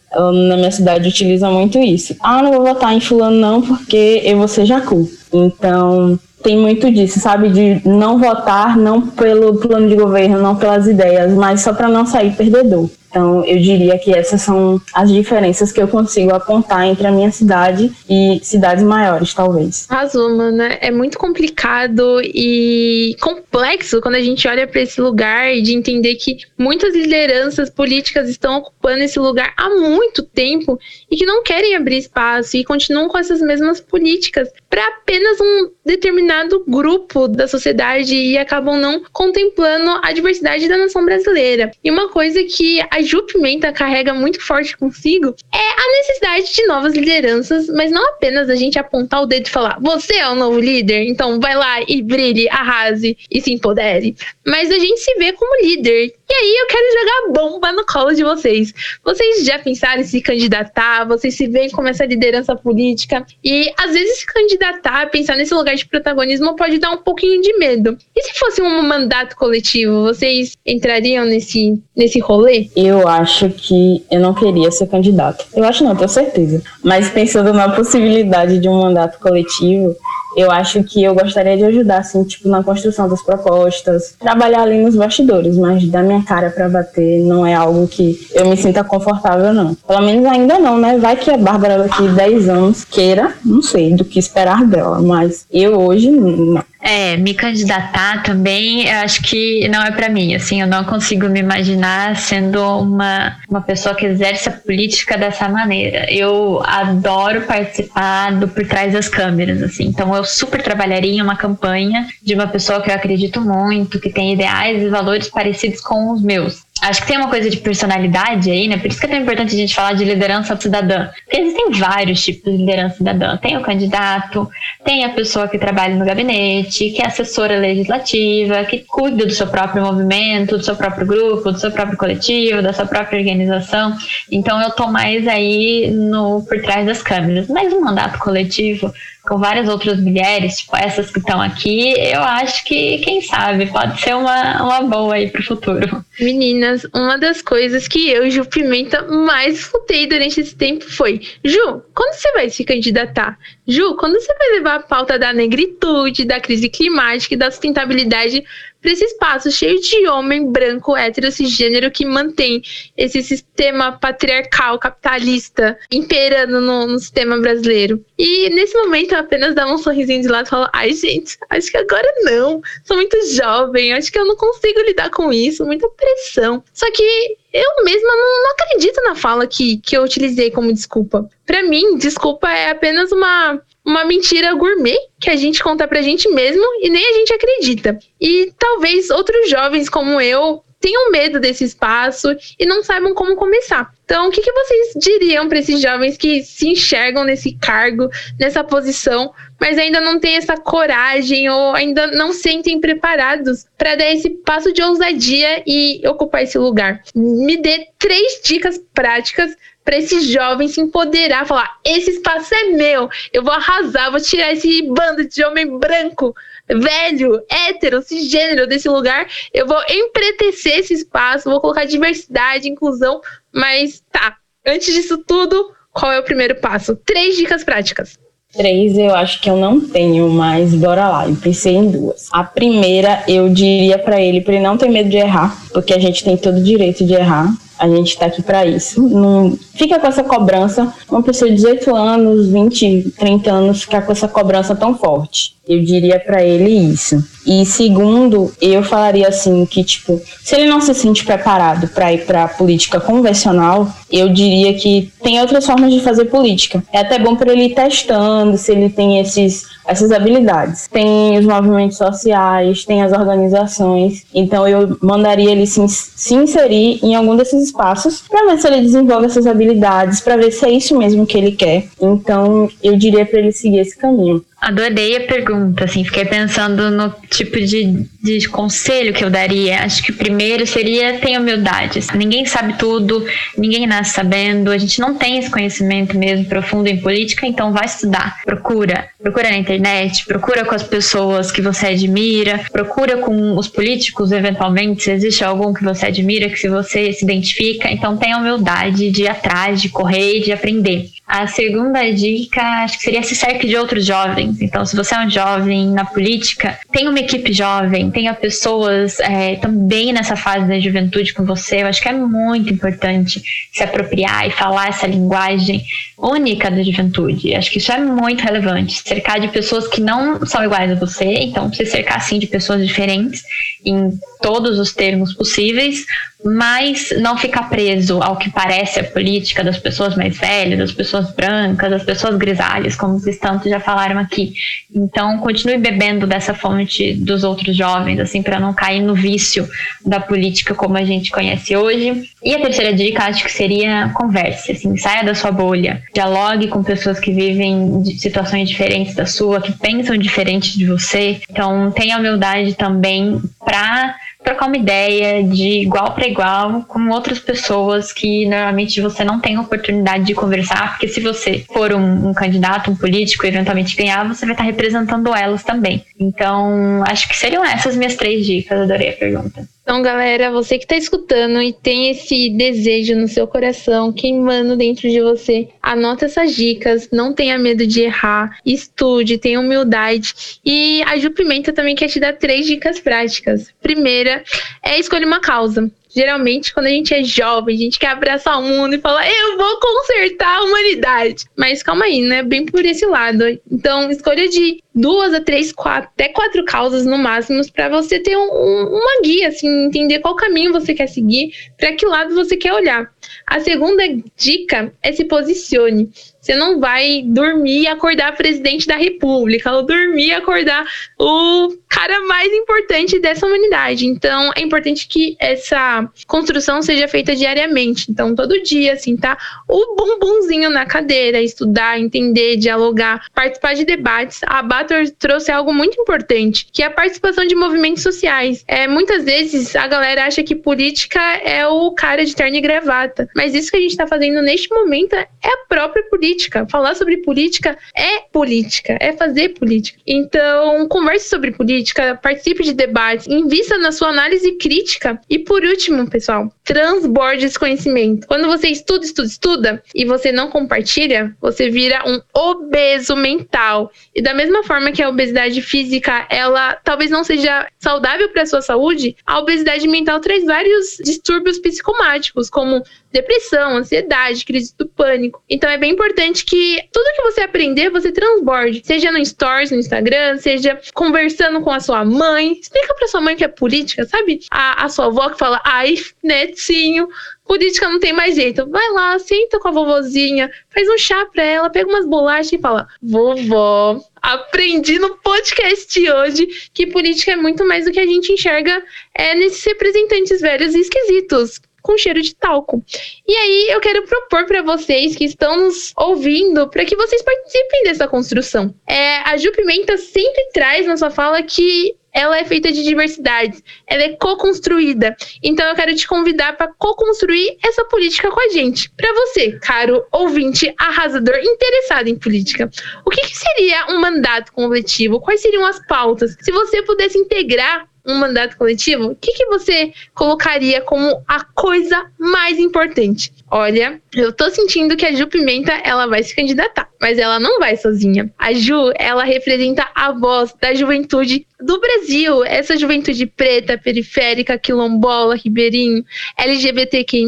na 0.48 0.56
minha 0.56 0.72
cidade 0.72 1.10
utiliza 1.10 1.50
muito 1.50 1.78
isso. 1.78 2.16
Ah, 2.22 2.42
não 2.42 2.54
vou 2.54 2.64
votar 2.64 2.94
em 2.94 3.02
fulano 3.02 3.36
não 3.36 3.62
porque 3.62 4.22
eu 4.24 4.38
vou 4.38 4.48
ser 4.48 4.66
jacu. 4.66 5.06
Então, 5.34 6.18
tem 6.42 6.58
muito 6.58 6.90
disso, 6.90 7.20
sabe? 7.20 7.50
De 7.50 7.82
não 7.86 8.18
votar, 8.18 8.78
não 8.78 9.02
pelo 9.02 9.58
plano 9.58 9.90
de 9.90 9.96
governo, 9.96 10.42
não 10.42 10.56
pelas 10.56 10.88
ideias, 10.88 11.34
mas 11.34 11.62
só 11.62 11.74
para 11.74 11.90
não 11.90 12.06
sair 12.06 12.34
perdedor. 12.34 12.90
Então, 13.16 13.46
eu 13.46 13.58
diria 13.58 13.98
que 13.98 14.14
essas 14.14 14.42
são 14.42 14.82
as 14.94 15.10
diferenças 15.10 15.72
que 15.72 15.82
eu 15.82 15.88
consigo 15.88 16.36
apontar 16.36 16.86
entre 16.86 17.08
a 17.08 17.12
minha 17.12 17.32
cidade 17.32 17.90
e 18.10 18.42
cidades 18.44 18.84
maiores, 18.84 19.34
talvez. 19.34 19.88
Azul, 19.90 20.52
né? 20.52 20.78
É 20.82 20.92
muito 20.92 21.18
complicado 21.18 22.20
e 22.22 23.16
complexo 23.22 24.02
quando 24.02 24.16
a 24.16 24.22
gente 24.22 24.46
olha 24.50 24.68
para 24.68 24.82
esse 24.82 25.00
lugar 25.00 25.54
de 25.62 25.74
entender 25.74 26.16
que 26.16 26.40
muitas 26.58 26.94
lideranças 26.94 27.70
políticas 27.70 28.28
estão 28.28 28.58
ocupando 28.58 29.02
esse 29.04 29.18
lugar 29.18 29.54
há 29.56 29.70
muito 29.70 30.22
tempo 30.22 30.78
e 31.10 31.16
que 31.16 31.26
não 31.26 31.42
querem 31.42 31.74
abrir 31.74 32.00
espaço 32.00 32.58
e 32.58 32.66
continuam 32.66 33.08
com 33.08 33.18
essas 33.18 33.40
mesmas 33.40 33.80
políticas 33.80 34.50
para 34.70 34.86
apenas 34.90 35.40
um 35.40 35.70
determinado 35.86 36.66
grupo 36.68 37.30
da 37.30 37.48
sociedade 37.48 38.14
e 38.14 38.38
acabam 38.38 38.78
não 38.78 39.02
contemplando 39.14 40.02
a 40.04 40.12
diversidade 40.12 40.68
da 40.68 40.78
nação 40.78 41.06
brasileira. 41.06 41.72
E 41.82 41.90
uma 41.90 42.10
coisa 42.10 42.44
que 42.44 42.84
a 42.92 43.05
Ju 43.06 43.24
Pimenta 43.24 43.72
carrega 43.72 44.14
muito 44.14 44.42
forte 44.42 44.76
consigo 44.78 45.36
é 45.54 45.58
a 45.58 45.92
necessidade 46.00 46.54
de 46.54 46.66
novas 46.66 46.94
lideranças, 46.94 47.68
mas 47.70 47.92
não 47.92 48.06
apenas 48.10 48.50
a 48.50 48.56
gente 48.56 48.78
apontar 48.78 49.22
o 49.22 49.26
dedo 49.26 49.48
e 49.48 49.50
falar: 49.50 49.80
você 49.80 50.16
é 50.16 50.30
o 50.30 50.36
novo 50.36 50.60
líder, 50.60 51.04
então 51.04 51.40
vai 51.40 51.56
lá 51.56 51.82
e 51.88 52.02
brilhe, 52.02 52.50
arrase 52.50 53.18
e 53.32 53.42
se 53.42 53.54
empodere. 53.54 54.16
Mas 54.46 54.72
a 54.72 54.80
gente 54.80 55.00
se 55.00 55.16
vê 55.16 55.32
como 55.32 55.62
líder. 55.64 56.14
E 56.28 56.34
aí 56.34 56.58
eu 56.60 56.68
quero 56.68 57.34
jogar 57.34 57.42
bomba 57.42 57.72
no 57.72 57.86
colo 57.86 58.14
de 58.14 58.24
vocês. 58.24 58.74
Vocês 59.04 59.46
já 59.46 59.60
pensaram 59.60 60.02
em 60.02 60.04
se 60.04 60.22
candidatar? 60.22 61.06
Vocês 61.06 61.36
se 61.36 61.48
veem 61.48 61.70
como 61.70 61.88
essa 61.88 62.06
liderança 62.06 62.56
política? 62.56 63.26
E 63.44 63.72
às 63.78 63.94
vezes 63.94 64.20
se 64.20 64.26
candidatar, 64.26 65.10
pensar 65.12 65.36
nesse 65.36 65.54
lugar 65.54 65.76
de 65.76 65.86
protagonismo 65.86 66.56
pode 66.56 66.80
dar 66.80 66.92
um 66.92 66.98
pouquinho 66.98 67.42
de 67.42 67.58
medo. 67.58 67.96
E 68.16 68.24
se 68.24 68.40
fosse 68.40 68.62
um 68.62 68.82
mandato 68.82 69.36
coletivo, 69.36 70.02
vocês 70.02 70.58
entrariam 70.66 71.26
nesse, 71.26 71.80
nesse 71.96 72.20
rolê? 72.20 72.70
Eu 72.76 73.08
acho 73.08 73.50
que 73.52 74.04
eu 74.10 74.20
não 74.20 74.34
queria 74.34 74.72
ser 74.72 74.88
candidato. 74.88 75.46
Eu 75.56 75.64
acho 75.64 75.84
não, 75.84 75.96
tenho 75.96 76.10
certeza. 76.10 76.64
Mas 76.84 77.10
pensando 77.10 77.54
na 77.54 77.70
possibilidade 77.70 78.58
de 78.60 78.68
um 78.68 78.82
mandato 78.82 79.20
coletivo, 79.20 79.96
eu 80.36 80.52
acho 80.52 80.84
que 80.84 81.04
eu 81.04 81.16
gostaria 81.16 81.56
de 81.56 81.64
ajudar, 81.64 82.00
assim, 82.00 82.24
tipo, 82.24 82.50
na 82.50 82.64
construção 82.64 83.08
das 83.08 83.22
propostas, 83.22 84.16
trabalhar 84.20 84.64
ali 84.64 84.82
nos 84.82 84.96
bastidores, 84.96 85.58
mas 85.58 85.88
dar 85.88 86.04
minha 86.04 86.24
cara 86.24 86.50
para 86.50 86.68
bater 86.68 87.22
não 87.22 87.46
é 87.46 87.54
algo 87.54 87.88
que 87.88 88.20
eu 88.34 88.50
me 88.50 88.58
sinta 88.58 88.84
confortável, 88.84 89.54
não. 89.54 89.76
Pelo 89.76 90.02
menos 90.02 90.26
ainda 90.26 90.60
não, 90.60 90.78
né? 90.78 90.98
Vai 90.98 91.16
que 91.16 91.32
a 91.32 91.38
Bárbara 91.38 91.80
daqui 91.80 92.08
10 92.08 92.50
anos 92.50 92.84
queira, 92.84 93.34
não 93.44 93.62
sei 93.62 93.94
do 93.94 94.04
que 94.04 94.20
esperar 94.20 94.66
dela, 94.66 95.02
mas 95.02 95.46
eu 95.52 95.80
hoje 95.80 96.12
não. 96.12 96.64
É, 96.88 97.18
me 97.18 97.34
candidatar 97.34 98.22
também, 98.22 98.88
eu 98.88 99.00
acho 99.00 99.24
que 99.24 99.68
não 99.70 99.82
é 99.82 99.90
para 99.90 100.08
mim. 100.08 100.36
Assim, 100.36 100.62
eu 100.62 100.68
não 100.68 100.84
consigo 100.84 101.28
me 101.28 101.40
imaginar 101.40 102.16
sendo 102.16 102.62
uma, 102.62 103.38
uma 103.50 103.60
pessoa 103.60 103.96
que 103.96 104.06
exerce 104.06 104.50
a 104.50 104.52
política 104.52 105.18
dessa 105.18 105.50
maneira. 105.50 106.06
Eu 106.14 106.62
adoro 106.64 107.42
participar 107.42 108.34
do 108.34 108.48
por 108.48 108.68
trás 108.68 108.94
das 108.94 109.10
câmeras, 109.10 109.64
assim. 109.64 109.86
Então, 109.86 110.16
eu 110.16 110.24
super 110.24 110.62
trabalharia 110.62 111.12
em 111.12 111.22
uma 111.24 111.36
campanha 111.36 112.06
de 112.22 112.36
uma 112.36 112.46
pessoa 112.46 112.80
que 112.80 112.92
eu 112.92 112.96
acredito 112.96 113.42
muito, 113.42 114.00
que 114.00 114.12
tem 114.12 114.34
ideais 114.34 114.84
e 114.84 114.88
valores 114.88 115.28
parecidos 115.28 115.82
com 115.82 116.12
os 116.12 116.22
meus 116.22 116.65
acho 116.90 117.02
que 117.02 117.08
tem 117.08 117.18
uma 117.18 117.30
coisa 117.30 117.50
de 117.50 117.58
personalidade 117.58 118.50
aí, 118.50 118.68
né? 118.68 118.78
Por 118.78 118.88
isso 118.88 119.00
que 119.00 119.06
é 119.06 119.10
tão 119.10 119.18
importante 119.18 119.56
a 119.56 119.58
gente 119.58 119.74
falar 119.74 119.94
de 119.94 120.06
liderança 120.06 120.56
cidadã. 120.56 121.10
Porque 121.24 121.38
existem 121.38 121.72
vários 121.72 122.24
tipos 122.24 122.52
de 122.52 122.58
liderança 122.58 122.98
cidadã. 122.98 123.38
Tem 123.38 123.58
o 123.58 123.62
candidato, 123.62 124.50
tem 124.84 125.04
a 125.04 125.10
pessoa 125.10 125.48
que 125.48 125.58
trabalha 125.58 125.96
no 125.96 126.06
gabinete, 126.06 126.92
que 126.92 127.02
é 127.02 127.08
assessora 127.08 127.58
legislativa, 127.58 128.64
que 128.66 128.80
cuida 128.80 129.26
do 129.26 129.32
seu 129.32 129.48
próprio 129.48 129.84
movimento, 129.84 130.58
do 130.58 130.64
seu 130.64 130.76
próprio 130.76 131.08
grupo, 131.08 131.52
do 131.52 131.60
seu 131.60 131.72
próprio 131.72 131.98
coletivo, 131.98 132.62
da 132.62 132.72
sua 132.72 132.86
própria 132.86 133.20
organização. 133.20 133.96
Então 134.32 134.62
eu 134.62 134.72
tô 134.72 134.88
mais 134.88 135.28
aí 135.28 135.90
no 135.92 136.44
por 136.44 136.62
trás 136.62 136.86
das 136.86 137.02
câmeras. 137.02 137.48
Mas 137.48 137.74
o 137.74 137.82
mandato 137.82 138.20
coletivo 138.20 138.94
com 139.28 139.38
várias 139.38 139.68
outras 139.68 140.00
mulheres, 140.00 140.60
tipo 140.60 140.76
essas 140.78 141.12
que 141.12 141.20
estão 141.20 141.42
aqui, 141.42 141.94
eu 141.98 142.22
acho 142.22 142.64
que, 142.66 143.00
quem 143.00 143.22
sabe, 143.22 143.66
pode 143.68 144.00
ser 144.00 144.16
uma, 144.16 144.64
uma 144.64 144.82
boa 144.84 145.16
aí 145.16 145.30
pro 145.30 145.44
futuro. 145.44 146.04
Meninas, 146.20 146.86
uma 146.94 147.18
das 147.18 147.42
coisas 147.42 147.88
que 147.88 148.10
eu 148.10 148.30
Ju 148.30 148.46
Pimenta 148.46 149.02
mais 149.04 149.60
escutei 149.60 150.08
durante 150.08 150.40
esse 150.40 150.56
tempo 150.56 150.90
foi: 150.90 151.22
Ju, 151.44 151.82
quando 151.94 152.14
você 152.14 152.32
vai 152.34 152.50
se 152.50 152.64
candidatar? 152.64 153.38
Ju, 153.68 153.96
quando 153.96 154.20
você 154.20 154.34
vai 154.38 154.50
levar 154.52 154.76
a 154.76 154.80
pauta 154.80 155.18
da 155.18 155.34
negritude, 155.34 156.26
da 156.26 156.40
crise 156.40 156.70
climática 156.70 157.34
e 157.34 157.38
da 157.38 157.50
sustentabilidade 157.50 158.44
para 158.86 158.92
esse 158.92 159.04
espaço 159.04 159.52
cheio 159.52 159.82
de 159.82 160.08
homem 160.08 160.52
branco, 160.52 160.96
hétero, 160.96 161.32
cisgênero 161.32 161.90
que 161.90 162.06
mantém 162.06 162.62
esse 162.96 163.24
sistema 163.24 163.94
patriarcal, 163.94 164.78
capitalista 164.78 165.76
imperando 165.92 166.62
no, 166.62 166.86
no 166.86 167.00
sistema 167.00 167.40
brasileiro. 167.40 168.06
E 168.16 168.48
nesse 168.52 168.78
momento 168.78 169.14
apenas 169.14 169.56
dava 169.56 169.74
um 169.74 169.80
sorrisinho 169.80 170.22
de 170.22 170.28
lado 170.28 170.46
e 170.46 170.50
falava: 170.50 170.72
ai, 170.72 170.94
gente, 170.94 171.36
acho 171.50 171.72
que 171.72 171.78
agora 171.78 172.08
não. 172.22 172.62
Sou 172.84 172.96
muito 172.96 173.18
jovem, 173.34 173.94
acho 173.94 174.12
que 174.12 174.20
eu 174.20 174.26
não 174.26 174.36
consigo 174.36 174.80
lidar 174.82 175.10
com 175.10 175.34
isso, 175.34 175.66
muita 175.66 175.90
pressão. 175.90 176.64
Só 176.72 176.86
que 176.92 177.38
eu 177.56 177.84
mesma 177.86 178.16
não, 178.16 178.52
acredito 178.52 179.02
na 179.04 179.16
fala 179.16 179.48
que, 179.48 179.78
que 179.78 179.96
eu 179.96 180.04
utilizei 180.04 180.52
como 180.52 180.74
desculpa. 180.74 181.26
Para 181.46 181.64
mim, 181.64 181.98
desculpa 181.98 182.50
é 182.52 182.72
apenas 182.72 183.14
uma, 183.14 183.62
uma 183.86 184.04
mentira 184.04 184.54
gourmet 184.54 184.98
que 185.22 185.30
a 185.30 185.38
gente 185.38 185.64
conta 185.64 185.88
pra 185.88 186.02
gente 186.02 186.28
mesmo 186.30 186.64
e 186.82 186.90
nem 186.90 187.08
a 187.08 187.14
gente 187.14 187.34
acredita. 187.34 187.98
E 188.20 188.52
talvez 188.60 189.10
outros 189.10 189.50
jovens 189.50 189.88
como 189.88 190.20
eu 190.20 190.65
tenham 190.86 191.10
medo 191.10 191.40
desse 191.40 191.64
espaço 191.64 192.28
e 192.60 192.64
não 192.64 192.84
saibam 192.84 193.16
como 193.16 193.36
começar. 193.36 193.92
Então, 194.04 194.28
o 194.28 194.32
que, 194.32 194.40
que 194.40 194.52
vocês 194.52 194.94
diriam 195.02 195.50
para 195.50 195.58
esses 195.58 195.82
jovens 195.82 196.16
que 196.16 196.44
se 196.44 196.70
enxergam 196.70 197.24
nesse 197.24 197.58
cargo, 197.58 198.08
nessa 198.40 198.64
posição, 198.64 199.34
mas 199.60 199.80
ainda 199.80 200.00
não 200.00 200.20
têm 200.20 200.36
essa 200.36 200.56
coragem 200.56 201.50
ou 201.50 201.74
ainda 201.74 202.06
não 202.06 202.32
se 202.32 202.42
sentem 202.42 202.80
preparados 202.80 203.66
para 203.76 203.96
dar 203.96 204.14
esse 204.14 204.30
passo 204.30 204.72
de 204.72 204.84
ousadia 204.84 205.64
e 205.66 206.08
ocupar 206.08 206.44
esse 206.44 206.60
lugar? 206.60 207.02
Me 207.16 207.58
dê 207.58 207.88
três 207.98 208.40
dicas 208.44 208.80
práticas 208.94 209.56
para 209.84 209.98
esses 209.98 210.28
jovens 210.28 210.74
se 210.74 210.82
empoderar, 210.82 211.48
falar: 211.48 211.80
esse 211.84 212.12
espaço 212.12 212.54
é 212.54 212.66
meu, 212.72 213.10
eu 213.32 213.44
vou 213.44 213.54
arrasar, 213.54 214.12
vou 214.12 214.20
tirar 214.20 214.52
esse 214.54 214.84
bando 214.84 215.28
de 215.28 215.44
homem 215.44 215.80
branco, 215.80 216.36
velho, 216.68 217.42
hétero, 217.50 218.02
cisgênero 218.02 218.68
desse 218.68 218.90
lugar, 218.90 219.28
eu 219.54 219.68
vou 219.68 219.80
empretecer 219.90 220.80
esse 220.80 220.94
espaço, 220.94 221.50
vou 221.50 221.62
colocar 221.62 221.86
diversidade, 221.86 222.70
inclusão, 222.70 223.22
mas 223.54 224.04
tá, 224.12 224.36
antes 224.66 224.94
disso 224.94 225.18
tudo, 225.20 225.72
qual 225.92 226.12
é 226.12 226.20
o 226.20 226.24
primeiro 226.24 226.56
passo? 226.56 226.96
Três 227.06 227.38
dicas 227.38 227.64
práticas. 227.64 228.18
Três 228.56 228.98
eu 228.98 229.14
acho 229.14 229.42
que 229.42 229.50
eu 229.50 229.58
não 229.58 229.82
tenho, 229.82 230.30
mas 230.30 230.74
bora 230.74 231.10
lá. 231.10 231.28
Eu 231.28 231.36
pensei 231.36 231.76
em 231.76 231.92
duas. 231.92 232.30
A 232.32 232.44
primeira 232.44 233.22
eu 233.28 233.50
diria 233.50 234.00
para 234.00 234.22
ele 234.22 234.40
para 234.40 234.54
ele 234.54 234.64
não 234.64 234.78
ter 234.78 234.90
medo 234.90 235.10
de 235.10 235.18
errar, 235.18 235.62
porque 235.74 235.94
a 235.94 236.00
gente 236.00 236.24
tem 236.24 236.38
todo 236.38 236.58
o 236.58 236.64
direito 236.64 237.06
de 237.06 237.14
errar. 237.14 237.54
A 237.78 237.90
gente 237.90 238.12
está 238.12 238.28
aqui 238.28 238.42
para 238.42 238.66
isso. 238.66 239.02
Não 239.02 239.58
fica 239.74 240.00
com 240.00 240.08
essa 240.08 240.24
cobrança. 240.24 240.94
Uma 241.10 241.22
pessoa 241.22 241.50
de 241.50 241.58
18 241.58 241.94
anos, 241.94 242.48
20, 242.48 243.12
30 243.18 243.52
anos, 243.52 243.82
ficar 243.82 244.02
com 244.04 244.14
essa 244.14 244.28
cobrança 244.30 244.74
tão 244.74 244.98
forte. 244.98 245.55
Eu 245.68 245.82
diria 245.84 246.20
para 246.20 246.44
ele 246.44 246.70
isso. 246.70 247.24
E 247.46 247.66
segundo, 247.66 248.52
eu 248.60 248.84
falaria 248.84 249.28
assim 249.28 249.66
que 249.66 249.84
tipo, 249.84 250.20
se 250.44 250.56
ele 250.56 250.66
não 250.66 250.82
se 250.82 250.94
sente 250.94 251.24
preparado 251.24 251.88
para 251.88 252.12
ir 252.12 252.26
para 252.26 252.48
política 252.48 253.00
convencional, 253.00 253.88
eu 254.12 254.30
diria 254.30 254.74
que 254.74 255.12
tem 255.22 255.40
outras 255.40 255.66
formas 255.66 255.94
de 255.94 256.02
fazer 256.02 256.26
política. 256.26 256.84
É 256.92 257.00
até 257.00 257.20
bom 257.20 257.36
para 257.36 257.52
ele 257.52 257.66
ir 257.66 257.76
testando 257.76 258.58
se 258.58 258.72
ele 258.72 258.90
tem 258.90 259.20
esses 259.20 259.76
essas 259.88 260.12
habilidades. 260.12 260.88
Tem 260.88 261.38
os 261.38 261.46
movimentos 261.46 261.98
sociais, 261.98 262.84
tem 262.86 263.04
as 263.04 263.12
organizações. 263.12 264.26
Então 264.34 264.68
eu 264.68 264.98
mandaria 265.02 265.52
ele 265.52 265.68
se, 265.68 265.88
se 265.88 266.34
inserir 266.34 267.00
em 267.04 267.16
algum 267.16 267.36
desses 267.36 267.66
espaços 267.66 268.24
para 268.28 268.48
ver 268.48 268.60
se 268.60 268.68
ele 268.68 268.82
desenvolve 268.82 269.28
essas 269.28 269.46
habilidades, 269.46 270.22
para 270.22 270.38
ver 270.38 270.52
se 270.52 270.66
é 270.66 270.72
isso 270.72 270.98
mesmo 270.98 271.26
que 271.26 271.38
ele 271.38 271.52
quer. 271.52 271.88
Então 272.02 272.68
eu 272.82 272.98
diria 272.98 273.26
para 273.26 273.40
ele 273.40 273.52
seguir 273.52 273.80
esse 273.80 273.96
caminho. 273.96 274.44
Adorei 274.66 275.18
a 275.18 275.28
pergunta, 275.28 275.84
assim, 275.86 276.04
fiquei 276.04 276.26
pensando 276.26 276.90
no 276.90 277.14
tipo 277.30 277.62
de, 277.62 278.08
de 278.24 278.50
conselho 278.50 279.14
que 279.14 279.24
eu 279.24 279.30
daria. 279.30 279.84
Acho 279.84 280.02
que 280.02 280.10
o 280.10 280.16
primeiro 280.16 280.66
seria 280.66 281.20
ter 281.20 281.38
humildade. 281.38 282.00
Ninguém 282.16 282.48
sabe 282.48 282.74
tudo, 282.74 283.24
ninguém 283.56 283.86
nasce 283.86 284.16
sabendo, 284.16 284.72
a 284.72 284.78
gente 284.80 285.00
não 285.00 285.14
tem 285.14 285.38
esse 285.38 285.52
conhecimento 285.52 286.18
mesmo 286.18 286.46
profundo 286.46 286.88
em 286.88 287.00
política, 287.00 287.46
então 287.46 287.72
vai 287.72 287.86
estudar. 287.86 288.42
Procura, 288.44 289.08
procura 289.26 289.50
na 289.50 289.58
internet, 289.58 290.24
procura 290.28 290.64
com 290.64 290.76
as 290.76 290.84
pessoas 290.84 291.52
que 291.52 291.60
você 291.60 291.88
admira, 291.88 292.64
procura 292.72 293.18
com 293.18 293.58
os 293.58 293.68
políticos, 293.68 294.32
eventualmente, 294.32 295.02
se 295.02 295.12
existe 295.12 295.44
algum 295.44 295.74
que 295.74 295.84
você 295.84 296.06
admira, 296.06 296.48
que 296.48 296.58
se 296.58 296.70
você 296.70 297.12
se 297.12 297.26
identifica, 297.26 297.90
então 297.90 298.16
tenha 298.18 298.38
humildade 298.38 299.10
de 299.10 299.24
ir 299.24 299.28
atrás, 299.28 299.82
de 299.82 299.90
correr, 299.90 300.42
de 300.42 300.52
aprender. 300.52 301.10
A 301.28 301.48
segunda 301.48 302.08
dica, 302.14 302.62
acho 302.84 303.00
que 303.00 303.04
seria 303.04 303.24
se 303.24 303.36
cerque 303.36 303.68
de 303.68 303.76
outros 303.76 304.06
jovens. 304.06 304.62
Então, 304.62 304.86
se 304.86 304.96
você 304.96 305.16
é 305.16 305.20
um 305.22 305.30
jovem 305.30 305.90
na 305.90 306.06
política, 306.06 306.78
tenha 306.92 307.10
uma 307.10 307.20
equipe 307.20 307.52
jovem, 307.52 308.12
tenha 308.12 308.32
pessoas 308.32 309.20
é, 309.20 309.56
também 309.56 310.14
nessa 310.14 310.36
fase 310.36 310.68
da 310.68 310.80
juventude 310.80 311.34
com 311.34 311.44
você. 311.44 311.82
Eu 311.82 311.88
acho 311.88 312.00
que 312.00 312.08
é 312.08 312.14
muito 312.14 312.72
importante 312.72 313.42
se 313.72 313.84
apropriar 313.84 314.48
e 314.48 314.52
falar 314.52 314.90
essa 314.90 315.08
linguagem 315.08 315.84
única 316.16 316.70
da 316.70 316.84
juventude. 316.84 317.56
Acho 317.56 317.72
que 317.72 317.80
isso 317.80 317.92
é 317.92 317.98
muito 317.98 318.44
relevante. 318.44 319.04
Cercar 319.16 319.40
de 319.40 319.48
pessoas 319.48 319.88
que 319.88 320.02
não 320.02 320.46
são 320.46 320.62
iguais 320.62 320.92
a 320.92 320.96
você, 320.96 321.26
então 321.26 321.72
se 321.72 321.86
cercar 321.86 322.22
sim 322.22 322.38
de 322.38 322.48
pessoas 322.48 322.86
diferentes 322.86 323.44
em 323.86 324.12
todos 324.46 324.78
os 324.78 324.94
termos 324.94 325.34
possíveis, 325.34 326.06
mas 326.46 327.12
não 327.20 327.36
ficar 327.36 327.68
preso 327.68 328.22
ao 328.22 328.38
que 328.38 328.52
parece 328.52 329.00
a 329.00 329.04
política 329.04 329.64
das 329.64 329.80
pessoas 329.80 330.16
mais 330.16 330.38
velhas, 330.38 330.78
das 330.78 330.92
pessoas 330.92 331.34
brancas, 331.34 331.90
das 331.90 332.04
pessoas 332.04 332.38
grisalhas, 332.38 332.96
como 332.96 333.18
vocês 333.18 333.40
tanto 333.40 333.68
já 333.68 333.80
falaram 333.80 334.20
aqui. 334.20 334.54
Então, 334.94 335.40
continue 335.40 335.80
bebendo 335.80 336.28
dessa 336.28 336.54
fonte 336.54 337.14
dos 337.14 337.44
outros 337.44 337.76
jovens, 337.76 338.20
assim, 338.20 338.44
para 338.44 338.60
não 338.60 338.72
cair 338.72 339.02
no 339.02 339.16
vício 339.16 339.68
da 340.06 340.20
política 340.20 340.76
como 340.76 340.96
a 340.96 341.04
gente 341.04 341.32
conhece 341.32 341.76
hoje. 341.76 342.30
E 342.44 342.54
a 342.54 342.62
terceira 342.62 342.94
dica, 342.94 343.24
acho 343.24 343.44
que 343.44 343.52
seria 343.52 344.12
converse, 344.14 344.74
assim, 344.74 344.96
saia 344.98 345.24
da 345.24 345.34
sua 345.34 345.52
bolha, 345.52 346.04
dialogue 346.14 346.68
com 346.68 346.84
pessoas 346.84 347.20
que 347.20 347.32
vivem 347.32 348.04
situações 348.20 348.70
diferentes 348.70 349.16
da 349.16 349.26
sua, 349.26 349.60
que 349.60 349.72
pensam 349.72 350.16
diferente 350.16 350.78
de 350.78 350.86
você. 350.86 351.42
Então, 351.50 351.90
tenha 351.90 352.20
humildade 352.20 352.76
também 352.76 353.42
para 353.66 354.16
trocar 354.46 354.68
uma 354.68 354.78
ideia 354.78 355.44
de 355.44 355.82
igual 355.82 356.14
para 356.14 356.28
igual 356.28 356.84
com 356.84 357.10
outras 357.10 357.40
pessoas 357.40 358.14
que 358.14 358.46
normalmente 358.46 359.02
você 359.02 359.24
não 359.24 359.40
tem 359.40 359.58
oportunidade 359.58 360.24
de 360.24 360.36
conversar, 360.36 360.92
porque 360.92 361.08
se 361.08 361.20
você 361.20 361.66
for 361.74 361.92
um, 361.94 362.30
um 362.30 362.34
candidato, 362.34 362.92
um 362.92 362.96
político, 362.96 363.46
eventualmente 363.46 363.96
ganhar, 363.96 364.28
você 364.28 364.46
vai 364.46 364.54
estar 364.54 364.64
representando 364.64 365.36
elas 365.36 365.64
também. 365.64 366.06
Então, 366.20 367.04
acho 367.06 367.28
que 367.28 367.36
seriam 367.36 367.66
essas 367.66 367.96
minhas 367.96 368.16
três 368.16 368.46
dicas. 368.46 368.82
Adorei 368.82 369.10
a 369.10 369.14
pergunta. 369.14 369.75
Então, 369.86 370.02
galera, 370.02 370.50
você 370.50 370.80
que 370.80 370.86
está 370.86 370.98
escutando 370.98 371.62
e 371.62 371.72
tem 371.72 372.10
esse 372.10 372.50
desejo 372.50 373.16
no 373.16 373.28
seu 373.28 373.46
coração, 373.46 374.12
queimando 374.12 374.76
dentro 374.76 375.08
de 375.08 375.22
você, 375.22 375.70
anota 375.80 376.26
essas 376.26 376.56
dicas, 376.56 377.08
não 377.12 377.32
tenha 377.32 377.56
medo 377.60 377.86
de 377.86 378.02
errar, 378.02 378.58
estude, 378.66 379.38
tenha 379.38 379.60
humildade. 379.60 380.60
E 380.66 381.04
a 381.04 381.16
Ju 381.20 381.30
Pimenta 381.30 381.72
também 381.72 381.96
quer 381.96 382.08
te 382.08 382.20
dar 382.20 382.34
três 382.34 382.66
dicas 382.66 383.00
práticas. 383.00 383.72
Primeira 383.80 384.44
é 384.84 384.98
escolher 385.00 385.28
uma 385.28 385.40
causa. 385.40 385.92
Geralmente, 386.16 386.74
quando 386.74 386.86
a 386.86 386.92
gente 386.92 387.14
é 387.14 387.22
jovem, 387.24 387.76
a 387.76 387.78
gente 387.78 388.00
quer 388.00 388.08
abraçar 388.08 388.58
o 388.58 388.64
mundo 388.64 388.96
e 388.96 389.02
falar, 389.02 389.28
eu 389.28 389.58
vou 389.58 389.80
consertar 389.82 390.60
a 390.60 390.64
humanidade. 390.64 391.44
Mas 391.58 391.84
calma 391.84 392.06
aí, 392.06 392.22
né? 392.22 392.42
Bem 392.42 392.66
por 392.66 392.86
esse 392.86 393.06
lado. 393.06 393.44
Então, 393.70 394.10
escolha 394.10 394.48
de 394.48 394.82
duas 394.94 395.34
a 395.34 395.42
três, 395.42 395.74
quatro, 395.74 396.10
até 396.14 396.30
quatro 396.30 396.64
causas 396.64 397.06
no 397.06 397.18
máximo, 397.18 397.62
para 397.74 397.90
você 397.90 398.18
ter 398.18 398.38
um, 398.38 398.50
um, 398.50 398.88
uma 398.94 399.22
guia, 399.22 399.50
assim, 399.50 399.68
entender 399.88 400.20
qual 400.20 400.38
caminho 400.38 400.72
você 400.72 400.94
quer 400.94 401.08
seguir, 401.08 401.52
para 401.78 401.92
que 401.92 402.06
lado 402.06 402.34
você 402.34 402.56
quer 402.56 402.72
olhar. 402.72 403.12
A 403.46 403.60
segunda 403.60 404.04
dica 404.38 404.94
é 405.04 405.12
se 405.12 405.26
posicione. 405.26 406.10
Você 406.46 406.54
não 406.54 406.80
vai 406.80 407.24
dormir 407.26 407.82
e 407.82 407.88
acordar 407.88 408.38
presidente 408.38 408.86
da 408.86 408.96
república, 408.96 409.72
ou 409.72 409.82
dormir 409.82 410.28
e 410.28 410.34
acordar 410.34 410.86
o 411.20 411.74
cara 411.90 412.22
mais 412.28 412.54
importante 412.54 413.18
dessa 413.18 413.48
humanidade. 413.48 414.06
Então, 414.06 414.52
é 414.56 414.62
importante 414.62 415.08
que 415.08 415.36
essa 415.40 416.08
construção 416.28 416.84
seja 416.84 417.08
feita 417.08 417.36
diariamente. 417.36 418.12
Então, 418.12 418.36
todo 418.36 418.62
dia, 418.62 418.94
assim, 418.94 419.18
tá? 419.18 419.36
O 419.68 419.96
bumbumzinho 419.96 420.70
na 420.70 420.86
cadeira, 420.86 421.42
estudar, 421.42 422.00
entender, 422.00 422.58
dialogar, 422.58 423.26
participar 423.34 423.74
de 423.74 423.84
debates. 423.84 424.42
A 424.46 424.62
Bator 424.62 425.10
trouxe 425.18 425.52
algo 425.52 425.74
muito 425.74 426.00
importante, 426.00 426.68
que 426.72 426.84
é 426.84 426.86
a 426.86 426.92
participação 426.92 427.48
de 427.48 427.56
movimentos 427.56 428.04
sociais. 428.04 428.64
É, 428.68 428.88
muitas 428.88 429.24
vezes 429.24 429.76
a 429.76 429.88
galera 429.88 430.26
acha 430.26 430.44
que 430.44 430.54
política 430.54 431.20
é 431.44 431.68
o 431.68 431.90
cara 431.92 432.24
de 432.24 432.36
terno 432.36 432.58
e 432.58 432.62
gravata, 432.62 433.28
mas 433.36 433.56
isso 433.56 433.72
que 433.72 433.78
a 433.78 433.82
gente 433.82 433.92
está 433.92 434.06
fazendo 434.06 434.44
neste 434.44 434.70
momento 434.70 435.16
é 435.16 435.28
a 435.44 435.66
própria 435.68 436.04
política 436.04 436.35
política. 436.36 436.68
Falar 436.70 436.96
sobre 436.96 437.18
política 437.18 437.78
é 437.96 438.22
política, 438.32 438.98
é 439.00 439.14
fazer 439.14 439.50
política. 439.50 440.00
Então, 440.06 440.88
converse 440.88 441.30
sobre 441.30 441.52
política, 441.52 442.20
participe 442.22 442.64
de 442.64 442.74
debates, 442.74 443.28
invista 443.28 443.78
na 443.78 443.92
sua 443.92 444.10
análise 444.10 444.52
crítica. 444.54 445.20
E 445.30 445.40
por 445.40 445.64
último, 445.64 446.10
pessoal, 446.10 446.52
transborde 446.64 447.46
esse 447.46 447.58
conhecimento. 447.58 448.28
Quando 448.28 448.48
você 448.48 448.68
estuda, 448.68 449.06
estuda, 449.06 449.28
estuda 449.28 449.84
e 449.94 450.06
você 450.06 450.32
não 450.32 450.50
compartilha, 450.50 451.36
você 451.42 451.70
vira 451.70 452.04
um 452.06 452.20
obeso 452.34 453.16
mental. 453.16 453.92
E 454.14 454.22
da 454.22 454.34
mesma 454.34 454.64
forma 454.64 454.92
que 454.92 455.02
a 455.02 455.10
obesidade 455.10 455.62
física, 455.62 456.28
ela 456.30 456.76
talvez 456.84 457.10
não 457.10 457.24
seja 457.24 457.68
saudável 457.80 458.30
para 458.30 458.44
a 458.44 458.46
sua 458.46 458.62
saúde, 458.62 459.16
a 459.26 459.40
obesidade 459.40 459.88
mental 459.88 460.20
traz 460.20 460.44
vários 460.44 460.98
distúrbios 461.04 461.60
psicomáticos, 461.60 462.50
como 462.50 462.84
depressão, 463.16 463.78
ansiedade, 463.78 464.44
crise 464.44 464.76
do 464.78 464.86
pânico. 464.86 465.42
Então 465.50 465.70
é 465.70 465.78
bem 465.78 465.94
importante 465.94 466.44
que 466.44 466.82
tudo 466.92 467.16
que 467.16 467.32
você 467.32 467.42
aprender, 467.42 467.90
você 467.90 468.12
transborde. 468.12 468.82
Seja 468.84 469.10
no 469.10 469.26
Stories, 469.26 469.72
no 469.72 469.78
Instagram, 469.78 470.38
seja 470.38 470.80
conversando 470.94 471.62
com 471.62 471.72
a 471.72 471.80
sua 471.80 472.04
mãe. 472.04 472.52
Explica 472.60 472.94
pra 472.94 473.08
sua 473.08 473.22
mãe 473.22 473.36
que 473.36 473.44
é 473.44 473.48
política, 473.48 474.06
sabe? 474.06 474.42
A, 474.52 474.84
a 474.84 474.90
sua 474.90 475.06
avó 475.06 475.30
que 475.30 475.38
fala, 475.38 475.62
ai, 475.64 475.96
netinho, 476.22 477.08
política 477.46 477.88
não 477.88 478.00
tem 478.00 478.12
mais 478.12 478.36
jeito. 478.36 478.70
Vai 478.70 478.92
lá, 478.92 479.18
senta 479.18 479.60
com 479.60 479.70
a 479.70 479.72
vovozinha, 479.72 480.52
faz 480.70 480.90
um 480.90 480.98
chá 480.98 481.26
pra 481.28 481.44
ela, 481.44 481.70
pega 481.70 481.88
umas 481.88 482.06
bolachas 482.06 482.52
e 482.52 482.60
fala: 482.60 482.86
Vovó, 483.02 484.02
aprendi 484.22 485.00
no 485.00 485.18
podcast 485.20 486.12
hoje 486.12 486.48
que 486.74 486.88
política 486.88 487.32
é 487.32 487.36
muito 487.38 487.66
mais 487.66 487.86
do 487.86 487.92
que 487.94 488.00
a 488.00 488.06
gente 488.06 488.34
enxerga 488.34 488.84
é, 489.14 489.36
nesses 489.36 489.64
representantes 489.64 490.42
velhos 490.42 490.76
e 490.76 490.82
esquisitos 490.82 491.62
com 491.86 491.98
cheiro 491.98 492.22
de 492.22 492.36
talco. 492.36 492.84
E 493.28 493.36
aí 493.36 493.68
eu 493.70 493.80
quero 493.80 494.04
propor 494.04 494.46
para 494.46 494.64
vocês 494.64 495.16
que 495.16 495.26
estão 495.26 495.56
nos 495.58 495.94
ouvindo 495.96 496.68
para 496.68 496.84
que 496.84 496.96
vocês 496.96 497.22
participem 497.22 497.84
dessa 497.84 498.08
construção. 498.08 498.74
É, 498.88 499.18
a 499.20 499.38
Ju 499.38 499.52
Pimenta 499.52 499.96
sempre 499.98 500.50
traz 500.52 500.88
na 500.88 500.98
sua 500.98 501.12
fala 501.12 501.42
que 501.44 501.96
ela 502.16 502.40
é 502.40 502.46
feita 502.46 502.72
de 502.72 502.82
diversidades, 502.82 503.62
ela 503.86 504.04
é 504.04 504.16
co-construída. 504.16 505.16
Então 505.44 505.68
eu 505.68 505.76
quero 505.76 505.94
te 505.94 506.08
convidar 506.08 506.56
para 506.56 506.72
co-construir 506.78 507.58
essa 507.64 507.84
política 507.86 508.32
com 508.32 508.40
a 508.40 508.50
gente. 508.50 508.90
Para 508.92 509.14
você, 509.14 509.60
caro 509.60 510.04
ouvinte 510.14 510.74
arrasador 510.80 511.36
interessado 511.36 512.08
em 512.08 512.18
política, 512.18 512.70
o 513.06 513.10
que, 513.10 513.22
que 513.22 513.38
seria 513.38 513.88
um 513.90 514.00
mandato 514.00 514.54
coletivo? 514.54 515.20
Quais 515.20 515.42
seriam 515.42 515.66
as 515.66 515.86
pautas? 515.86 516.38
Se 516.40 516.52
você 516.54 516.82
pudesse 516.84 517.18
integrar 517.18 517.86
um 518.06 518.20
mandato 518.20 518.58
coletivo, 518.58 519.12
o 519.12 519.16
que, 519.16 519.34
que 519.34 519.46
você 519.48 519.94
colocaria 520.14 520.82
como 520.82 521.24
a 521.28 521.44
coisa 521.44 522.12
mais 522.20 522.60
importante? 522.60 523.34
Olha, 523.50 524.02
eu 524.16 524.32
tô 524.32 524.50
sentindo 524.50 524.96
que 524.96 525.06
a 525.06 525.12
Ju 525.12 525.28
Pimenta 525.28 525.74
ela 525.84 526.08
vai 526.08 526.24
se 526.24 526.36
candidatar, 526.36 526.90
mas 527.02 527.18
ela 527.18 527.40
não 527.40 527.60
vai 527.60 527.76
sozinha. 527.76 528.32
A 528.38 528.54
Ju, 528.54 528.92
ela 528.98 529.24
representa 529.24 529.90
a 529.94 530.12
voz 530.12 530.54
da 530.60 530.74
juventude 530.74 531.46
do 531.60 531.80
Brasil, 531.80 532.44
essa 532.44 532.78
juventude 532.78 533.26
preta, 533.26 533.78
periférica, 533.78 534.58
quilombola, 534.58 535.36
ribeirinho, 535.36 536.04
LGBTQI+, 536.38 537.26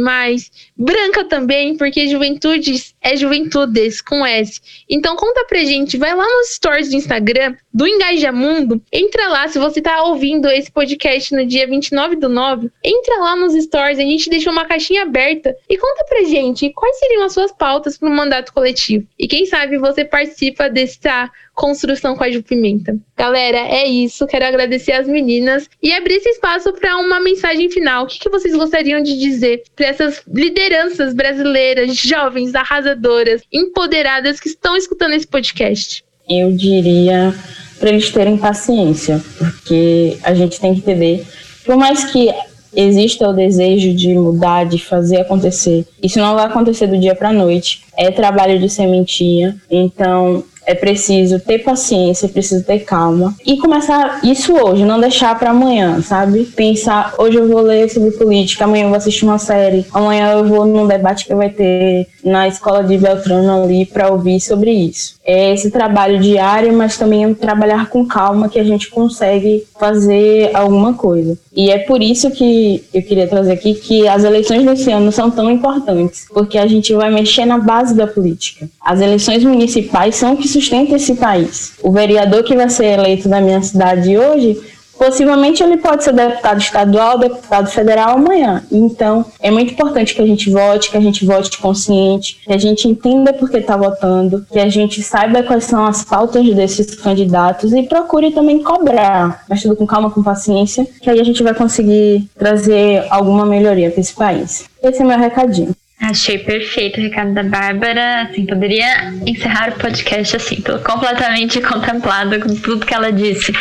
branca 0.76 1.24
também, 1.26 1.78
porque 1.78 2.08
juventudes 2.08 2.94
é 3.02 3.16
juventudes 3.16 4.02
com 4.02 4.26
S. 4.26 4.62
Então 4.90 5.16
conta 5.16 5.46
pra 5.46 5.64
gente, 5.64 5.98
vai 5.98 6.14
lá 6.14 6.26
nos 6.26 6.56
stories 6.56 6.90
do 6.90 6.96
Instagram 6.96 7.56
do 7.74 7.88
Engajamundo, 7.88 8.82
entra 8.92 9.28
lá, 9.30 9.48
se 9.48 9.60
você 9.60 9.82
tá 9.82 10.04
ouvindo 10.04 10.50
esse 10.50 10.72
podcast 10.72 11.34
no 11.34 11.46
dia 11.46 11.68
29 11.68 12.16
do 12.18 12.28
9, 12.28 12.70
entra 12.84 13.20
lá 13.20 13.36
nos 13.36 13.54
stories, 13.54 14.00
a 14.00 14.04
gente 14.04 14.30
deixou 14.30 14.52
uma 14.52 14.66
caixinha 14.66 15.04
aberta 15.04 15.56
e 15.70 15.78
conta 15.78 16.04
pra 16.06 16.24
gente 16.24 16.72
quais 16.78 17.00
seriam 17.00 17.24
as 17.24 17.34
suas 17.34 17.52
pautas 17.52 17.98
para 17.98 18.08
o 18.08 18.16
mandato 18.16 18.54
coletivo. 18.54 19.08
E 19.18 19.28
quem 19.28 19.48
sabe 19.48 19.80
você 19.80 20.06
participa 20.06 20.70
dessa 20.70 21.30
construção 21.56 22.16
com 22.16 22.24
a 22.24 22.30
Ju 22.30 22.44
Pimenta. 22.44 22.96
Galera, 23.18 23.58
é 23.58 23.88
isso. 23.88 24.28
Quero 24.28 24.46
agradecer 24.46 24.92
as 24.92 25.08
meninas 25.08 25.68
e 25.82 25.92
abrir 25.92 26.18
esse 26.18 26.30
espaço 26.30 26.72
para 26.74 26.98
uma 26.98 27.20
mensagem 27.20 27.68
final. 27.72 28.04
O 28.04 28.08
que, 28.08 28.20
que 28.20 28.30
vocês 28.30 28.56
gostariam 28.56 29.02
de 29.02 29.18
dizer 29.18 29.64
para 29.76 29.88
essas 29.88 30.22
lideranças 30.32 31.16
brasileiras, 31.16 31.96
jovens, 31.96 32.54
arrasadoras, 32.54 33.42
empoderadas 33.52 34.40
que 34.40 34.50
estão 34.50 34.78
escutando 34.78 35.14
esse 35.14 35.26
podcast? 35.26 36.06
eu 36.30 36.52
diria 36.52 37.34
para 37.80 37.90
eles 37.90 38.10
terem 38.10 38.38
paciência, 38.38 39.24
porque 39.38 40.18
a 40.24 40.34
gente 40.34 40.60
tem 40.60 40.74
que 40.74 40.80
entender, 40.80 41.26
por 41.64 41.78
mais 41.78 42.06
que 42.06 42.30
exista 42.76 43.30
o 43.30 43.34
desejo 43.34 43.94
de 43.94 44.14
mudar, 44.14 44.66
de 44.66 44.78
fazer 44.78 45.22
acontecer, 45.22 45.86
isso 46.02 46.20
não 46.20 46.36
vai 46.36 46.46
acontecer 46.46 46.88
do 46.88 46.98
dia 46.98 47.16
para 47.16 47.32
noite. 47.32 47.82
É 47.98 48.12
trabalho 48.12 48.60
de 48.60 48.70
sementinha, 48.70 49.56
então 49.70 50.44
é 50.68 50.76
preciso 50.76 51.40
ter 51.40 51.60
paciência, 51.60 52.26
é 52.26 52.30
preciso 52.30 52.64
ter 52.66 52.80
calma 52.80 53.34
e 53.46 53.58
começar 53.58 54.20
isso 54.22 54.54
hoje, 54.54 54.84
não 54.84 55.00
deixar 55.00 55.40
para 55.40 55.52
amanhã, 55.52 56.02
sabe? 56.02 56.44
Pensar, 56.44 57.16
hoje 57.18 57.38
eu 57.38 57.48
vou 57.48 57.62
ler 57.62 57.90
sobre 57.90 58.12
política, 58.12 58.66
amanhã 58.66 58.84
eu 58.84 58.90
vou 58.90 58.98
assistir 58.98 59.24
uma 59.24 59.40
série, 59.40 59.86
amanhã 59.94 60.34
eu 60.34 60.46
vou 60.46 60.66
num 60.66 60.86
debate 60.86 61.26
que 61.26 61.34
vai 61.34 61.50
ter 61.50 62.08
na 62.22 62.50
escola 62.50 62.84
de 62.84 62.98
Beltrano 62.98 63.64
ali 63.64 63.86
para 63.86 64.12
ouvir 64.12 64.42
sobre 64.42 64.72
isso. 64.72 65.17
É 65.28 65.54
esse 65.54 65.70
trabalho 65.70 66.22
diário, 66.22 66.72
mas 66.72 66.98
também 66.98 67.26
é 67.26 67.34
trabalhar 67.34 67.90
com 67.90 68.06
calma 68.06 68.48
que 68.48 68.58
a 68.58 68.64
gente 68.64 68.90
consegue 68.90 69.66
fazer 69.78 70.52
alguma 70.54 70.94
coisa. 70.94 71.38
E 71.54 71.70
é 71.70 71.80
por 71.80 72.02
isso 72.02 72.32
que 72.32 72.82
eu 72.94 73.04
queria 73.04 73.28
trazer 73.28 73.52
aqui 73.52 73.74
que 73.74 74.08
as 74.08 74.24
eleições 74.24 74.64
desse 74.64 74.90
ano 74.90 75.12
são 75.12 75.30
tão 75.30 75.52
importantes, 75.52 76.26
porque 76.34 76.58
a 76.58 76.66
gente 76.66 76.94
vai 76.94 77.12
mexer 77.12 77.46
na 77.46 77.58
base 77.58 77.94
da 77.94 78.08
política. 78.08 78.70
As 78.80 79.02
eleições 79.02 79.44
municipais 79.44 80.16
são 80.16 80.34
o 80.34 80.38
que 80.38 80.48
sustenta 80.48 80.96
esse 80.96 81.16
país. 81.16 81.74
O 81.84 81.92
vereador 81.92 82.44
que 82.44 82.56
vai 82.56 82.70
ser 82.70 82.98
eleito 82.98 83.28
na 83.28 83.42
minha 83.42 83.62
cidade 83.62 84.18
hoje 84.18 84.58
possivelmente 84.98 85.64
ele 85.64 85.78
pode 85.78 86.04
ser 86.04 86.14
deputado 86.14 86.60
estadual, 86.60 87.18
deputado 87.18 87.70
federal 87.70 88.16
amanhã. 88.16 88.64
Então, 88.72 89.26
é 89.40 89.52
muito 89.52 89.74
importante 89.74 90.14
que 90.14 90.22
a 90.22 90.26
gente 90.26 90.50
vote, 90.50 90.92
que 90.92 90.98
a 90.98 91.02
gente 91.02 91.26
vote 91.26 91.58
consciente, 91.60 92.40
que 92.44 92.54
a 92.54 92.58
gente 92.58 92.88
entenda 92.88 93.34
por 93.34 93.50
que 93.50 93.58
está 93.58 93.78
votando, 93.78 94.46
que 94.52 94.60
a 94.60 94.70
gente 94.70 95.02
saiba 95.02 95.44
quais 95.44 95.66
são 95.66 95.86
as 95.86 96.04
pautas 96.04 96.46
desses 96.54 96.96
candidatos 96.96 97.74
e 97.74 97.84
procure 97.84 98.32
também 98.32 98.64
cobrar, 98.64 99.44
mas 99.50 99.62
tudo 99.62 99.76
com 99.76 99.86
calma, 99.86 100.10
com 100.10 100.24
paciência, 100.24 100.88
que 101.02 101.10
aí 101.10 101.20
a 101.20 101.24
gente 101.24 101.44
vai 101.44 101.54
conseguir 101.54 102.30
trazer 102.38 103.06
alguma 103.10 103.46
melhoria 103.46 103.92
para 103.92 104.02
esse 104.02 104.14
país. 104.14 104.66
Esse 104.82 105.02
é 105.02 105.06
meu 105.06 105.18
recadinho. 105.18 105.76
Achei 106.00 106.38
perfeito 106.38 107.00
o 107.00 107.04
recado 107.04 107.34
da 107.34 107.42
Bárbara. 107.42 108.30
Assim, 108.30 108.46
poderia 108.46 109.12
encerrar 109.26 109.70
o 109.70 109.80
podcast 109.80 110.36
assim. 110.36 110.62
Tô 110.62 110.78
completamente 110.80 111.60
contemplada 111.62 112.40
com 112.40 112.56
tudo 112.56 112.86
que 112.86 112.94
ela 112.94 113.12
disse. 113.12 113.52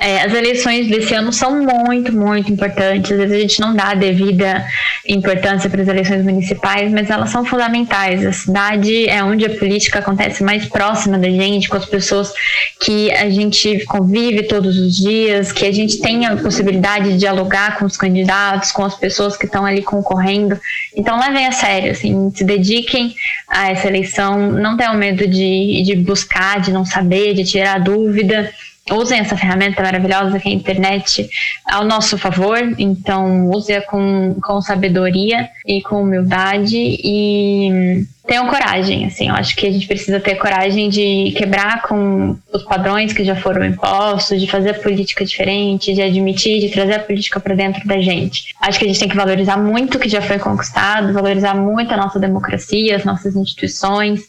É, 0.00 0.22
as 0.22 0.34
eleições 0.34 0.88
desse 0.88 1.14
ano 1.14 1.32
são 1.32 1.62
muito, 1.62 2.12
muito 2.12 2.52
importantes. 2.52 3.12
Às 3.12 3.18
vezes 3.18 3.36
a 3.36 3.40
gente 3.40 3.60
não 3.60 3.76
dá 3.76 3.90
a 3.90 3.94
devida 3.94 4.66
importância 5.06 5.70
para 5.70 5.82
as 5.82 5.88
eleições 5.88 6.24
municipais, 6.24 6.90
mas 6.90 7.08
elas 7.10 7.30
são 7.30 7.44
fundamentais. 7.44 8.26
A 8.26 8.32
cidade 8.32 9.08
é 9.08 9.22
onde 9.22 9.46
a 9.46 9.50
política 9.50 10.00
acontece 10.00 10.42
mais 10.42 10.66
próxima 10.66 11.16
da 11.16 11.30
gente, 11.30 11.68
com 11.68 11.76
as 11.76 11.86
pessoas 11.86 12.32
que 12.80 13.12
a 13.12 13.30
gente 13.30 13.84
convive 13.84 14.42
todos 14.42 14.76
os 14.78 14.96
dias, 14.96 15.52
que 15.52 15.64
a 15.64 15.72
gente 15.72 16.00
tem 16.00 16.26
a 16.26 16.36
possibilidade 16.36 17.12
de 17.12 17.18
dialogar 17.18 17.78
com 17.78 17.84
os 17.84 17.96
candidatos, 17.96 18.72
com 18.72 18.84
as 18.84 18.96
pessoas 18.96 19.36
que 19.36 19.46
estão 19.46 19.64
ali 19.64 19.82
concorrendo. 19.82 20.58
Então 20.96 21.20
levem 21.20 21.46
a 21.46 21.52
sério 21.52 21.83
sério, 21.84 21.92
assim, 21.92 22.30
se 22.30 22.44
dediquem 22.44 23.14
a 23.48 23.70
essa 23.70 23.86
eleição, 23.88 24.50
não 24.50 24.76
tenham 24.76 24.94
medo 24.94 25.26
de, 25.26 25.82
de 25.82 25.96
buscar, 25.96 26.60
de 26.60 26.72
não 26.72 26.84
saber, 26.84 27.34
de 27.34 27.44
tirar 27.44 27.80
dúvida. 27.80 28.50
Usem 28.90 29.18
essa 29.18 29.36
ferramenta 29.36 29.82
maravilhosa 29.82 30.38
que 30.38 30.48
é 30.48 30.52
a 30.52 30.54
internet 30.54 31.28
ao 31.64 31.84
nosso 31.84 32.18
favor, 32.18 32.58
então 32.78 33.48
use-a 33.50 33.80
com, 33.80 34.36
com 34.42 34.60
sabedoria 34.60 35.48
e 35.66 35.80
com 35.82 36.02
humildade 36.02 36.76
e 36.76 38.06
tenham 38.26 38.46
coragem, 38.46 39.04
assim, 39.04 39.28
eu 39.28 39.34
acho 39.34 39.54
que 39.54 39.66
a 39.66 39.70
gente 39.70 39.86
precisa 39.86 40.18
ter 40.18 40.36
coragem 40.36 40.88
de 40.88 41.34
quebrar 41.36 41.82
com 41.82 42.36
os 42.52 42.62
padrões 42.62 43.12
que 43.12 43.22
já 43.22 43.36
foram 43.36 43.64
impostos, 43.64 44.40
de 44.40 44.50
fazer 44.50 44.70
a 44.70 44.74
política 44.74 45.24
diferente, 45.24 45.92
de 45.92 46.00
admitir, 46.00 46.60
de 46.60 46.70
trazer 46.70 46.94
a 46.94 46.98
política 47.00 47.38
para 47.38 47.54
dentro 47.54 47.86
da 47.86 48.00
gente. 48.00 48.54
Acho 48.62 48.78
que 48.78 48.86
a 48.86 48.88
gente 48.88 49.00
tem 49.00 49.08
que 49.08 49.16
valorizar 49.16 49.58
muito 49.58 49.98
o 49.98 50.00
que 50.00 50.08
já 50.08 50.22
foi 50.22 50.38
conquistado, 50.38 51.12
valorizar 51.12 51.54
muito 51.54 51.92
a 51.92 51.96
nossa 51.98 52.18
democracia, 52.18 52.96
as 52.96 53.04
nossas 53.04 53.36
instituições, 53.36 54.22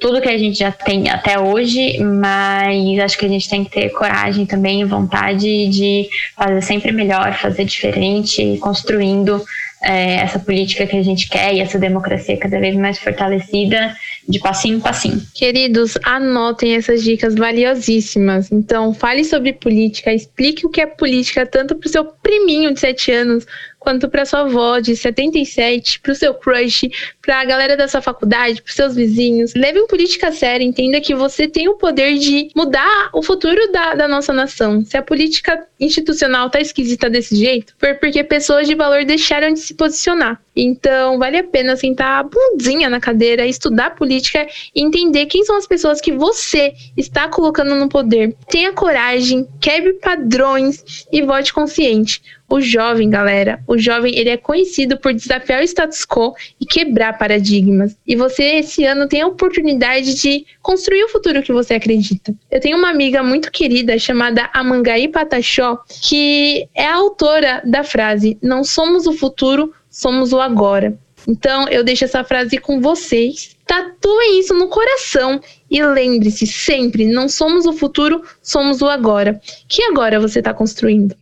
tudo 0.00 0.20
que 0.20 0.28
a 0.28 0.38
gente 0.38 0.58
já 0.58 0.72
tem 0.72 1.10
até 1.10 1.38
hoje, 1.38 1.98
mas 1.98 2.98
acho 3.00 3.18
que 3.18 3.26
a 3.26 3.28
gente 3.28 3.48
tem 3.48 3.64
que 3.64 3.70
ter 3.70 3.90
coragem 3.90 4.46
também 4.46 4.84
vontade 4.84 5.68
de 5.68 6.08
fazer 6.36 6.62
sempre 6.62 6.90
melhor, 6.90 7.34
fazer 7.34 7.64
diferente, 7.64 8.56
construindo 8.60 9.44
é, 9.82 10.14
essa 10.16 10.38
política 10.38 10.86
que 10.86 10.96
a 10.96 11.02
gente 11.02 11.28
quer 11.28 11.54
e 11.54 11.60
essa 11.60 11.78
democracia 11.78 12.36
cada 12.36 12.58
vez 12.58 12.76
mais 12.76 12.98
fortalecida 12.98 13.94
de 14.28 14.38
passinho 14.38 14.76
em 14.76 14.80
passinho. 14.80 15.20
Queridos, 15.34 15.98
anotem 16.04 16.76
essas 16.76 17.02
dicas 17.02 17.34
valiosíssimas. 17.34 18.50
Então, 18.52 18.94
fale 18.94 19.24
sobre 19.24 19.52
política, 19.52 20.12
explique 20.12 20.64
o 20.64 20.70
que 20.70 20.80
é 20.80 20.86
política 20.86 21.44
tanto 21.44 21.74
para 21.74 21.86
o 21.86 21.90
seu 21.90 22.04
priminho 22.04 22.72
de 22.72 22.80
7 22.80 23.12
anos 23.12 23.46
quanto 23.82 24.08
para 24.08 24.24
sua 24.24 24.40
avó 24.40 24.78
de 24.78 24.96
77, 24.96 26.00
para 26.00 26.12
o 26.12 26.14
seu 26.14 26.32
crush, 26.34 26.88
para 27.20 27.40
a 27.40 27.44
galera 27.44 27.76
da 27.76 27.88
sua 27.88 28.00
faculdade, 28.00 28.62
para 28.62 28.72
seus 28.72 28.94
vizinhos. 28.94 29.52
Leve 29.54 29.86
política 29.88 30.28
a 30.28 30.32
sério, 30.32 30.64
entenda 30.64 31.00
que 31.00 31.14
você 31.14 31.48
tem 31.48 31.68
o 31.68 31.74
poder 31.74 32.16
de 32.18 32.50
mudar 32.54 33.10
o 33.12 33.22
futuro 33.22 33.70
da, 33.72 33.94
da 33.94 34.08
nossa 34.08 34.32
nação. 34.32 34.84
Se 34.84 34.96
a 34.96 35.02
política 35.02 35.66
institucional 35.80 36.48
tá 36.48 36.60
esquisita 36.60 37.10
desse 37.10 37.34
jeito, 37.34 37.74
foi 37.78 37.94
porque 37.94 38.22
pessoas 38.22 38.68
de 38.68 38.74
valor 38.74 39.04
deixaram 39.04 39.52
de 39.52 39.60
se 39.60 39.74
posicionar. 39.74 40.40
Então, 40.54 41.18
vale 41.18 41.38
a 41.38 41.44
pena 41.44 41.76
sentar 41.76 42.20
a 42.20 42.22
bundinha 42.22 42.88
na 42.88 43.00
cadeira, 43.00 43.46
estudar 43.46 43.94
política 43.96 44.46
e 44.74 44.82
entender 44.82 45.26
quem 45.26 45.44
são 45.44 45.56
as 45.56 45.66
pessoas 45.66 46.00
que 46.00 46.12
você 46.12 46.74
está 46.96 47.28
colocando 47.28 47.74
no 47.74 47.88
poder. 47.88 48.36
Tenha 48.48 48.72
coragem, 48.72 49.48
quebre 49.60 49.94
padrões 49.94 51.06
e 51.10 51.22
vote 51.22 51.52
consciente. 51.52 52.22
O 52.52 52.60
jovem, 52.60 53.08
galera, 53.08 53.64
o 53.66 53.78
jovem 53.78 54.14
ele 54.14 54.28
é 54.28 54.36
conhecido 54.36 54.98
por 54.98 55.14
desafiar 55.14 55.62
o 55.62 55.64
status 55.64 56.04
quo 56.04 56.34
e 56.60 56.66
quebrar 56.66 57.16
paradigmas. 57.16 57.96
E 58.06 58.14
você 58.14 58.42
esse 58.56 58.84
ano 58.84 59.08
tem 59.08 59.22
a 59.22 59.26
oportunidade 59.26 60.20
de 60.20 60.44
construir 60.60 61.02
o 61.02 61.08
futuro 61.08 61.42
que 61.42 61.50
você 61.50 61.72
acredita. 61.72 62.34
Eu 62.50 62.60
tenho 62.60 62.76
uma 62.76 62.90
amiga 62.90 63.22
muito 63.22 63.50
querida 63.50 63.98
chamada 63.98 64.50
Amangai 64.52 65.08
Patachó, 65.08 65.78
que 66.02 66.68
é 66.74 66.84
a 66.84 66.96
autora 66.96 67.62
da 67.64 67.82
frase: 67.82 68.36
"Não 68.42 68.62
somos 68.62 69.06
o 69.06 69.14
futuro, 69.14 69.72
somos 69.88 70.34
o 70.34 70.38
agora". 70.38 70.94
Então, 71.26 71.66
eu 71.68 71.82
deixo 71.82 72.04
essa 72.04 72.22
frase 72.22 72.58
com 72.58 72.82
vocês. 72.82 73.56
Tatuem 73.64 74.40
isso 74.40 74.52
no 74.52 74.68
coração 74.68 75.40
e 75.70 75.82
lembre-se 75.82 76.46
sempre: 76.46 77.06
não 77.06 77.30
somos 77.30 77.64
o 77.64 77.72
futuro, 77.72 78.22
somos 78.42 78.82
o 78.82 78.88
agora. 78.88 79.40
Que 79.66 79.84
agora 79.84 80.20
você 80.20 80.40
está 80.40 80.52
construindo? 80.52 81.16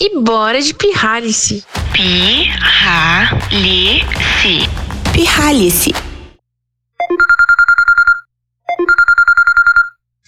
E 0.00 0.18
bora 0.20 0.60
de 0.60 0.74
pirralice. 0.74 1.64
Pirralice. 1.92 3.38
Pirralice. 5.12 5.94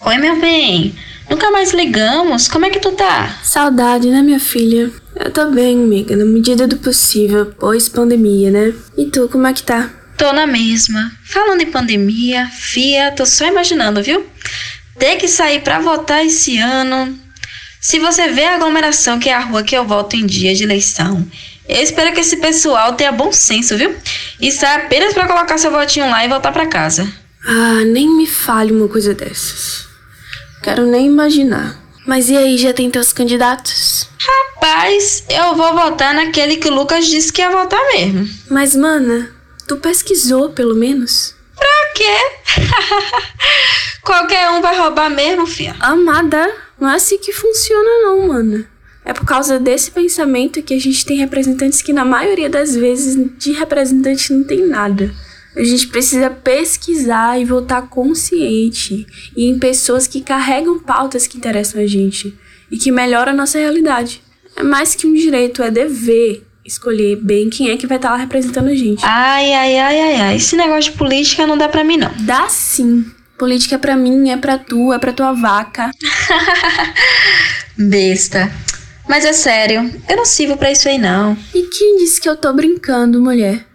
Oi, 0.05 0.17
meu 0.19 0.39
bem. 0.39 0.95
Nunca 1.29 1.51
mais 1.51 1.73
ligamos. 1.73 2.47
Como 2.47 2.65
é 2.65 2.69
que 2.69 2.79
tu 2.79 2.93
tá? 2.93 3.27
Saudade, 3.43 4.09
né, 4.09 4.21
minha 4.21 4.39
filha? 4.39 4.89
Eu 5.13 5.31
tô 5.31 5.51
bem, 5.51 5.83
amiga, 5.83 6.15
na 6.15 6.23
medida 6.23 6.65
do 6.65 6.77
possível, 6.77 7.47
pós-pandemia, 7.47 8.49
né? 8.49 8.73
E 8.97 9.07
tu, 9.07 9.27
como 9.27 9.47
é 9.47 9.53
que 9.53 9.63
tá? 9.63 9.89
Tô 10.17 10.31
na 10.31 10.47
mesma. 10.47 11.11
Falando 11.25 11.59
em 11.59 11.69
pandemia, 11.69 12.47
fia, 12.47 13.11
tô 13.11 13.25
só 13.25 13.45
imaginando, 13.45 14.01
viu? 14.01 14.25
Ter 14.97 15.17
que 15.17 15.27
sair 15.27 15.61
pra 15.61 15.79
votar 15.79 16.25
esse 16.25 16.57
ano, 16.57 17.26
se 17.87 17.99
você 17.99 18.27
vê 18.27 18.43
a 18.43 18.55
aglomeração 18.55 19.17
que 19.17 19.29
é 19.29 19.33
a 19.33 19.39
rua 19.39 19.63
que 19.63 19.73
eu 19.73 19.85
voto 19.85 20.17
em 20.17 20.25
dia 20.25 20.53
de 20.53 20.61
eleição, 20.61 21.25
eu 21.69 21.81
espero 21.81 22.13
que 22.13 22.19
esse 22.19 22.35
pessoal 22.35 22.95
tenha 22.95 23.13
bom 23.13 23.31
senso, 23.31 23.77
viu? 23.77 23.95
Isso 24.41 24.65
é 24.65 24.75
apenas 24.75 25.13
para 25.13 25.25
colocar 25.25 25.57
seu 25.57 25.71
votinho 25.71 26.09
lá 26.09 26.25
e 26.25 26.27
voltar 26.27 26.51
para 26.51 26.67
casa. 26.67 27.09
Ah, 27.47 27.85
nem 27.85 28.17
me 28.17 28.27
fale 28.27 28.73
uma 28.73 28.89
coisa 28.89 29.13
dessas. 29.13 29.87
Quero 30.61 30.85
nem 30.85 31.07
imaginar. 31.07 31.81
Mas 32.05 32.27
e 32.27 32.35
aí, 32.35 32.57
já 32.57 32.73
tem 32.73 32.91
teus 32.91 33.13
candidatos? 33.13 34.09
Rapaz, 34.19 35.23
eu 35.29 35.55
vou 35.55 35.73
votar 35.73 36.13
naquele 36.13 36.57
que 36.57 36.67
o 36.67 36.73
Lucas 36.73 37.07
disse 37.07 37.31
que 37.31 37.39
ia 37.39 37.51
votar 37.51 37.79
mesmo. 37.93 38.27
Mas, 38.51 38.75
mana, 38.75 39.31
tu 39.65 39.77
pesquisou 39.77 40.49
pelo 40.49 40.75
menos? 40.75 41.33
Pra 41.55 41.93
quê? 41.95 42.61
Qualquer 44.03 44.49
um 44.49 44.61
vai 44.61 44.77
roubar 44.77 45.09
mesmo, 45.09 45.47
filha. 45.47 45.73
Amada, 45.79 46.66
não 46.79 46.89
é 46.89 46.95
assim 46.95 47.17
que 47.17 47.31
funciona, 47.31 47.89
não, 48.03 48.27
mano. 48.27 48.65
É 49.03 49.13
por 49.13 49.25
causa 49.25 49.57
desse 49.57 49.89
pensamento 49.91 50.61
que 50.61 50.73
a 50.73 50.79
gente 50.79 51.05
tem 51.05 51.17
representantes 51.17 51.81
que, 51.81 51.93
na 51.93 52.03
maioria 52.03 52.49
das 52.49 52.75
vezes, 52.75 53.17
de 53.37 53.53
representante 53.53 54.33
não 54.33 54.43
tem 54.43 54.67
nada. 54.67 55.13
A 55.55 55.63
gente 55.63 55.87
precisa 55.87 56.29
pesquisar 56.29 57.39
e 57.39 57.45
votar 57.45 57.87
consciente 57.87 59.07
e 59.35 59.45
em 59.45 59.57
pessoas 59.57 60.05
que 60.05 60.21
carregam 60.21 60.77
pautas 60.77 61.25
que 61.25 61.37
interessam 61.37 61.81
a 61.81 61.87
gente 61.87 62.37
e 62.69 62.77
que 62.77 62.91
melhoram 62.91 63.31
a 63.31 63.35
nossa 63.35 63.57
realidade. 63.57 64.21
É 64.55 64.61
mais 64.61 64.93
que 64.93 65.07
um 65.07 65.13
direito, 65.13 65.63
é 65.63 65.71
dever 65.71 66.43
escolher 66.65 67.15
bem 67.15 67.49
quem 67.49 67.69
é 67.69 67.77
que 67.77 67.87
vai 67.87 67.97
estar 67.97 68.11
lá 68.11 68.17
representando 68.17 68.67
a 68.67 68.75
gente. 68.75 69.03
Ai, 69.03 69.53
ai, 69.53 69.77
ai, 69.77 69.99
ai, 69.99 70.15
ai. 70.15 70.35
Esse 70.35 70.57
negócio 70.57 70.91
de 70.91 70.97
política 70.97 71.47
não 71.47 71.57
dá 71.57 71.69
pra 71.69 71.83
mim, 71.83 71.97
não. 71.97 72.11
Dá 72.19 72.49
sim. 72.49 73.05
Política 73.37 73.75
é 73.75 73.77
pra 73.77 73.95
mim, 73.95 74.29
é 74.29 74.37
pra 74.37 74.57
tu, 74.57 74.91
é 74.91 74.99
pra 74.99 75.13
tua 75.13 75.33
vaca. 75.33 75.91
Besta. 77.77 78.51
Mas 79.07 79.23
é 79.23 79.31
sério, 79.31 79.89
eu 80.09 80.17
não 80.17 80.25
sirvo 80.25 80.57
pra 80.57 80.71
isso 80.71 80.89
aí 80.89 80.97
não. 80.97 81.37
E 81.53 81.63
quem 81.63 81.97
disse 81.97 82.19
que 82.19 82.27
eu 82.27 82.35
tô 82.35 82.51
brincando, 82.51 83.21
mulher? 83.21 83.65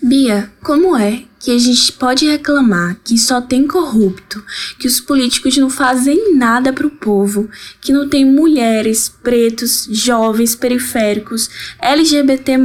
Bia, 0.00 0.50
como 0.62 0.96
é 0.96 1.24
que 1.40 1.50
a 1.50 1.58
gente 1.58 1.92
pode 1.92 2.26
reclamar 2.26 2.96
que 3.02 3.16
só 3.16 3.40
tem 3.40 3.66
corrupto, 3.66 4.44
que 4.78 4.86
os 4.86 5.00
políticos 5.00 5.56
não 5.56 5.70
fazem 5.70 6.36
nada 6.36 6.72
pro 6.72 6.90
povo, 6.90 7.48
que 7.80 7.92
não 7.92 8.08
tem 8.08 8.24
mulheres, 8.24 9.08
pretos, 9.22 9.88
jovens, 9.90 10.54
periféricos, 10.54 11.48
LGBT+, 11.80 12.58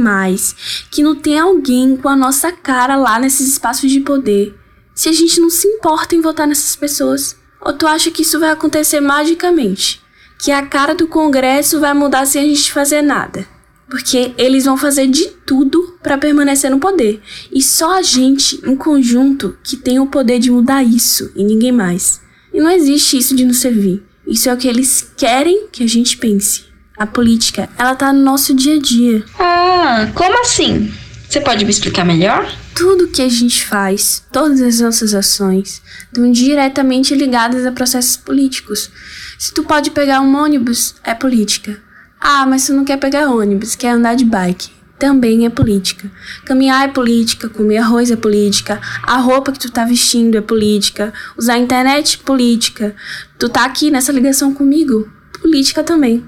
que 0.90 1.02
não 1.02 1.14
tem 1.14 1.38
alguém 1.38 1.96
com 1.96 2.08
a 2.08 2.16
nossa 2.16 2.52
cara 2.52 2.96
lá 2.96 3.18
nesses 3.18 3.48
espaços 3.48 3.90
de 3.90 4.00
poder, 4.00 4.54
se 4.94 5.08
a 5.08 5.12
gente 5.12 5.40
não 5.40 5.50
se 5.50 5.66
importa 5.66 6.14
em 6.14 6.20
votar 6.20 6.46
nessas 6.46 6.76
pessoas? 6.76 7.36
Ou 7.60 7.72
tu 7.72 7.86
acha 7.86 8.10
que 8.10 8.22
isso 8.22 8.38
vai 8.38 8.50
acontecer 8.50 9.00
magicamente? 9.00 10.00
Que 10.38 10.52
a 10.52 10.64
cara 10.64 10.94
do 10.94 11.06
Congresso 11.06 11.80
vai 11.80 11.94
mudar 11.94 12.26
sem 12.26 12.42
a 12.42 12.46
gente 12.46 12.72
fazer 12.72 13.02
nada? 13.02 13.46
Porque 13.88 14.32
eles 14.38 14.64
vão 14.64 14.76
fazer 14.76 15.06
de 15.06 15.26
tudo 15.46 15.98
para 16.02 16.18
permanecer 16.18 16.70
no 16.70 16.78
poder. 16.78 17.20
E 17.52 17.62
só 17.62 17.98
a 17.98 18.02
gente, 18.02 18.60
em 18.64 18.76
conjunto, 18.76 19.56
que 19.62 19.76
tem 19.76 19.98
o 19.98 20.06
poder 20.06 20.38
de 20.38 20.50
mudar 20.50 20.82
isso 20.82 21.30
e 21.34 21.44
ninguém 21.44 21.72
mais. 21.72 22.20
E 22.52 22.60
não 22.60 22.70
existe 22.70 23.18
isso 23.18 23.34
de 23.34 23.44
nos 23.44 23.60
servir. 23.60 24.02
Isso 24.26 24.48
é 24.48 24.54
o 24.54 24.56
que 24.56 24.68
eles 24.68 25.12
querem 25.16 25.66
que 25.70 25.82
a 25.82 25.88
gente 25.88 26.16
pense. 26.16 26.64
A 26.96 27.06
política, 27.06 27.68
ela 27.76 27.94
tá 27.94 28.12
no 28.12 28.22
nosso 28.22 28.54
dia 28.54 28.76
a 28.76 28.80
dia. 28.80 29.24
Ah, 29.38 30.08
como 30.14 30.40
assim? 30.40 30.92
Você 31.28 31.40
pode 31.40 31.64
me 31.64 31.70
explicar 31.70 32.04
melhor? 32.04 32.50
Tudo 32.74 33.08
que 33.08 33.22
a 33.22 33.28
gente 33.28 33.64
faz, 33.64 34.24
todas 34.32 34.60
as 34.60 34.80
nossas 34.80 35.14
ações, 35.14 35.80
estão 36.06 36.30
diretamente 36.32 37.14
ligadas 37.14 37.64
a 37.64 37.70
processos 37.70 38.16
políticos. 38.16 38.90
Se 39.38 39.54
tu 39.54 39.62
pode 39.62 39.92
pegar 39.92 40.20
um 40.20 40.36
ônibus, 40.36 40.96
é 41.04 41.14
política. 41.14 41.78
Ah, 42.20 42.44
mas 42.44 42.66
tu 42.66 42.72
não 42.72 42.84
quer 42.84 42.96
pegar 42.96 43.30
ônibus, 43.30 43.76
quer 43.76 43.90
andar 43.90 44.14
de 44.14 44.24
bike. 44.24 44.72
Também 44.98 45.46
é 45.46 45.50
política. 45.50 46.10
Caminhar 46.44 46.88
é 46.88 46.92
política, 46.92 47.48
comer 47.48 47.78
arroz 47.78 48.10
é 48.10 48.16
política, 48.16 48.80
a 49.02 49.18
roupa 49.18 49.52
que 49.52 49.58
tu 49.58 49.70
tá 49.70 49.84
vestindo 49.84 50.36
é 50.36 50.40
política, 50.40 51.12
usar 51.36 51.54
a 51.54 51.58
internet 51.58 52.18
política. 52.18 52.94
Tu 53.38 53.48
tá 53.48 53.64
aqui 53.64 53.90
nessa 53.90 54.10
ligação 54.10 54.52
comigo, 54.52 55.08
política 55.40 55.84
também. 55.84 56.24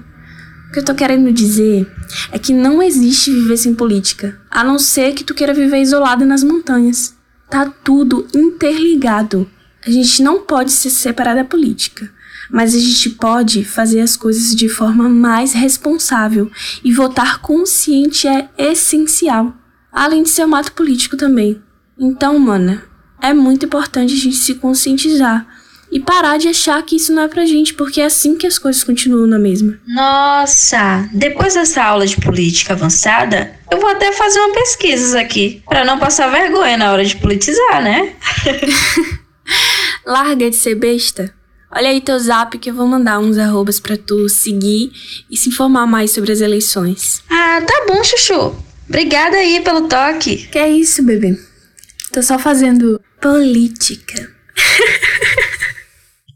O 0.67 0.71
que 0.71 0.79
eu 0.79 0.85
tô 0.85 0.93
querendo 0.93 1.31
dizer 1.31 1.89
é 2.31 2.37
que 2.37 2.53
não 2.53 2.81
existe 2.81 3.31
viver 3.31 3.57
sem 3.57 3.73
política, 3.73 4.39
a 4.49 4.63
não 4.63 4.77
ser 4.77 5.13
que 5.13 5.23
tu 5.23 5.33
queira 5.33 5.53
viver 5.53 5.81
isolado 5.81 6.25
nas 6.25 6.43
montanhas. 6.43 7.15
Tá 7.49 7.65
tudo 7.83 8.27
interligado. 8.35 9.49
A 9.85 9.89
gente 9.89 10.21
não 10.21 10.41
pode 10.41 10.71
se 10.71 10.89
separar 10.89 11.35
da 11.35 11.45
política 11.45 12.11
mas 12.49 12.73
a 12.73 12.79
gente 12.79 13.09
pode 13.11 13.63
fazer 13.63 14.01
as 14.01 14.15
coisas 14.15 14.55
de 14.55 14.69
forma 14.69 15.09
mais 15.09 15.53
responsável 15.53 16.49
e 16.83 16.93
votar 16.93 17.39
consciente 17.39 18.27
é 18.27 18.49
essencial, 18.57 19.55
além 19.91 20.23
de 20.23 20.29
ser 20.29 20.45
um 20.45 20.55
ato 20.55 20.71
político 20.71 21.17
também. 21.17 21.61
Então, 21.99 22.37
mana, 22.39 22.83
é 23.21 23.33
muito 23.33 23.65
importante 23.65 24.13
a 24.13 24.17
gente 24.17 24.37
se 24.37 24.55
conscientizar 24.55 25.47
e 25.91 25.99
parar 25.99 26.37
de 26.37 26.47
achar 26.47 26.81
que 26.83 26.95
isso 26.95 27.13
não 27.13 27.23
é 27.23 27.27
pra 27.27 27.45
gente, 27.45 27.73
porque 27.73 28.01
é 28.01 28.05
assim 28.05 28.35
que 28.35 28.45
as 28.45 28.57
coisas 28.59 28.83
continuam 28.83 29.27
na 29.27 29.39
mesma. 29.39 29.79
Nossa, 29.87 31.09
depois 31.13 31.53
dessa 31.53 31.83
aula 31.83 32.05
de 32.05 32.17
política 32.17 32.73
avançada, 32.73 33.53
eu 33.71 33.79
vou 33.79 33.89
até 33.89 34.11
fazer 34.11 34.39
uma 34.39 34.53
pesquisa 34.53 35.19
aqui, 35.19 35.63
para 35.67 35.85
não 35.85 35.97
passar 35.97 36.29
vergonha 36.29 36.77
na 36.77 36.91
hora 36.91 37.05
de 37.05 37.15
politizar, 37.17 37.81
né? 37.81 38.13
Larga 40.05 40.49
de 40.49 40.55
ser 40.55 40.75
besta. 40.75 41.33
Olha 41.71 41.89
aí 41.89 41.99
teu 41.99 42.17
zap 42.17 42.57
que 42.57 42.69
eu 42.69 42.73
vou 42.73 42.87
mandar 42.87 43.19
uns 43.19 43.37
arrobas 43.37 43.79
pra 43.79 43.97
tu 43.97 44.29
seguir 44.29 44.91
e 45.29 45.35
se 45.35 45.49
informar 45.49 45.85
mais 45.85 46.11
sobre 46.11 46.31
as 46.31 46.39
eleições. 46.39 47.21
Ah, 47.29 47.61
tá 47.61 47.85
bom, 47.87 48.01
Chuchu. 48.03 48.55
Obrigada 48.87 49.35
aí 49.35 49.59
pelo 49.61 49.87
toque. 49.87 50.47
Que 50.47 50.57
é 50.57 50.69
isso, 50.69 51.03
bebê. 51.03 51.37
Tô 52.13 52.23
só 52.23 52.39
fazendo 52.39 53.01
política. 53.21 54.31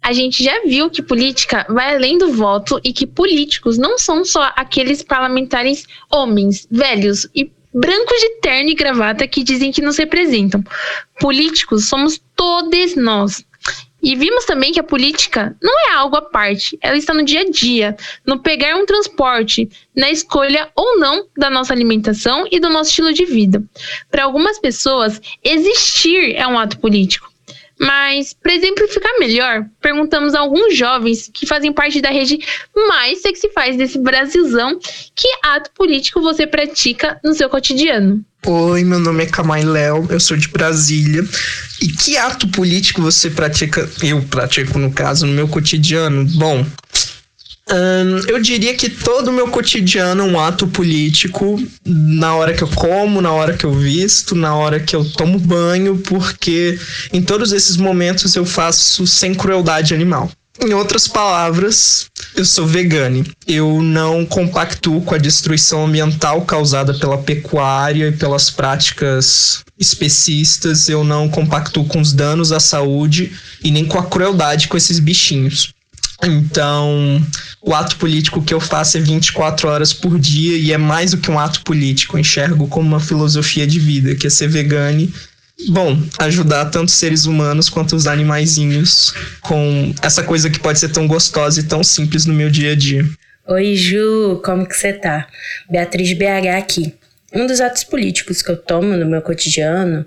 A 0.02 0.14
gente 0.14 0.44
já 0.44 0.62
viu 0.64 0.90
que 0.90 1.02
política 1.02 1.66
vai 1.70 1.96
além 1.96 2.18
do 2.18 2.32
voto 2.34 2.82
e 2.84 2.92
que 2.92 3.06
políticos 3.06 3.78
não 3.78 3.98
são 4.00 4.26
só 4.26 4.52
aqueles 4.56 5.04
parlamentares 5.04 5.86
homens, 6.10 6.68
velhos 6.72 7.28
e 7.36 7.52
brancos 7.74 8.20
de 8.20 8.30
terno 8.42 8.70
e 8.70 8.76
gravata 8.76 9.28
que 9.28 9.44
dizem 9.44 9.72
que 9.72 9.82
nos 9.82 9.98
representam. 9.98 10.64
Políticos 11.20 11.86
somos 11.86 12.20
todos 12.36 12.96
nós. 12.96 13.46
E 14.04 14.16
vimos 14.16 14.46
também 14.46 14.74
que 14.74 14.80
a 14.80 14.84
política 14.84 15.56
não 15.62 15.74
é 15.88 15.94
algo 15.94 16.16
à 16.16 16.22
parte, 16.24 16.76
ela 16.82 16.98
está 16.98 17.14
no 17.14 17.24
dia 17.24 17.42
a 17.42 17.50
dia, 17.50 17.96
no 18.26 18.40
pegar 18.40 18.76
um 18.76 18.86
transporte, 18.86 19.70
na 19.96 20.10
escolha 20.10 20.72
ou 20.76 20.98
não 20.98 21.28
da 21.38 21.52
nossa 21.52 21.72
alimentação 21.72 22.48
e 22.52 22.60
do 22.60 22.70
nosso 22.70 22.90
estilo 22.90 23.14
de 23.14 23.26
vida. 23.26 23.64
Para 24.10 24.24
algumas 24.24 24.58
pessoas, 24.58 25.22
existir 25.44 26.36
é 26.36 26.48
um 26.48 26.58
ato 26.58 26.80
político. 26.80 27.31
Mas, 27.82 28.32
para 28.32 28.54
exemplificar 28.54 29.12
melhor, 29.20 29.66
perguntamos 29.82 30.36
a 30.36 30.40
alguns 30.40 30.78
jovens 30.78 31.32
que 31.34 31.48
fazem 31.48 31.74
parte 31.74 32.00
da 32.00 32.12
rede 32.12 32.38
mais 32.88 33.24
sexy-faz 33.24 33.76
desse 33.76 33.98
Brasilzão 33.98 34.78
que 35.16 35.28
ato 35.42 35.72
político 35.72 36.22
você 36.22 36.46
pratica 36.46 37.20
no 37.24 37.34
seu 37.34 37.50
cotidiano. 37.50 38.24
Oi, 38.46 38.84
meu 38.84 39.00
nome 39.00 39.24
é 39.24 39.28
Kamai 39.28 39.64
Léo, 39.64 40.08
eu 40.12 40.20
sou 40.20 40.38
de 40.38 40.48
Brasília. 40.48 41.24
E 41.82 41.88
que 41.88 42.18
ato 42.18 42.48
político 42.50 43.02
você 43.02 43.32
pratica? 43.32 43.90
Eu 44.04 44.22
pratico, 44.24 44.78
no 44.78 44.92
caso, 44.92 45.26
no 45.26 45.34
meu 45.34 45.48
cotidiano? 45.48 46.26
Bom, 46.38 46.64
eu 48.28 48.42
diria 48.42 48.76
que 48.76 48.90
todo 48.90 49.30
o 49.30 49.34
meu 49.34 49.48
cotidiano 49.50 50.24
é 50.24 50.26
um 50.26 50.40
ato 50.40 50.68
político 50.68 51.62
na 51.86 52.36
hora 52.36 52.54
que 52.54 52.64
eu 52.64 52.68
como, 52.68 53.22
na 53.22 53.32
hora 53.32 53.56
que 53.56 53.66
eu 53.66 53.74
visto, 53.74 54.36
na 54.36 54.56
hora 54.56 54.80
que 54.80 54.96
eu 54.96 55.06
tomo 55.06 55.40
banho, 55.40 55.98
porque 56.00 56.78
em 57.14 57.22
todos 57.22 57.52
esses 57.52 57.78
momentos 57.78 58.36
eu 58.36 58.46
faço 58.46 59.08
sem 59.08 59.34
crueldade 59.34 59.94
animal. 59.94 60.30
Em 60.64 60.74
outras 60.74 61.08
palavras, 61.08 62.08
eu 62.36 62.46
sou 62.46 62.68
vegane. 62.68 63.26
Eu 63.48 63.82
não 63.82 64.26
compactuo 64.26 65.02
com 65.02 65.16
a 65.16 65.18
destruição 65.18 65.86
ambiental 65.86 66.42
causada 66.42 66.94
pela 66.94 67.18
pecuária 67.18 68.10
e 68.10 68.12
pelas 68.12 68.52
práticas 68.52 69.64
especistas. 69.80 70.88
Eu 70.88 71.04
não 71.04 71.28
compactuo 71.28 71.86
com 71.86 72.00
os 72.00 72.14
danos 72.14 72.52
à 72.52 72.60
saúde 72.60 73.32
e 73.64 73.72
nem 73.72 73.86
com 73.86 73.98
a 73.98 74.06
crueldade 74.06 74.68
com 74.68 74.78
esses 74.78 75.00
bichinhos. 75.00 75.74
Então, 76.24 77.22
o 77.62 77.74
ato 77.74 77.98
político 77.98 78.42
que 78.42 78.54
eu 78.54 78.60
faço 78.60 78.98
é 78.98 79.02
24 79.02 79.68
horas 79.68 79.94
por 79.94 80.20
dia 80.20 80.58
e 80.58 80.72
é 80.72 80.78
mais 80.78 81.12
do 81.12 81.18
que 81.18 81.32
um 81.32 81.40
ato 81.40 81.62
político. 81.64 82.16
Eu 82.16 82.22
enxergo 82.22 82.68
como 82.68 82.88
uma 82.88 83.00
filosofia 83.00 83.66
de 83.66 83.80
vida, 83.80 84.16
que 84.16 84.28
é 84.28 84.30
ser 84.30 84.48
vegane. 84.48 85.14
Bom, 85.70 85.98
ajudar 86.20 86.66
tanto 86.66 86.92
seres 86.92 87.26
humanos 87.26 87.70
quanto 87.70 87.96
os 87.96 88.08
animaizinhos 88.08 89.14
com 89.42 89.94
essa 90.02 90.24
coisa 90.24 90.50
que 90.50 90.60
pode 90.60 90.80
ser 90.80 90.90
tão 90.90 91.08
gostosa 91.08 91.60
e 91.60 91.64
tão 91.64 91.84
simples 91.84 92.26
no 92.26 92.34
meu 92.34 92.50
dia 92.50 92.72
a 92.72 92.76
dia. 92.76 93.06
Oi, 93.48 93.76
Ju, 93.76 94.42
como 94.44 94.68
que 94.68 94.76
você 94.76 94.94
tá? 94.94 95.28
Beatriz 95.70 96.14
BH 96.14 96.58
aqui. 96.58 96.94
Um 97.34 97.48
dos 97.48 97.62
atos 97.62 97.84
políticos 97.84 98.42
que 98.42 98.52
eu 98.52 98.58
tomo 98.58 98.98
no 98.98 99.06
meu 99.06 99.22
cotidiano 99.22 100.06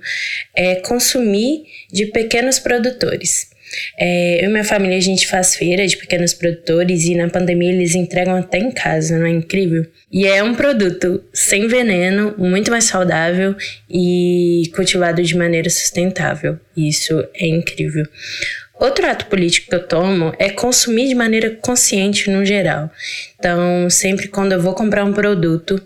é 0.55 0.77
consumir 0.77 1.65
de 1.93 2.07
pequenos 2.07 2.59
produtores. 2.59 3.54
É, 3.99 4.45
eu 4.45 4.49
e 4.49 4.53
minha 4.53 4.65
família, 4.65 4.97
a 4.97 5.01
gente 5.01 5.27
faz 5.27 5.55
feira 5.55 5.87
de 5.87 5.97
pequenos 5.97 6.33
produtores 6.33 7.05
e 7.05 7.15
na 7.15 7.29
pandemia 7.29 7.73
eles 7.73 7.95
entregam 7.95 8.37
até 8.37 8.59
em 8.59 8.71
casa, 8.71 9.19
não 9.19 9.27
é 9.27 9.31
incrível? 9.31 9.87
E 10.13 10.27
é 10.27 10.43
um 10.43 10.55
produto 10.55 11.23
sem 11.33 11.67
veneno, 11.67 12.35
muito 12.39 12.71
mais 12.71 12.85
saudável 12.85 13.55
e 13.91 14.71
cultivado 14.75 15.23
de 15.23 15.37
maneira 15.37 15.69
sustentável. 15.69 16.59
Isso 16.77 17.25
é 17.35 17.47
incrível. 17.47 18.07
Outro 18.79 19.07
ato 19.07 19.27
político 19.27 19.69
que 19.69 19.77
eu 19.77 19.87
tomo 19.87 20.33
é 20.37 20.51
consumir 20.51 21.07
de 21.07 21.15
maneira 21.15 21.49
consciente 21.51 22.29
no 22.29 22.45
geral. 22.45 22.91
Então, 23.39 23.89
sempre 23.89 24.27
quando 24.27 24.53
eu 24.53 24.61
vou 24.61 24.75
comprar 24.75 25.05
um 25.05 25.13
produto, 25.13 25.81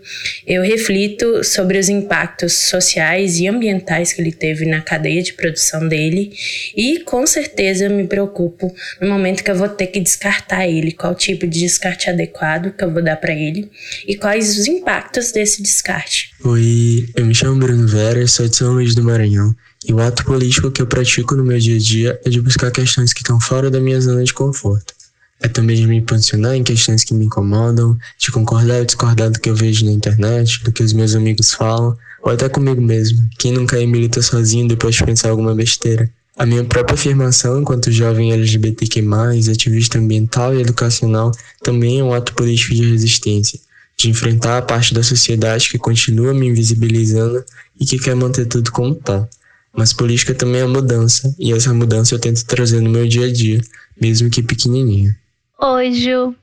eu 0.47 0.63
reflito 0.63 1.43
sobre 1.43 1.77
os 1.77 1.87
impactos 1.87 2.53
sociais 2.53 3.37
e 3.37 3.47
ambientais 3.47 4.11
que 4.11 4.21
ele 4.21 4.31
teve 4.31 4.65
na 4.65 4.81
cadeia 4.81 5.21
de 5.21 5.33
produção 5.33 5.87
dele 5.87 6.33
e 6.75 7.01
com 7.01 7.27
certeza 7.27 7.87
me 7.89 8.07
preocupo 8.07 8.73
no 8.99 9.07
momento 9.07 9.43
que 9.43 9.51
eu 9.51 9.55
vou 9.55 9.69
ter 9.69 9.87
que 9.87 9.99
descartar 9.99 10.67
ele, 10.67 10.91
qual 10.91 11.13
tipo 11.13 11.45
de 11.45 11.59
descarte 11.59 12.09
adequado 12.09 12.73
que 12.75 12.83
eu 12.83 12.91
vou 12.91 13.03
dar 13.03 13.17
para 13.17 13.33
ele 13.33 13.69
e 14.07 14.15
quais 14.15 14.57
os 14.57 14.67
impactos 14.67 15.31
desse 15.31 15.61
descarte. 15.61 16.31
Oi, 16.43 17.07
eu 17.15 17.25
me 17.25 17.35
chamo 17.35 17.59
Bruno 17.59 17.87
Vera, 17.87 18.25
sou 18.25 18.47
de 18.47 18.55
São 18.55 18.71
Luís 18.71 18.95
do 18.95 19.03
Maranhão. 19.03 19.53
E 19.85 19.93
o 19.93 19.99
ato 20.01 20.25
político 20.25 20.71
que 20.71 20.81
eu 20.81 20.87
pratico 20.87 21.35
no 21.35 21.43
meu 21.43 21.57
dia 21.57 21.75
a 21.75 21.79
dia 21.79 22.21
é 22.25 22.29
de 22.29 22.41
buscar 22.41 22.69
questões 22.69 23.13
que 23.13 23.21
estão 23.21 23.39
fora 23.39 23.71
da 23.71 23.79
minha 23.79 23.99
zona 24.01 24.23
de 24.23 24.33
conforto. 24.33 24.93
É 25.41 25.47
também 25.47 25.77
de 25.77 25.87
me 25.87 26.01
posicionar 26.01 26.55
em 26.55 26.63
questões 26.63 27.05
que 27.05 27.13
me 27.13 27.25
incomodam, 27.25 27.97
de 28.17 28.29
concordar 28.29 28.79
ou 28.79 28.85
discordar 28.85 29.31
do 29.31 29.39
que 29.39 29.49
eu 29.49 29.55
vejo 29.55 29.85
na 29.85 29.91
internet, 29.91 30.61
do 30.65 30.71
que 30.71 30.83
os 30.83 30.91
meus 30.91 31.15
amigos 31.15 31.53
falam, 31.53 31.97
ou 32.21 32.31
até 32.31 32.49
comigo 32.49 32.81
mesmo. 32.81 33.25
Quem 33.37 33.53
nunca 33.53 33.77
aí 33.77 33.87
milita 33.87 34.21
sozinho 34.21 34.67
depois 34.67 34.95
de 34.95 35.05
pensar 35.05 35.29
alguma 35.29 35.55
besteira? 35.55 36.11
A 36.37 36.45
minha 36.45 36.63
própria 36.65 36.95
afirmação 36.95 37.61
enquanto 37.61 37.91
jovem 37.91 38.33
LGBTQ+, 38.33 39.01
ativista 39.49 39.97
ambiental 39.97 40.53
e 40.55 40.61
educacional, 40.61 41.31
também 41.63 41.99
é 41.99 42.03
um 42.03 42.13
ato 42.13 42.33
político 42.33 42.75
de 42.75 42.91
resistência, 42.91 43.59
de 43.97 44.09
enfrentar 44.09 44.57
a 44.57 44.61
parte 44.61 44.93
da 44.93 45.03
sociedade 45.03 45.69
que 45.69 45.77
continua 45.77 46.33
me 46.33 46.47
invisibilizando 46.47 47.43
e 47.79 47.85
que 47.85 47.97
quer 47.97 48.15
manter 48.15 48.45
tudo 48.45 48.71
como 48.71 48.95
tá. 48.95 49.27
Mas 49.75 49.93
política 49.93 50.33
também 50.33 50.61
é 50.61 50.65
mudança, 50.65 51.33
e 51.39 51.53
essa 51.53 51.73
mudança 51.73 52.15
eu 52.15 52.19
tento 52.19 52.45
trazer 52.45 52.81
no 52.81 52.89
meu 52.89 53.07
dia 53.07 53.27
a 53.27 53.31
dia, 53.31 53.61
mesmo 53.99 54.29
que 54.29 54.41
pequenininha. 54.41 55.15
Oi, 55.61 55.93
Ju. 55.93 56.35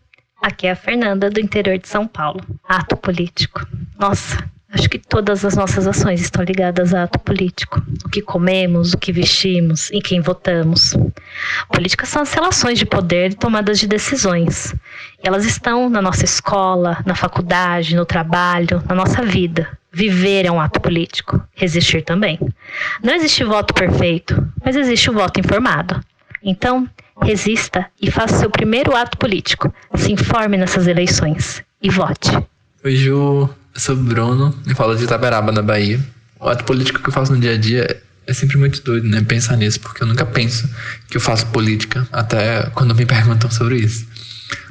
Aqui 0.42 0.66
é 0.66 0.72
a 0.72 0.76
Fernanda, 0.76 1.30
do 1.30 1.40
interior 1.40 1.78
de 1.78 1.88
São 1.88 2.06
Paulo. 2.06 2.40
Ato 2.68 2.96
político. 2.96 3.66
Nossa, 3.98 4.48
acho 4.70 4.88
que 4.88 4.98
todas 4.98 5.44
as 5.44 5.56
nossas 5.56 5.86
ações 5.86 6.20
estão 6.20 6.44
ligadas 6.44 6.94
a 6.94 7.04
ato 7.04 7.18
político. 7.18 7.82
O 8.04 8.08
que 8.08 8.20
comemos, 8.20 8.92
o 8.92 8.98
que 8.98 9.10
vestimos, 9.10 9.90
em 9.90 10.00
quem 10.00 10.20
votamos. 10.20 10.94
Política 11.72 12.06
são 12.06 12.22
as 12.22 12.32
relações 12.32 12.78
de 12.78 12.86
poder 12.86 13.32
e 13.32 13.34
tomadas 13.34 13.80
de 13.80 13.88
decisões. 13.88 14.74
Elas 15.22 15.44
estão 15.44 15.88
na 15.88 16.02
nossa 16.02 16.24
escola, 16.24 17.02
na 17.04 17.14
faculdade, 17.14 17.96
no 17.96 18.04
trabalho, 18.04 18.82
na 18.88 18.94
nossa 18.94 19.22
vida. 19.22 19.66
Viver 19.97 20.44
é 20.44 20.53
um 20.53 20.61
ato 20.61 20.78
político. 20.78 21.42
Resistir 21.55 22.03
também. 22.03 22.38
Não 23.03 23.14
existe 23.14 23.42
voto 23.42 23.72
perfeito, 23.72 24.47
mas 24.62 24.76
existe 24.76 25.09
o 25.09 25.14
voto 25.14 25.40
informado. 25.40 25.99
Então, 26.42 26.86
resista 27.22 27.86
e 27.99 28.11
faça 28.11 28.36
seu 28.36 28.51
primeiro 28.51 28.94
ato 28.94 29.16
político. 29.16 29.72
Se 29.94 30.12
informe 30.12 30.59
nessas 30.59 30.86
eleições 30.86 31.64
e 31.82 31.88
vote. 31.88 32.30
Oi, 32.84 32.94
Ju. 32.94 33.49
Eu 33.74 33.80
sou 33.80 33.97
Bruno 33.97 34.55
e 34.66 34.74
falo 34.74 34.94
de 34.94 35.05
Itaberaba, 35.05 35.51
na 35.51 35.62
Bahia. 35.62 35.99
O 36.38 36.47
ato 36.47 36.64
político 36.64 37.01
que 37.01 37.09
eu 37.09 37.12
faço 37.14 37.32
no 37.32 37.40
dia 37.40 37.55
a 37.55 37.57
dia 37.57 38.03
é 38.26 38.34
sempre 38.34 38.59
muito 38.59 38.82
doido, 38.82 39.09
né? 39.09 39.22
Pensar 39.22 39.57
nisso, 39.57 39.80
porque 39.80 40.03
eu 40.03 40.07
nunca 40.07 40.26
penso 40.26 40.68
que 41.09 41.16
eu 41.16 41.22
faço 41.22 41.47
política, 41.47 42.07
até 42.12 42.68
quando 42.74 42.94
me 42.94 43.05
perguntam 43.09 43.51
sobre 43.51 43.76
isso. 43.76 44.07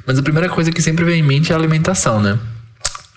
Mas 0.06 0.20
a 0.20 0.22
primeira 0.22 0.48
coisa 0.48 0.70
que 0.70 0.80
sempre 0.80 1.04
vem 1.04 1.18
em 1.18 1.24
mente 1.24 1.50
é 1.50 1.54
a 1.56 1.58
alimentação, 1.58 2.22
né? 2.22 2.38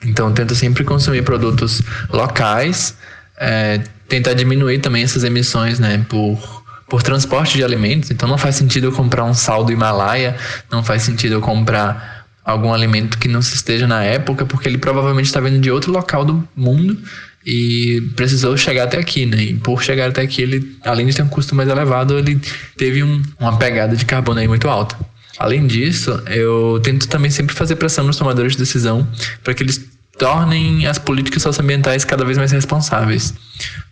Então, 0.06 0.32
tento 0.32 0.56
sempre 0.56 0.84
consumir 0.84 1.24
produtos 1.24 1.82
locais, 2.10 2.95
é, 3.38 3.82
tentar 4.08 4.34
diminuir 4.34 4.80
também 4.80 5.04
essas 5.04 5.24
emissões, 5.24 5.80
né? 5.80 6.06
Por 6.08 6.60
por 6.89 7.04
transporte 7.04 7.56
de 7.56 7.64
alimentos. 7.64 8.12
Então 8.12 8.28
não 8.28 8.38
faz 8.38 8.56
sentido 8.56 8.88
eu 8.88 8.91
comprar 8.91 9.24
um 9.24 9.34
sal 9.34 9.64
do 9.64 9.72
Himalaia, 9.72 10.36
não 10.72 10.84
faz 10.84 11.04
sentido 11.04 11.36
eu 11.36 11.41
comprar 11.41 12.26
algum 12.43 12.74
alimento 12.74 13.18
que 13.18 13.28
não 13.28 13.41
se 13.41 13.56
esteja 13.56 13.88
na 13.88 14.04
época, 14.04 14.45
porque 14.45 14.68
ele 14.68 14.80
provavelmente 14.80 15.28
está 15.28 15.39
vindo 15.39 15.60
de 15.60 15.70
outro 15.70 15.91
local 15.91 16.26
do 16.26 16.47
mundo 16.56 16.97
e 17.45 18.02
precisou 18.16 18.58
chegar 18.58 18.86
até 18.86 18.97
aqui, 18.97 19.26
né? 19.26 19.41
E 19.41 19.54
por 19.54 19.82
chegar 19.84 20.10
até 20.10 20.22
aqui, 20.22 20.41
ele, 20.41 20.78
além 20.84 21.06
de 21.06 21.16
ter 21.16 21.22
um 21.22 21.28
custo 21.28 21.56
mais 21.56 21.70
elevado, 21.70 22.18
ele 22.18 22.41
teve 22.76 23.04
um, 23.04 23.22
uma 23.39 23.58
pegada 23.58 23.95
de 23.95 24.04
carbono 24.04 24.39
aí 24.39 24.47
muito 24.47 24.68
alta. 24.68 24.97
Além 25.39 25.65
disso, 25.65 26.11
eu 26.27 26.79
tento 26.83 27.07
também 27.07 27.31
sempre 27.31 27.55
fazer 27.55 27.77
pressão 27.77 28.05
nos 28.05 28.17
tomadores 28.17 28.51
de 28.51 28.59
decisão 28.59 29.07
para 29.43 29.53
que 29.53 29.63
eles 29.63 29.89
tornem 30.17 30.85
as 30.85 30.99
políticas 30.99 31.41
socioambientais 31.41 32.03
cada 32.03 32.25
vez 32.25 32.37
mais 32.37 32.51
responsáveis 32.51 33.33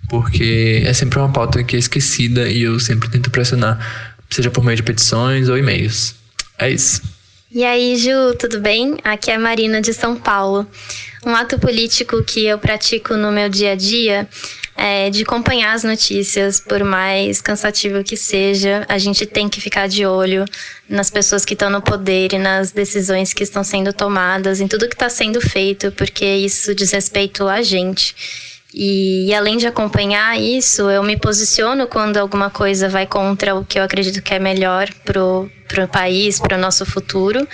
porque 0.07 0.83
é 0.85 0.93
sempre 0.93 1.19
uma 1.19 1.29
pauta 1.29 1.63
que 1.63 1.75
é 1.75 1.79
esquecida 1.79 2.49
e 2.49 2.63
eu 2.63 2.79
sempre 2.79 3.09
tento 3.09 3.29
pressionar, 3.29 4.15
seja 4.29 4.49
por 4.49 4.63
meio 4.63 4.77
de 4.77 4.83
petições 4.83 5.49
ou 5.49 5.57
e-mails. 5.57 6.15
É 6.57 6.69
isso. 6.69 7.01
E 7.51 7.63
aí, 7.63 7.95
Ju, 7.97 8.35
tudo 8.37 8.59
bem? 8.59 8.97
Aqui 9.03 9.31
é 9.31 9.35
a 9.35 9.39
Marina 9.39 9.81
de 9.81 9.93
São 9.93 10.15
Paulo. 10.15 10.67
Um 11.27 11.35
ato 11.35 11.59
político 11.59 12.23
que 12.23 12.45
eu 12.45 12.57
pratico 12.57 13.15
no 13.15 13.33
meu 13.33 13.49
dia 13.49 13.73
a 13.73 13.75
dia 13.75 14.29
é 14.77 15.09
de 15.09 15.23
acompanhar 15.23 15.73
as 15.73 15.83
notícias, 15.83 16.61
por 16.61 16.85
mais 16.85 17.41
cansativo 17.41 18.01
que 18.01 18.15
seja, 18.15 18.85
a 18.87 18.97
gente 18.97 19.25
tem 19.25 19.49
que 19.49 19.59
ficar 19.59 19.89
de 19.89 20.05
olho 20.05 20.45
nas 20.87 21.09
pessoas 21.09 21.43
que 21.43 21.51
estão 21.51 21.69
no 21.69 21.81
poder 21.81 22.31
e 22.31 22.37
nas 22.37 22.71
decisões 22.71 23.33
que 23.33 23.43
estão 23.43 23.61
sendo 23.61 23.91
tomadas, 23.91 24.61
em 24.61 24.69
tudo 24.69 24.87
que 24.87 24.95
está 24.95 25.09
sendo 25.09 25.41
feito, 25.41 25.91
porque 25.91 26.23
isso 26.23 26.73
diz 26.73 26.91
respeito 26.91 27.45
a 27.45 27.61
gente. 27.61 28.15
E, 28.73 29.27
e, 29.27 29.33
além 29.33 29.57
de 29.57 29.67
acompanhar 29.67 30.39
isso, 30.39 30.89
eu 30.89 31.03
me 31.03 31.17
posiciono 31.17 31.87
quando 31.87 32.15
alguma 32.15 32.49
coisa 32.49 32.87
vai 32.87 33.05
contra 33.05 33.53
o 33.53 33.65
que 33.65 33.79
eu 33.79 33.83
acredito 33.83 34.21
que 34.21 34.33
é 34.33 34.39
melhor 34.39 34.87
pro, 35.03 35.49
pro 35.67 35.87
país, 35.89 36.39
para 36.39 36.57
o 36.57 36.61
nosso 36.61 36.85
futuro. 36.85 37.45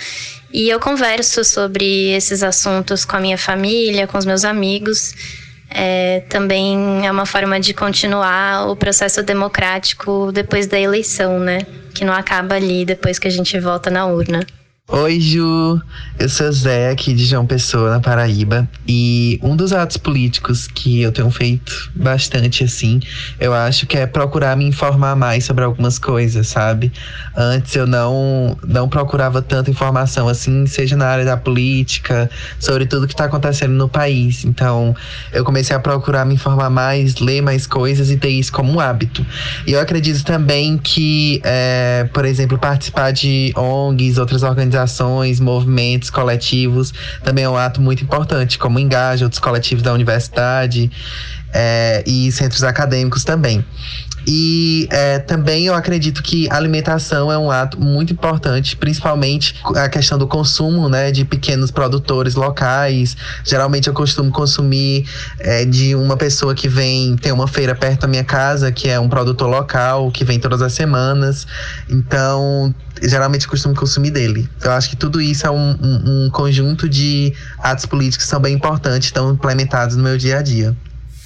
E 0.54 0.68
eu 0.68 0.78
converso 0.78 1.42
sobre 1.42 2.12
esses 2.12 2.44
assuntos 2.44 3.04
com 3.04 3.16
a 3.16 3.20
minha 3.20 3.36
família, 3.36 4.06
com 4.06 4.16
os 4.16 4.24
meus 4.24 4.44
amigos. 4.44 5.12
É, 5.68 6.20
também 6.28 7.04
é 7.04 7.10
uma 7.10 7.26
forma 7.26 7.58
de 7.58 7.74
continuar 7.74 8.68
o 8.68 8.76
processo 8.76 9.20
democrático 9.20 10.30
depois 10.32 10.68
da 10.68 10.78
eleição, 10.78 11.40
né? 11.40 11.58
Que 11.92 12.04
não 12.04 12.14
acaba 12.14 12.54
ali 12.54 12.84
depois 12.84 13.18
que 13.18 13.26
a 13.26 13.30
gente 13.32 13.58
volta 13.58 13.90
na 13.90 14.06
urna. 14.06 14.46
Oi, 14.86 15.18
Ju. 15.18 15.80
Eu 16.18 16.28
sou 16.28 16.52
Zé, 16.52 16.90
aqui 16.90 17.14
de 17.14 17.24
João 17.24 17.46
Pessoa, 17.46 17.90
na 17.90 18.00
Paraíba. 18.00 18.68
E 18.86 19.40
um 19.42 19.56
dos 19.56 19.72
atos 19.72 19.96
políticos 19.96 20.66
que 20.66 21.00
eu 21.00 21.10
tenho 21.10 21.30
feito 21.30 21.90
bastante, 21.94 22.64
assim, 22.64 23.00
eu 23.40 23.54
acho 23.54 23.86
que 23.86 23.96
é 23.96 24.06
procurar 24.06 24.54
me 24.58 24.66
informar 24.66 25.16
mais 25.16 25.44
sobre 25.44 25.64
algumas 25.64 25.98
coisas, 25.98 26.48
sabe? 26.48 26.92
Antes 27.34 27.74
eu 27.74 27.86
não, 27.86 28.58
não 28.62 28.86
procurava 28.86 29.40
tanta 29.40 29.70
informação, 29.70 30.28
assim, 30.28 30.66
seja 30.66 30.96
na 30.96 31.06
área 31.06 31.24
da 31.24 31.38
política, 31.38 32.30
sobre 32.60 32.84
tudo 32.84 33.06
que 33.06 33.14
está 33.14 33.24
acontecendo 33.24 33.72
no 33.72 33.88
país. 33.88 34.44
Então, 34.44 34.94
eu 35.32 35.44
comecei 35.44 35.74
a 35.74 35.80
procurar 35.80 36.26
me 36.26 36.34
informar 36.34 36.68
mais, 36.68 37.16
ler 37.16 37.40
mais 37.40 37.66
coisas 37.66 38.10
e 38.10 38.18
ter 38.18 38.28
isso 38.28 38.52
como 38.52 38.70
um 38.70 38.78
hábito. 38.78 39.24
E 39.66 39.72
eu 39.72 39.80
acredito 39.80 40.22
também 40.24 40.76
que, 40.76 41.40
é, 41.42 42.06
por 42.12 42.26
exemplo, 42.26 42.58
participar 42.58 43.10
de 43.12 43.50
ONGs, 43.56 44.18
outras 44.18 44.42
organizações, 44.42 44.73
organizações, 44.74 45.40
movimentos 45.40 46.10
coletivos, 46.10 46.92
também 47.22 47.44
é 47.44 47.48
um 47.48 47.56
ato 47.56 47.80
muito 47.80 48.02
importante, 48.02 48.58
como 48.58 48.78
Engaja, 48.78 49.24
outros 49.24 49.40
coletivos 49.40 49.82
da 49.82 49.92
universidade 49.92 50.90
é, 51.52 52.02
e 52.06 52.30
centros 52.32 52.64
acadêmicos 52.64 53.24
também. 53.24 53.64
E 54.26 54.88
é, 54.90 55.18
também 55.18 55.66
eu 55.66 55.74
acredito 55.74 56.22
que 56.22 56.50
alimentação 56.50 57.30
é 57.30 57.36
um 57.36 57.50
ato 57.50 57.78
muito 57.78 58.12
importante, 58.12 58.74
principalmente 58.74 59.54
a 59.76 59.86
questão 59.86 60.16
do 60.16 60.26
consumo 60.26 60.88
né, 60.88 61.10
de 61.12 61.26
pequenos 61.26 61.70
produtores 61.70 62.34
locais. 62.34 63.16
Geralmente 63.44 63.88
eu 63.88 63.92
costumo 63.92 64.30
consumir 64.30 65.06
é, 65.38 65.66
de 65.66 65.94
uma 65.94 66.16
pessoa 66.16 66.54
que 66.54 66.68
vem, 66.68 67.16
tem 67.16 67.32
uma 67.32 67.46
feira 67.46 67.74
perto 67.74 68.02
da 68.02 68.08
minha 68.08 68.24
casa, 68.24 68.72
que 68.72 68.88
é 68.88 68.98
um 68.98 69.10
produtor 69.10 69.48
local, 69.48 70.10
que 70.10 70.24
vem 70.24 70.40
todas 70.40 70.62
as 70.62 70.72
semanas. 70.72 71.46
Então, 71.90 72.74
geralmente 73.02 73.46
costumo 73.48 73.74
consumir 73.74 74.10
dele. 74.10 74.48
Eu 74.62 74.72
acho 74.72 74.90
que 74.90 74.96
tudo 74.96 75.20
isso 75.20 75.46
é 75.46 75.50
um, 75.50 75.70
um, 75.80 76.26
um 76.26 76.30
conjunto 76.30 76.88
de 76.88 77.32
atos 77.58 77.86
políticos 77.86 78.24
que 78.24 78.30
são 78.30 78.40
bem 78.40 78.54
importantes, 78.54 79.08
estão 79.08 79.32
implementados 79.32 79.96
no 79.96 80.02
meu 80.02 80.16
dia 80.16 80.38
a 80.38 80.42
dia. 80.42 80.76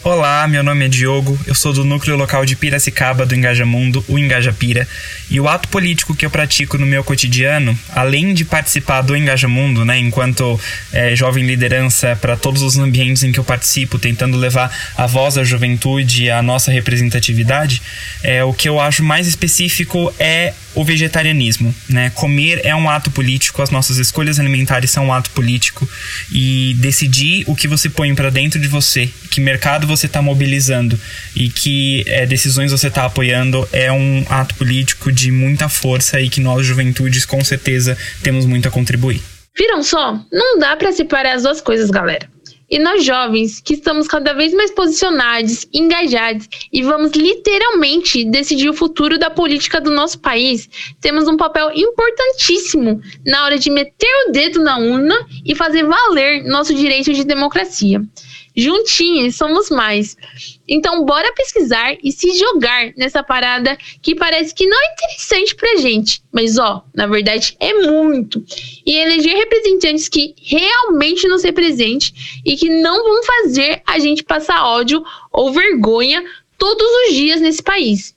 Olá, 0.05 0.47
meu 0.47 0.63
nome 0.63 0.85
é 0.85 0.89
Diogo, 0.89 1.37
eu 1.45 1.57
sou 1.57 1.73
do 1.73 1.85
núcleo 1.85 2.17
local 2.17 2.47
de 2.47 2.55
Piracicaba 2.55 3.27
do 3.27 3.35
Engajamundo, 3.35 4.03
o 4.07 4.17
Engajapira, 4.17 4.87
e 5.29 5.41
o 5.41 5.49
ato 5.49 5.67
político 5.69 6.15
que 6.15 6.25
eu 6.25 6.31
pratico 6.31 6.79
no 6.79 6.87
meu 6.87 7.03
cotidiano, 7.03 7.77
além 7.93 8.33
de 8.33 8.45
participar 8.45 9.03
do 9.03 9.17
Engajamundo, 9.17 9.85
né, 9.85 9.99
enquanto 9.99 10.59
é, 10.93 11.17
jovem 11.17 11.45
liderança 11.45 12.17
para 12.21 12.37
todos 12.37 12.63
os 12.63 12.79
ambientes 12.79 13.25
em 13.25 13.33
que 13.33 13.41
eu 13.41 13.45
participo, 13.45 13.99
tentando 13.99 14.37
levar 14.37 14.73
a 14.97 15.05
voz 15.05 15.35
da 15.35 15.43
juventude 15.43 16.25
e 16.25 16.31
a 16.31 16.41
nossa 16.41 16.71
representatividade, 16.71 17.83
é, 18.23 18.45
o 18.45 18.53
que 18.53 18.69
eu 18.69 18.81
acho 18.81 19.03
mais 19.03 19.27
específico 19.27 20.15
é 20.21 20.55
o 20.75 20.85
vegetarianismo, 20.85 21.75
né? 21.89 22.11
Comer 22.11 22.61
é 22.65 22.75
um 22.75 22.89
ato 22.89 23.11
político, 23.11 23.63
as 23.63 23.71
nossas 23.71 23.99
escolhas 23.99 24.39
alimentares 24.39 24.91
são 24.91 25.07
um 25.07 25.13
ato 25.13 25.31
político 25.31 25.89
e 26.31 26.75
decidir 26.79 27.45
o 27.47 27.55
que 27.55 27.67
você 27.67 27.89
põe 27.89 28.15
para 28.15 28.31
dentro 28.31 28.61
de 28.61 28.69
você, 28.69 29.09
que 29.31 29.41
mercado 29.41 29.87
você 29.87 30.07
está 30.07 30.23
mobilizando 30.23 30.99
e 31.35 31.49
que 31.49 32.05
é, 32.07 32.27
decisões 32.27 32.71
você 32.71 32.89
está 32.89 33.05
apoiando 33.05 33.69
é 33.73 33.91
um 33.91 34.25
ato 34.29 34.55
político 34.55 35.11
de 35.11 35.31
muita 35.31 35.69
força 35.69 36.21
e 36.21 36.29
que 36.29 36.41
nós 36.41 36.67
juventudes 36.67 37.25
com 37.25 37.45
certeza 37.45 37.97
temos 38.23 38.47
muito 38.47 38.69
a 38.69 38.71
contribuir. 38.71 39.21
Viram 39.57 39.83
só? 39.83 40.25
Não 40.33 40.59
dá 40.59 40.77
para 40.77 40.93
separar 40.93 41.35
as 41.35 41.43
duas 41.43 41.61
coisas, 41.61 41.91
galera. 41.91 42.29
E 42.71 42.79
nós 42.79 43.03
jovens, 43.03 43.61
que 43.61 43.75
estamos 43.75 44.07
cada 44.07 44.35
vez 44.35 44.53
mais 44.53 44.71
posicionados, 44.71 45.67
engajados 45.73 46.47
e 46.71 46.83
vamos 46.83 47.13
literalmente 47.13 48.25
decidir 48.25 48.69
o 48.69 48.75
futuro 48.75 49.19
da 49.19 49.31
política 49.31 49.81
do 49.81 49.91
nosso 49.91 50.19
país, 50.19 50.69
temos 51.01 51.27
um 51.27 51.37
papel 51.37 51.71
importantíssimo 51.75 53.01
na 53.25 53.45
hora 53.45 53.59
de 53.59 53.71
meter 53.71 54.11
o 54.27 54.33
dedo 54.33 54.63
na 54.63 54.79
urna 54.79 55.17
e 55.47 55.55
fazer 55.55 55.85
valer 55.85 56.45
nosso 56.45 56.75
direito 56.75 57.13
de 57.13 57.25
democracia. 57.25 58.03
Juntinhos 58.59 59.37
somos 59.37 59.71
mais. 59.71 60.17
Então, 60.67 61.05
bora 61.05 61.33
pesquisar 61.33 61.97
e 62.03 62.11
se 62.11 62.37
jogar 62.37 62.93
nessa 62.97 63.23
parada 63.23 63.79
que 64.03 64.17
parece 64.17 64.53
que 64.53 64.67
não 64.67 64.77
é 64.77 64.93
interessante 64.95 65.55
pra 65.55 65.77
gente, 65.77 66.21
mas 66.33 66.59
ó, 66.59 66.85
na 66.93 67.07
verdade 67.07 67.57
é 67.61 67.73
muito. 67.73 68.45
E 68.85 68.97
eleger 68.97 69.37
representantes 69.37 70.09
que 70.09 70.35
realmente 70.43 71.29
nos 71.29 71.45
representem 71.45 72.13
e 72.45 72.57
que 72.57 72.69
não 72.69 73.05
vão 73.05 73.23
fazer 73.23 73.81
a 73.87 74.01
gente 74.01 74.25
passar 74.25 74.67
ódio 74.67 75.05
ou 75.33 75.53
vergonha 75.53 76.25
todos 76.59 76.87
os 77.07 77.15
dias 77.15 77.41
nesse 77.41 77.63
país. 77.63 78.13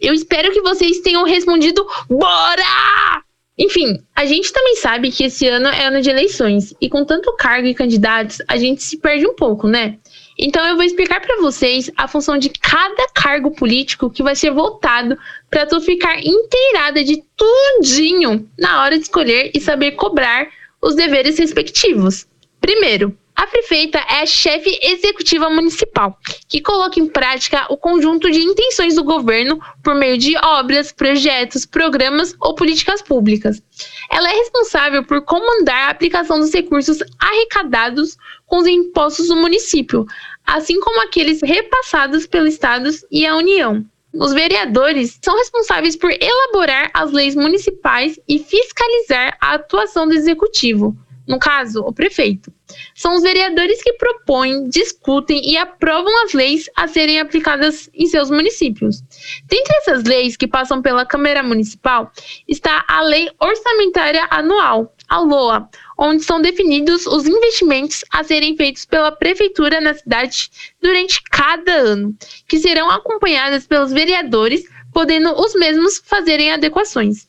Eu 0.00 0.12
espero 0.12 0.52
que 0.52 0.60
vocês 0.60 0.98
tenham 1.02 1.22
respondido 1.22 1.86
bora! 2.10 3.22
Enfim, 3.58 4.02
a 4.16 4.24
gente 4.24 4.50
também 4.50 4.76
sabe 4.76 5.10
que 5.10 5.24
esse 5.24 5.46
ano 5.46 5.68
é 5.68 5.84
ano 5.84 6.00
de 6.00 6.08
eleições 6.08 6.72
e 6.80 6.88
com 6.88 7.04
tanto 7.04 7.34
cargo 7.36 7.66
e 7.66 7.74
candidatos, 7.74 8.38
a 8.48 8.56
gente 8.56 8.82
se 8.82 8.98
perde 8.98 9.26
um 9.26 9.34
pouco, 9.34 9.68
né? 9.68 9.98
Então 10.38 10.66
eu 10.66 10.74
vou 10.74 10.84
explicar 10.84 11.20
para 11.20 11.40
vocês 11.40 11.90
a 11.96 12.08
função 12.08 12.38
de 12.38 12.48
cada 12.48 13.06
cargo 13.14 13.50
político 13.50 14.10
que 14.10 14.22
vai 14.22 14.34
ser 14.34 14.50
votado 14.50 15.18
para 15.50 15.66
tu 15.66 15.80
ficar 15.82 16.18
inteirada 16.18 17.04
de 17.04 17.22
tudinho 17.36 18.48
na 18.58 18.82
hora 18.82 18.96
de 18.96 19.04
escolher 19.04 19.50
e 19.54 19.60
saber 19.60 19.92
cobrar 19.92 20.48
os 20.80 20.94
deveres 20.94 21.38
respectivos. 21.38 22.26
Primeiro, 22.58 23.16
a 23.34 23.46
prefeita 23.46 23.98
é 23.98 24.22
a 24.22 24.26
chefe 24.26 24.78
executiva 24.82 25.48
municipal, 25.48 26.18
que 26.48 26.60
coloca 26.60 27.00
em 27.00 27.06
prática 27.06 27.66
o 27.70 27.76
conjunto 27.76 28.30
de 28.30 28.40
intenções 28.40 28.94
do 28.94 29.04
governo 29.04 29.58
por 29.82 29.94
meio 29.94 30.18
de 30.18 30.36
obras, 30.36 30.92
projetos, 30.92 31.64
programas 31.64 32.34
ou 32.40 32.54
políticas 32.54 33.00
públicas. 33.00 33.62
Ela 34.10 34.30
é 34.30 34.34
responsável 34.34 35.02
por 35.04 35.22
comandar 35.22 35.88
a 35.88 35.90
aplicação 35.90 36.38
dos 36.38 36.52
recursos 36.52 36.98
arrecadados 37.18 38.16
com 38.46 38.58
os 38.58 38.66
impostos 38.66 39.28
do 39.28 39.36
município, 39.36 40.06
assim 40.46 40.78
como 40.78 41.02
aqueles 41.02 41.40
repassados 41.42 42.26
pelo 42.26 42.46
Estado 42.46 42.90
e 43.10 43.26
a 43.26 43.34
União. 43.34 43.84
Os 44.14 44.34
vereadores 44.34 45.18
são 45.24 45.34
responsáveis 45.38 45.96
por 45.96 46.10
elaborar 46.10 46.90
as 46.92 47.10
leis 47.10 47.34
municipais 47.34 48.20
e 48.28 48.38
fiscalizar 48.38 49.38
a 49.40 49.54
atuação 49.54 50.06
do 50.06 50.12
executivo 50.12 50.94
no 51.26 51.38
caso, 51.38 51.80
o 51.80 51.92
prefeito. 51.92 52.52
São 52.94 53.14
os 53.14 53.22
vereadores 53.22 53.82
que 53.82 53.92
propõem, 53.94 54.68
discutem 54.68 55.40
e 55.44 55.56
aprovam 55.56 56.24
as 56.24 56.32
leis 56.32 56.68
a 56.74 56.88
serem 56.88 57.20
aplicadas 57.20 57.88
em 57.94 58.06
seus 58.06 58.30
municípios. 58.30 59.02
Dentre 59.44 59.76
essas 59.78 60.04
leis 60.04 60.36
que 60.36 60.48
passam 60.48 60.82
pela 60.82 61.06
Câmara 61.06 61.42
Municipal 61.42 62.10
está 62.48 62.84
a 62.88 63.02
Lei 63.02 63.30
Orçamentária 63.40 64.26
Anual, 64.30 64.94
a 65.08 65.18
LOA, 65.18 65.68
onde 65.98 66.24
são 66.24 66.40
definidos 66.40 67.06
os 67.06 67.26
investimentos 67.26 68.04
a 68.10 68.24
serem 68.24 68.56
feitos 68.56 68.84
pela 68.84 69.12
prefeitura 69.12 69.80
na 69.80 69.94
cidade 69.94 70.50
durante 70.80 71.22
cada 71.30 71.72
ano, 71.72 72.14
que 72.48 72.58
serão 72.58 72.90
acompanhadas 72.90 73.66
pelos 73.66 73.92
vereadores, 73.92 74.64
podendo 74.92 75.32
os 75.40 75.54
mesmos 75.54 76.02
fazerem 76.04 76.50
adequações. 76.50 77.28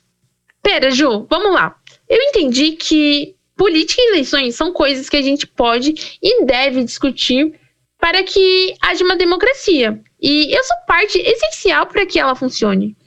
Pera, 0.61 0.89
Ju, 0.91 1.27
vamos 1.29 1.53
lá. 1.53 1.75
Eu 2.09 2.21
entendi 2.21 2.71
que 2.71 3.35
política 3.55 4.01
e 4.01 4.11
eleições 4.11 4.55
são 4.55 4.73
coisas 4.73 5.09
que 5.09 5.17
a 5.17 5.21
gente 5.21 5.47
pode 5.47 6.17
e 6.21 6.45
deve 6.45 6.83
discutir 6.83 7.53
para 7.99 8.23
que 8.23 8.75
haja 8.81 9.03
uma 9.03 9.15
democracia. 9.15 9.99
E 10.21 10.53
eu 10.53 10.63
sou 10.63 10.77
parte 10.87 11.17
essencial 11.19 11.85
para 11.87 12.05
que 12.05 12.19
ela 12.19 12.35
funcione. 12.35 12.97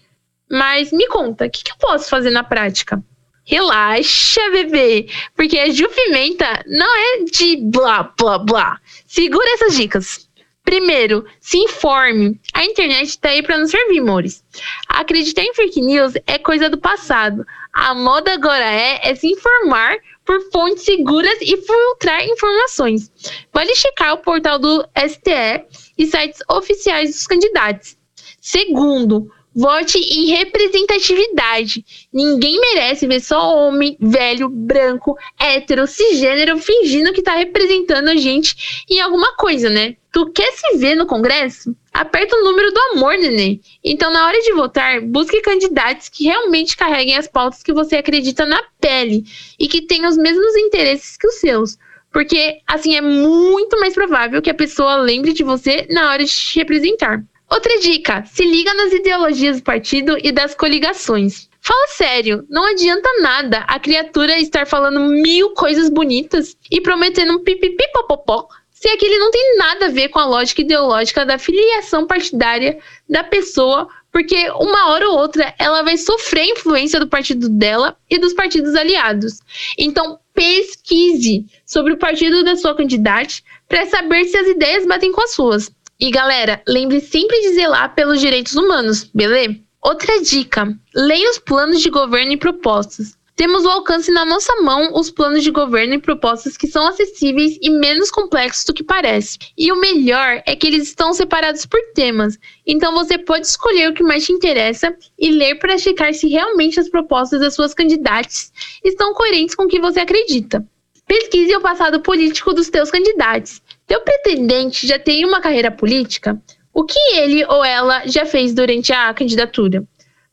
Mas 0.50 0.92
me 0.92 1.06
conta, 1.08 1.46
o 1.46 1.50
que, 1.50 1.62
que, 1.64 1.72
eu 1.72 1.76
posso 1.76 2.08
fazer 2.08 2.30
na 2.30 2.44
prática? 2.44 3.02
Relaxa, 3.44 4.40
bebê, 4.50 5.08
porque 5.34 5.58
a 5.58 5.70
Ju 5.70 5.88
Pimenta 5.88 6.64
não 6.66 6.96
é 6.96 7.24
de 7.24 7.56
blá 7.56 8.12
blá 8.18 8.38
blá. 8.38 8.80
Segura 9.06 9.54
essas 9.54 9.76
dicas. 9.76 10.26
Primeiro, 10.64 11.24
se 11.40 11.58
informe. 11.58 12.40
A 12.52 12.64
internet 12.64 13.08
está 13.08 13.28
aí 13.28 13.40
para 13.40 13.56
nos 13.56 13.70
servir, 13.70 14.00
amores. 14.00 14.42
Acreditar 14.88 15.42
em 15.42 15.54
fake 15.54 15.80
news 15.80 16.14
é 16.26 16.38
coisa 16.38 16.68
do 16.68 16.78
passado. 16.78 17.46
A 17.72 17.94
moda 17.94 18.32
agora 18.32 18.64
é, 18.64 19.10
é 19.10 19.14
se 19.14 19.28
informar 19.28 19.96
por 20.26 20.40
fontes 20.50 20.84
seguras 20.84 21.38
e 21.40 21.56
filtrar 21.56 22.26
informações. 22.26 23.10
Vale 23.52 23.74
checar 23.74 24.14
o 24.14 24.18
portal 24.18 24.58
do 24.58 24.82
STE 25.08 25.64
e 25.96 26.06
sites 26.06 26.40
oficiais 26.50 27.10
dos 27.10 27.26
candidatos. 27.26 27.96
Segundo, 28.40 29.30
vote 29.56 29.98
em 29.98 30.26
representatividade. 30.26 31.82
Ninguém 32.12 32.60
merece 32.60 33.06
ver 33.06 33.20
só 33.20 33.56
homem, 33.56 33.96
velho, 33.98 34.50
branco, 34.50 35.16
hétero, 35.40 35.86
cisgênero 35.86 36.58
fingindo 36.58 37.12
que 37.14 37.20
está 37.20 37.34
representando 37.34 38.08
a 38.08 38.16
gente 38.16 38.84
em 38.90 39.00
alguma 39.00 39.34
coisa, 39.36 39.70
né? 39.70 39.96
Tu 40.12 40.30
quer 40.32 40.52
se 40.52 40.76
ver 40.76 40.94
no 40.94 41.06
Congresso? 41.06 41.74
Aperta 41.92 42.36
o 42.36 42.44
número 42.44 42.70
do 42.70 42.80
amor, 42.92 43.16
neném. 43.16 43.60
Então, 43.82 44.12
na 44.12 44.26
hora 44.26 44.38
de 44.40 44.52
votar, 44.52 45.00
busque 45.00 45.40
candidatos 45.40 46.10
que 46.10 46.24
realmente 46.24 46.76
carreguem 46.76 47.16
as 47.16 47.26
pautas 47.26 47.62
que 47.62 47.72
você 47.72 47.96
acredita 47.96 48.44
na 48.44 48.62
pele 48.78 49.24
e 49.58 49.66
que 49.66 49.82
tenham 49.82 50.08
os 50.08 50.16
mesmos 50.16 50.54
interesses 50.56 51.16
que 51.16 51.26
os 51.26 51.36
seus. 51.36 51.78
Porque, 52.12 52.60
assim, 52.66 52.94
é 52.96 53.00
muito 53.00 53.78
mais 53.78 53.94
provável 53.94 54.40
que 54.40 54.50
a 54.50 54.54
pessoa 54.54 54.96
lembre 54.96 55.32
de 55.32 55.42
você 55.42 55.86
na 55.90 56.10
hora 56.10 56.24
de 56.24 56.30
te 56.30 56.58
representar. 56.58 57.22
Outra 57.50 57.78
dica: 57.78 58.24
se 58.24 58.44
liga 58.44 58.74
nas 58.74 58.92
ideologias 58.92 59.58
do 59.58 59.62
partido 59.62 60.16
e 60.22 60.32
das 60.32 60.54
coligações. 60.54 61.48
Fala 61.60 61.86
sério, 61.88 62.44
não 62.48 62.64
adianta 62.64 63.08
nada 63.20 63.58
a 63.66 63.78
criatura 63.78 64.38
estar 64.38 64.66
falando 64.66 65.00
mil 65.00 65.50
coisas 65.50 65.90
bonitas 65.90 66.56
e 66.70 66.80
prometendo 66.80 67.32
um 67.32 67.42
pipipipopopó 67.42 68.48
se 68.76 68.88
aquele 68.90 69.18
não 69.18 69.30
tem 69.30 69.56
nada 69.56 69.86
a 69.86 69.90
ver 69.90 70.10
com 70.10 70.18
a 70.18 70.26
lógica 70.26 70.60
ideológica 70.60 71.24
da 71.24 71.38
filiação 71.38 72.06
partidária 72.06 72.78
da 73.08 73.24
pessoa, 73.24 73.88
porque 74.12 74.50
uma 74.50 74.90
hora 74.90 75.08
ou 75.08 75.18
outra 75.18 75.54
ela 75.58 75.82
vai 75.82 75.96
sofrer 75.96 76.42
a 76.42 76.52
influência 76.52 77.00
do 77.00 77.08
partido 77.08 77.48
dela 77.48 77.96
e 78.10 78.18
dos 78.18 78.34
partidos 78.34 78.74
aliados. 78.74 79.40
Então, 79.78 80.18
pesquise 80.34 81.46
sobre 81.64 81.94
o 81.94 81.96
partido 81.96 82.44
da 82.44 82.54
sua 82.54 82.76
candidata 82.76 83.36
para 83.66 83.86
saber 83.86 84.26
se 84.26 84.36
as 84.36 84.46
ideias 84.46 84.86
batem 84.86 85.10
com 85.10 85.22
as 85.22 85.32
suas. 85.32 85.70
E 85.98 86.10
galera, 86.10 86.62
lembre 86.68 87.00
sempre 87.00 87.40
de 87.40 87.54
zelar 87.54 87.94
pelos 87.94 88.20
direitos 88.20 88.54
humanos, 88.54 89.04
beleza? 89.14 89.56
Outra 89.82 90.20
dica: 90.20 90.76
leia 90.94 91.30
os 91.30 91.38
planos 91.38 91.80
de 91.80 91.88
governo 91.88 92.32
e 92.32 92.36
propostas. 92.36 93.16
Temos 93.34 93.64
o 93.64 93.68
alcance 93.68 94.10
na 94.10 94.24
nossa 94.24 94.54
mão 94.62 94.90
os 94.94 95.10
planos 95.10 95.42
de 95.42 95.50
governo 95.50 95.94
e 95.94 95.98
propostas 95.98 96.56
que 96.56 96.66
são 96.66 96.86
acessíveis 96.86 97.58
e 97.62 97.70
menos 97.70 98.10
complexos 98.10 98.64
do 98.64 98.74
que 98.74 98.84
parece. 98.84 99.38
E 99.56 99.72
o 99.72 99.80
melhor 99.80 100.42
é 100.46 100.54
que 100.54 100.66
eles 100.66 100.88
estão 100.88 101.14
separados 101.14 101.64
por 101.64 101.80
temas, 101.94 102.38
então 102.66 102.92
você 102.92 103.16
pode 103.16 103.46
escolher 103.46 103.90
o 103.90 103.94
que 103.94 104.02
mais 104.02 104.26
te 104.26 104.32
interessa 104.32 104.94
e 105.18 105.30
ler 105.30 105.54
para 105.54 105.78
checar 105.78 106.12
se 106.12 106.28
realmente 106.28 106.78
as 106.78 106.90
propostas 106.90 107.40
das 107.40 107.54
suas 107.54 107.72
candidatas 107.72 108.52
estão 108.84 109.14
coerentes 109.14 109.54
com 109.54 109.64
o 109.64 109.68
que 109.68 109.80
você 109.80 110.00
acredita. 110.00 110.62
Pesquise 111.06 111.54
o 111.54 111.60
passado 111.60 112.00
político 112.00 112.52
dos 112.52 112.68
teus 112.68 112.90
candidatos. 112.90 113.62
Teu 113.86 114.00
pretendente 114.00 114.86
já 114.86 114.98
tem 114.98 115.24
uma 115.24 115.40
carreira 115.40 115.70
política? 115.70 116.40
O 116.72 116.84
que 116.84 116.98
ele 117.14 117.44
ou 117.46 117.64
ela 117.64 118.06
já 118.06 118.26
fez 118.26 118.52
durante 118.52 118.92
a 118.92 119.14
candidatura? 119.14 119.86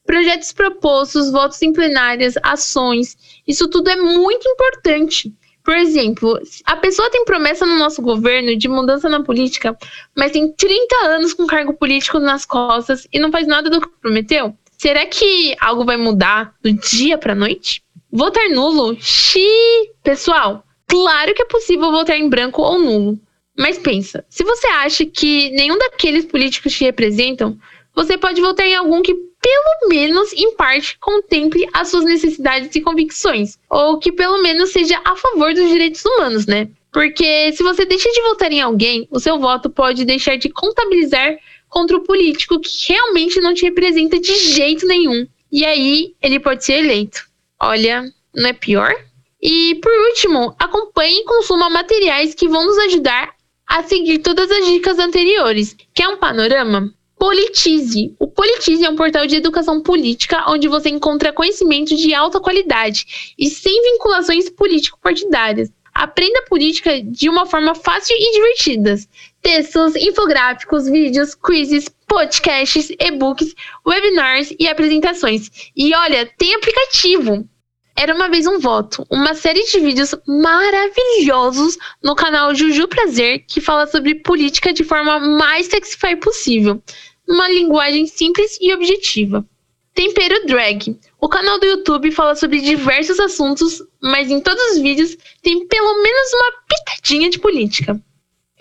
projetos 0.05 0.51
propostos, 0.51 1.31
votos 1.31 1.61
em 1.61 1.73
plenárias, 1.73 2.35
ações. 2.43 3.17
Isso 3.47 3.69
tudo 3.69 3.89
é 3.89 3.95
muito 3.95 4.47
importante. 4.47 5.33
Por 5.63 5.75
exemplo, 5.77 6.37
a 6.65 6.75
pessoa 6.75 7.09
tem 7.09 7.23
promessa 7.23 7.65
no 7.65 7.77
nosso 7.77 8.01
governo 8.01 8.55
de 8.57 8.67
mudança 8.67 9.07
na 9.07 9.23
política, 9.23 9.77
mas 10.15 10.31
tem 10.33 10.51
30 10.51 11.05
anos 11.05 11.33
com 11.33 11.47
cargo 11.47 11.73
político 11.73 12.19
nas 12.19 12.45
costas 12.45 13.07
e 13.13 13.19
não 13.19 13.31
faz 13.31 13.47
nada 13.47 13.69
do 13.69 13.79
que 13.79 13.87
prometeu? 14.01 14.53
Será 14.77 15.05
que 15.05 15.55
algo 15.61 15.85
vai 15.85 15.95
mudar 15.95 16.53
do 16.61 16.73
dia 16.73 17.17
para 17.17 17.33
noite? 17.33 17.81
Votar 18.11 18.49
nulo? 18.49 18.97
Xiii! 18.99 19.93
Pessoal, 20.03 20.65
claro 20.85 21.33
que 21.33 21.43
é 21.43 21.45
possível 21.45 21.89
votar 21.91 22.17
em 22.17 22.27
branco 22.27 22.61
ou 22.61 22.77
nulo. 22.77 23.19
Mas 23.57 23.77
pensa, 23.77 24.25
se 24.29 24.43
você 24.43 24.67
acha 24.67 25.05
que 25.05 25.51
nenhum 25.51 25.77
daqueles 25.77 26.25
políticos 26.25 26.73
te 26.73 26.83
representam, 26.83 27.57
você 27.95 28.17
pode 28.17 28.41
votar 28.41 28.65
em 28.65 28.75
algum 28.75 29.01
que 29.01 29.13
pelo 29.13 29.89
menos 29.89 30.33
em 30.33 30.55
parte 30.55 30.97
contemple 30.99 31.67
as 31.73 31.89
suas 31.89 32.05
necessidades 32.05 32.73
e 32.75 32.81
convicções, 32.81 33.59
ou 33.69 33.99
que 33.99 34.11
pelo 34.11 34.41
menos 34.41 34.71
seja 34.71 34.99
a 35.03 35.15
favor 35.15 35.53
dos 35.53 35.69
direitos 35.69 36.03
humanos, 36.03 36.47
né? 36.47 36.69
Porque 36.91 37.51
se 37.53 37.61
você 37.61 37.85
deixa 37.85 38.09
de 38.09 38.21
votar 38.21 38.51
em 38.51 38.61
alguém, 38.61 39.07
o 39.11 39.19
seu 39.19 39.37
voto 39.39 39.69
pode 39.69 40.05
deixar 40.05 40.37
de 40.37 40.49
contabilizar 40.49 41.37
contra 41.67 41.97
o 41.97 42.03
político 42.03 42.59
que 42.59 42.69
realmente 42.87 43.41
não 43.41 43.53
te 43.53 43.63
representa 43.63 44.19
de 44.19 44.33
jeito 44.35 44.85
nenhum. 44.85 45.27
E 45.51 45.65
aí 45.65 46.13
ele 46.21 46.39
pode 46.39 46.63
ser 46.63 46.73
eleito. 46.73 47.25
Olha, 47.59 48.03
não 48.33 48.49
é 48.49 48.53
pior? 48.53 48.93
E 49.41 49.75
por 49.81 49.91
último, 50.09 50.55
acompanhe 50.57 51.19
e 51.19 51.25
consuma 51.25 51.69
materiais 51.69 52.33
que 52.33 52.47
vão 52.47 52.65
nos 52.65 52.77
ajudar 52.77 53.32
a 53.67 53.83
seguir 53.83 54.19
todas 54.19 54.49
as 54.51 54.65
dicas 54.65 54.99
anteriores. 54.99 55.75
Quer 55.93 56.07
um 56.07 56.17
panorama? 56.17 56.93
Politize. 57.17 58.13
O 58.19 58.27
Politize 58.27 58.83
é 58.83 58.89
um 58.89 58.95
portal 58.95 59.25
de 59.25 59.37
educação 59.37 59.81
política 59.81 60.43
onde 60.49 60.67
você 60.67 60.89
encontra 60.89 61.31
conhecimento 61.31 61.95
de 61.95 62.13
alta 62.13 62.39
qualidade 62.39 63.33
e 63.37 63.49
sem 63.49 63.81
vinculações 63.93 64.49
político-partidárias. 64.49 65.71
Aprenda 65.93 66.43
política 66.49 67.01
de 67.01 67.29
uma 67.29 67.45
forma 67.45 67.75
fácil 67.75 68.15
e 68.17 68.33
divertida. 68.33 68.95
Textos, 69.41 69.95
infográficos, 69.95 70.89
vídeos, 70.89 71.35
quizzes, 71.35 71.87
podcasts, 72.07 72.89
e-books, 72.99 73.53
webinars 73.87 74.53
e 74.59 74.67
apresentações. 74.67 75.49
E 75.75 75.95
olha, 75.95 76.29
tem 76.37 76.55
aplicativo. 76.55 77.47
Era 77.95 78.15
uma 78.15 78.27
vez 78.27 78.47
um 78.47 78.59
voto, 78.59 79.05
uma 79.09 79.35
série 79.35 79.63
de 79.63 79.79
vídeos 79.79 80.15
maravilhosos 80.27 81.77
no 82.03 82.15
canal 82.15 82.53
Juju 82.55 82.87
Prazer 82.87 83.45
que 83.47 83.61
fala 83.61 83.85
sobre 83.85 84.15
política 84.15 84.73
de 84.73 84.83
forma 84.83 85.19
mais 85.19 85.67
sexy 85.67 86.15
possível. 86.17 86.81
numa 87.27 87.47
linguagem 87.47 88.05
simples 88.05 88.57
e 88.59 88.73
objetiva. 88.73 89.45
Tempero 89.93 90.45
Drag. 90.47 90.99
O 91.21 91.29
canal 91.29 91.59
do 91.59 91.65
YouTube 91.65 92.11
fala 92.11 92.35
sobre 92.35 92.59
diversos 92.59 93.19
assuntos, 93.19 93.81
mas 94.01 94.29
em 94.29 94.41
todos 94.41 94.61
os 94.71 94.79
vídeos 94.79 95.15
tem 95.41 95.67
pelo 95.67 96.01
menos 96.01 96.33
uma 96.33 96.51
pitadinha 96.67 97.29
de 97.29 97.39
política. 97.39 98.01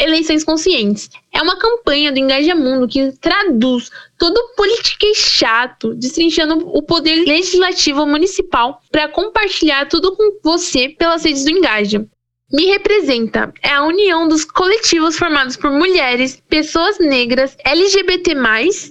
Eleições 0.03 0.43
Conscientes. 0.43 1.09
É 1.33 1.41
uma 1.41 1.57
campanha 1.57 2.11
do 2.11 2.19
Engajamundo 2.19 2.89
que 2.89 3.13
traduz 3.21 3.89
todo 4.19 4.37
o 4.37 4.57
politiquês 4.57 5.17
chato, 5.17 5.95
destrinchando 5.95 6.69
o 6.69 6.83
poder 6.83 7.25
legislativo 7.25 8.05
municipal 8.05 8.83
para 8.91 9.09
compartilhar 9.09 9.87
tudo 9.87 10.17
com 10.17 10.39
você 10.43 10.89
pelas 10.89 11.25
redes 11.25 11.45
do 11.45 11.51
Engaja. 11.51 12.05
Me 12.53 12.67
representa 12.67 13.51
é 13.63 13.71
a 13.71 13.85
união 13.85 14.29
dos 14.29 14.45
coletivos 14.45 15.17
formados 15.17 15.57
por 15.57 15.71
mulheres, 15.71 16.43
pessoas 16.51 16.99
negras, 16.99 17.57
LGBT+, 17.65 18.35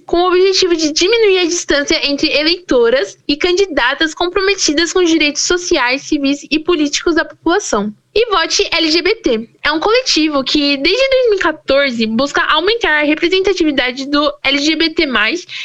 com 0.07 0.17
o 0.17 0.27
objetivo 0.29 0.75
de 0.75 0.91
diminuir 0.91 1.39
a 1.39 1.45
distância 1.45 1.99
entre 2.09 2.31
eleitoras 2.31 3.19
e 3.27 3.37
candidatas 3.37 4.15
comprometidas 4.15 4.91
com 4.91 4.99
os 4.99 5.09
direitos 5.09 5.43
sociais, 5.43 6.01
civis 6.03 6.43
e 6.49 6.57
políticos 6.57 7.13
da 7.13 7.23
população. 7.23 7.93
E 8.13 8.29
Vote 8.29 8.67
LGBT 8.71 9.49
é 9.63 9.71
um 9.71 9.79
coletivo 9.79 10.43
que, 10.43 10.75
desde 10.77 11.09
2014, 11.29 12.05
busca 12.07 12.43
aumentar 12.43 12.99
a 12.99 13.05
representatividade 13.05 14.05
do 14.05 14.33
LGBT+, 14.43 15.07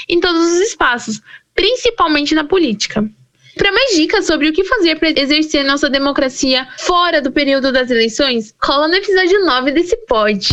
em 0.08 0.20
todos 0.20 0.52
os 0.52 0.60
espaços, 0.60 1.20
principalmente 1.54 2.36
na 2.36 2.44
política. 2.44 3.04
Para 3.56 3.72
mais 3.72 3.96
dicas 3.96 4.26
sobre 4.26 4.48
o 4.48 4.52
que 4.52 4.62
fazer 4.62 4.96
para 4.96 5.08
exercer 5.08 5.64
nossa 5.64 5.90
democracia 5.90 6.68
fora 6.78 7.20
do 7.20 7.32
período 7.32 7.72
das 7.72 7.90
eleições, 7.90 8.54
cola 8.60 8.86
no 8.86 8.94
episódio 8.94 9.44
9 9.44 9.72
desse 9.72 9.96
pod. 10.06 10.46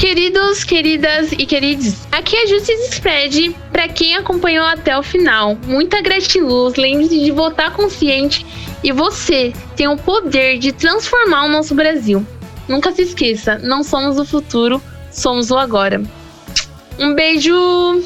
Queridos, 0.00 0.64
queridas 0.64 1.30
e 1.32 1.44
queridos, 1.44 2.06
aqui 2.10 2.34
é 2.34 2.46
Justice 2.46 2.88
Spread 2.88 3.54
para 3.70 3.86
quem 3.86 4.16
acompanhou 4.16 4.64
até 4.64 4.98
o 4.98 5.02
final. 5.02 5.58
Muita 5.66 6.00
gratiluz, 6.00 6.76
lembre-se 6.76 7.20
de 7.22 7.30
votar 7.30 7.74
consciente 7.74 8.46
e 8.82 8.92
você 8.92 9.52
tem 9.76 9.88
o 9.88 9.98
poder 9.98 10.58
de 10.58 10.72
transformar 10.72 11.44
o 11.44 11.48
nosso 11.48 11.74
Brasil. 11.74 12.26
Nunca 12.66 12.92
se 12.92 13.02
esqueça, 13.02 13.58
não 13.58 13.84
somos 13.84 14.18
o 14.18 14.24
futuro, 14.24 14.82
somos 15.12 15.50
o 15.50 15.58
agora. 15.58 16.02
Um 16.98 17.14
beijo! 17.14 18.02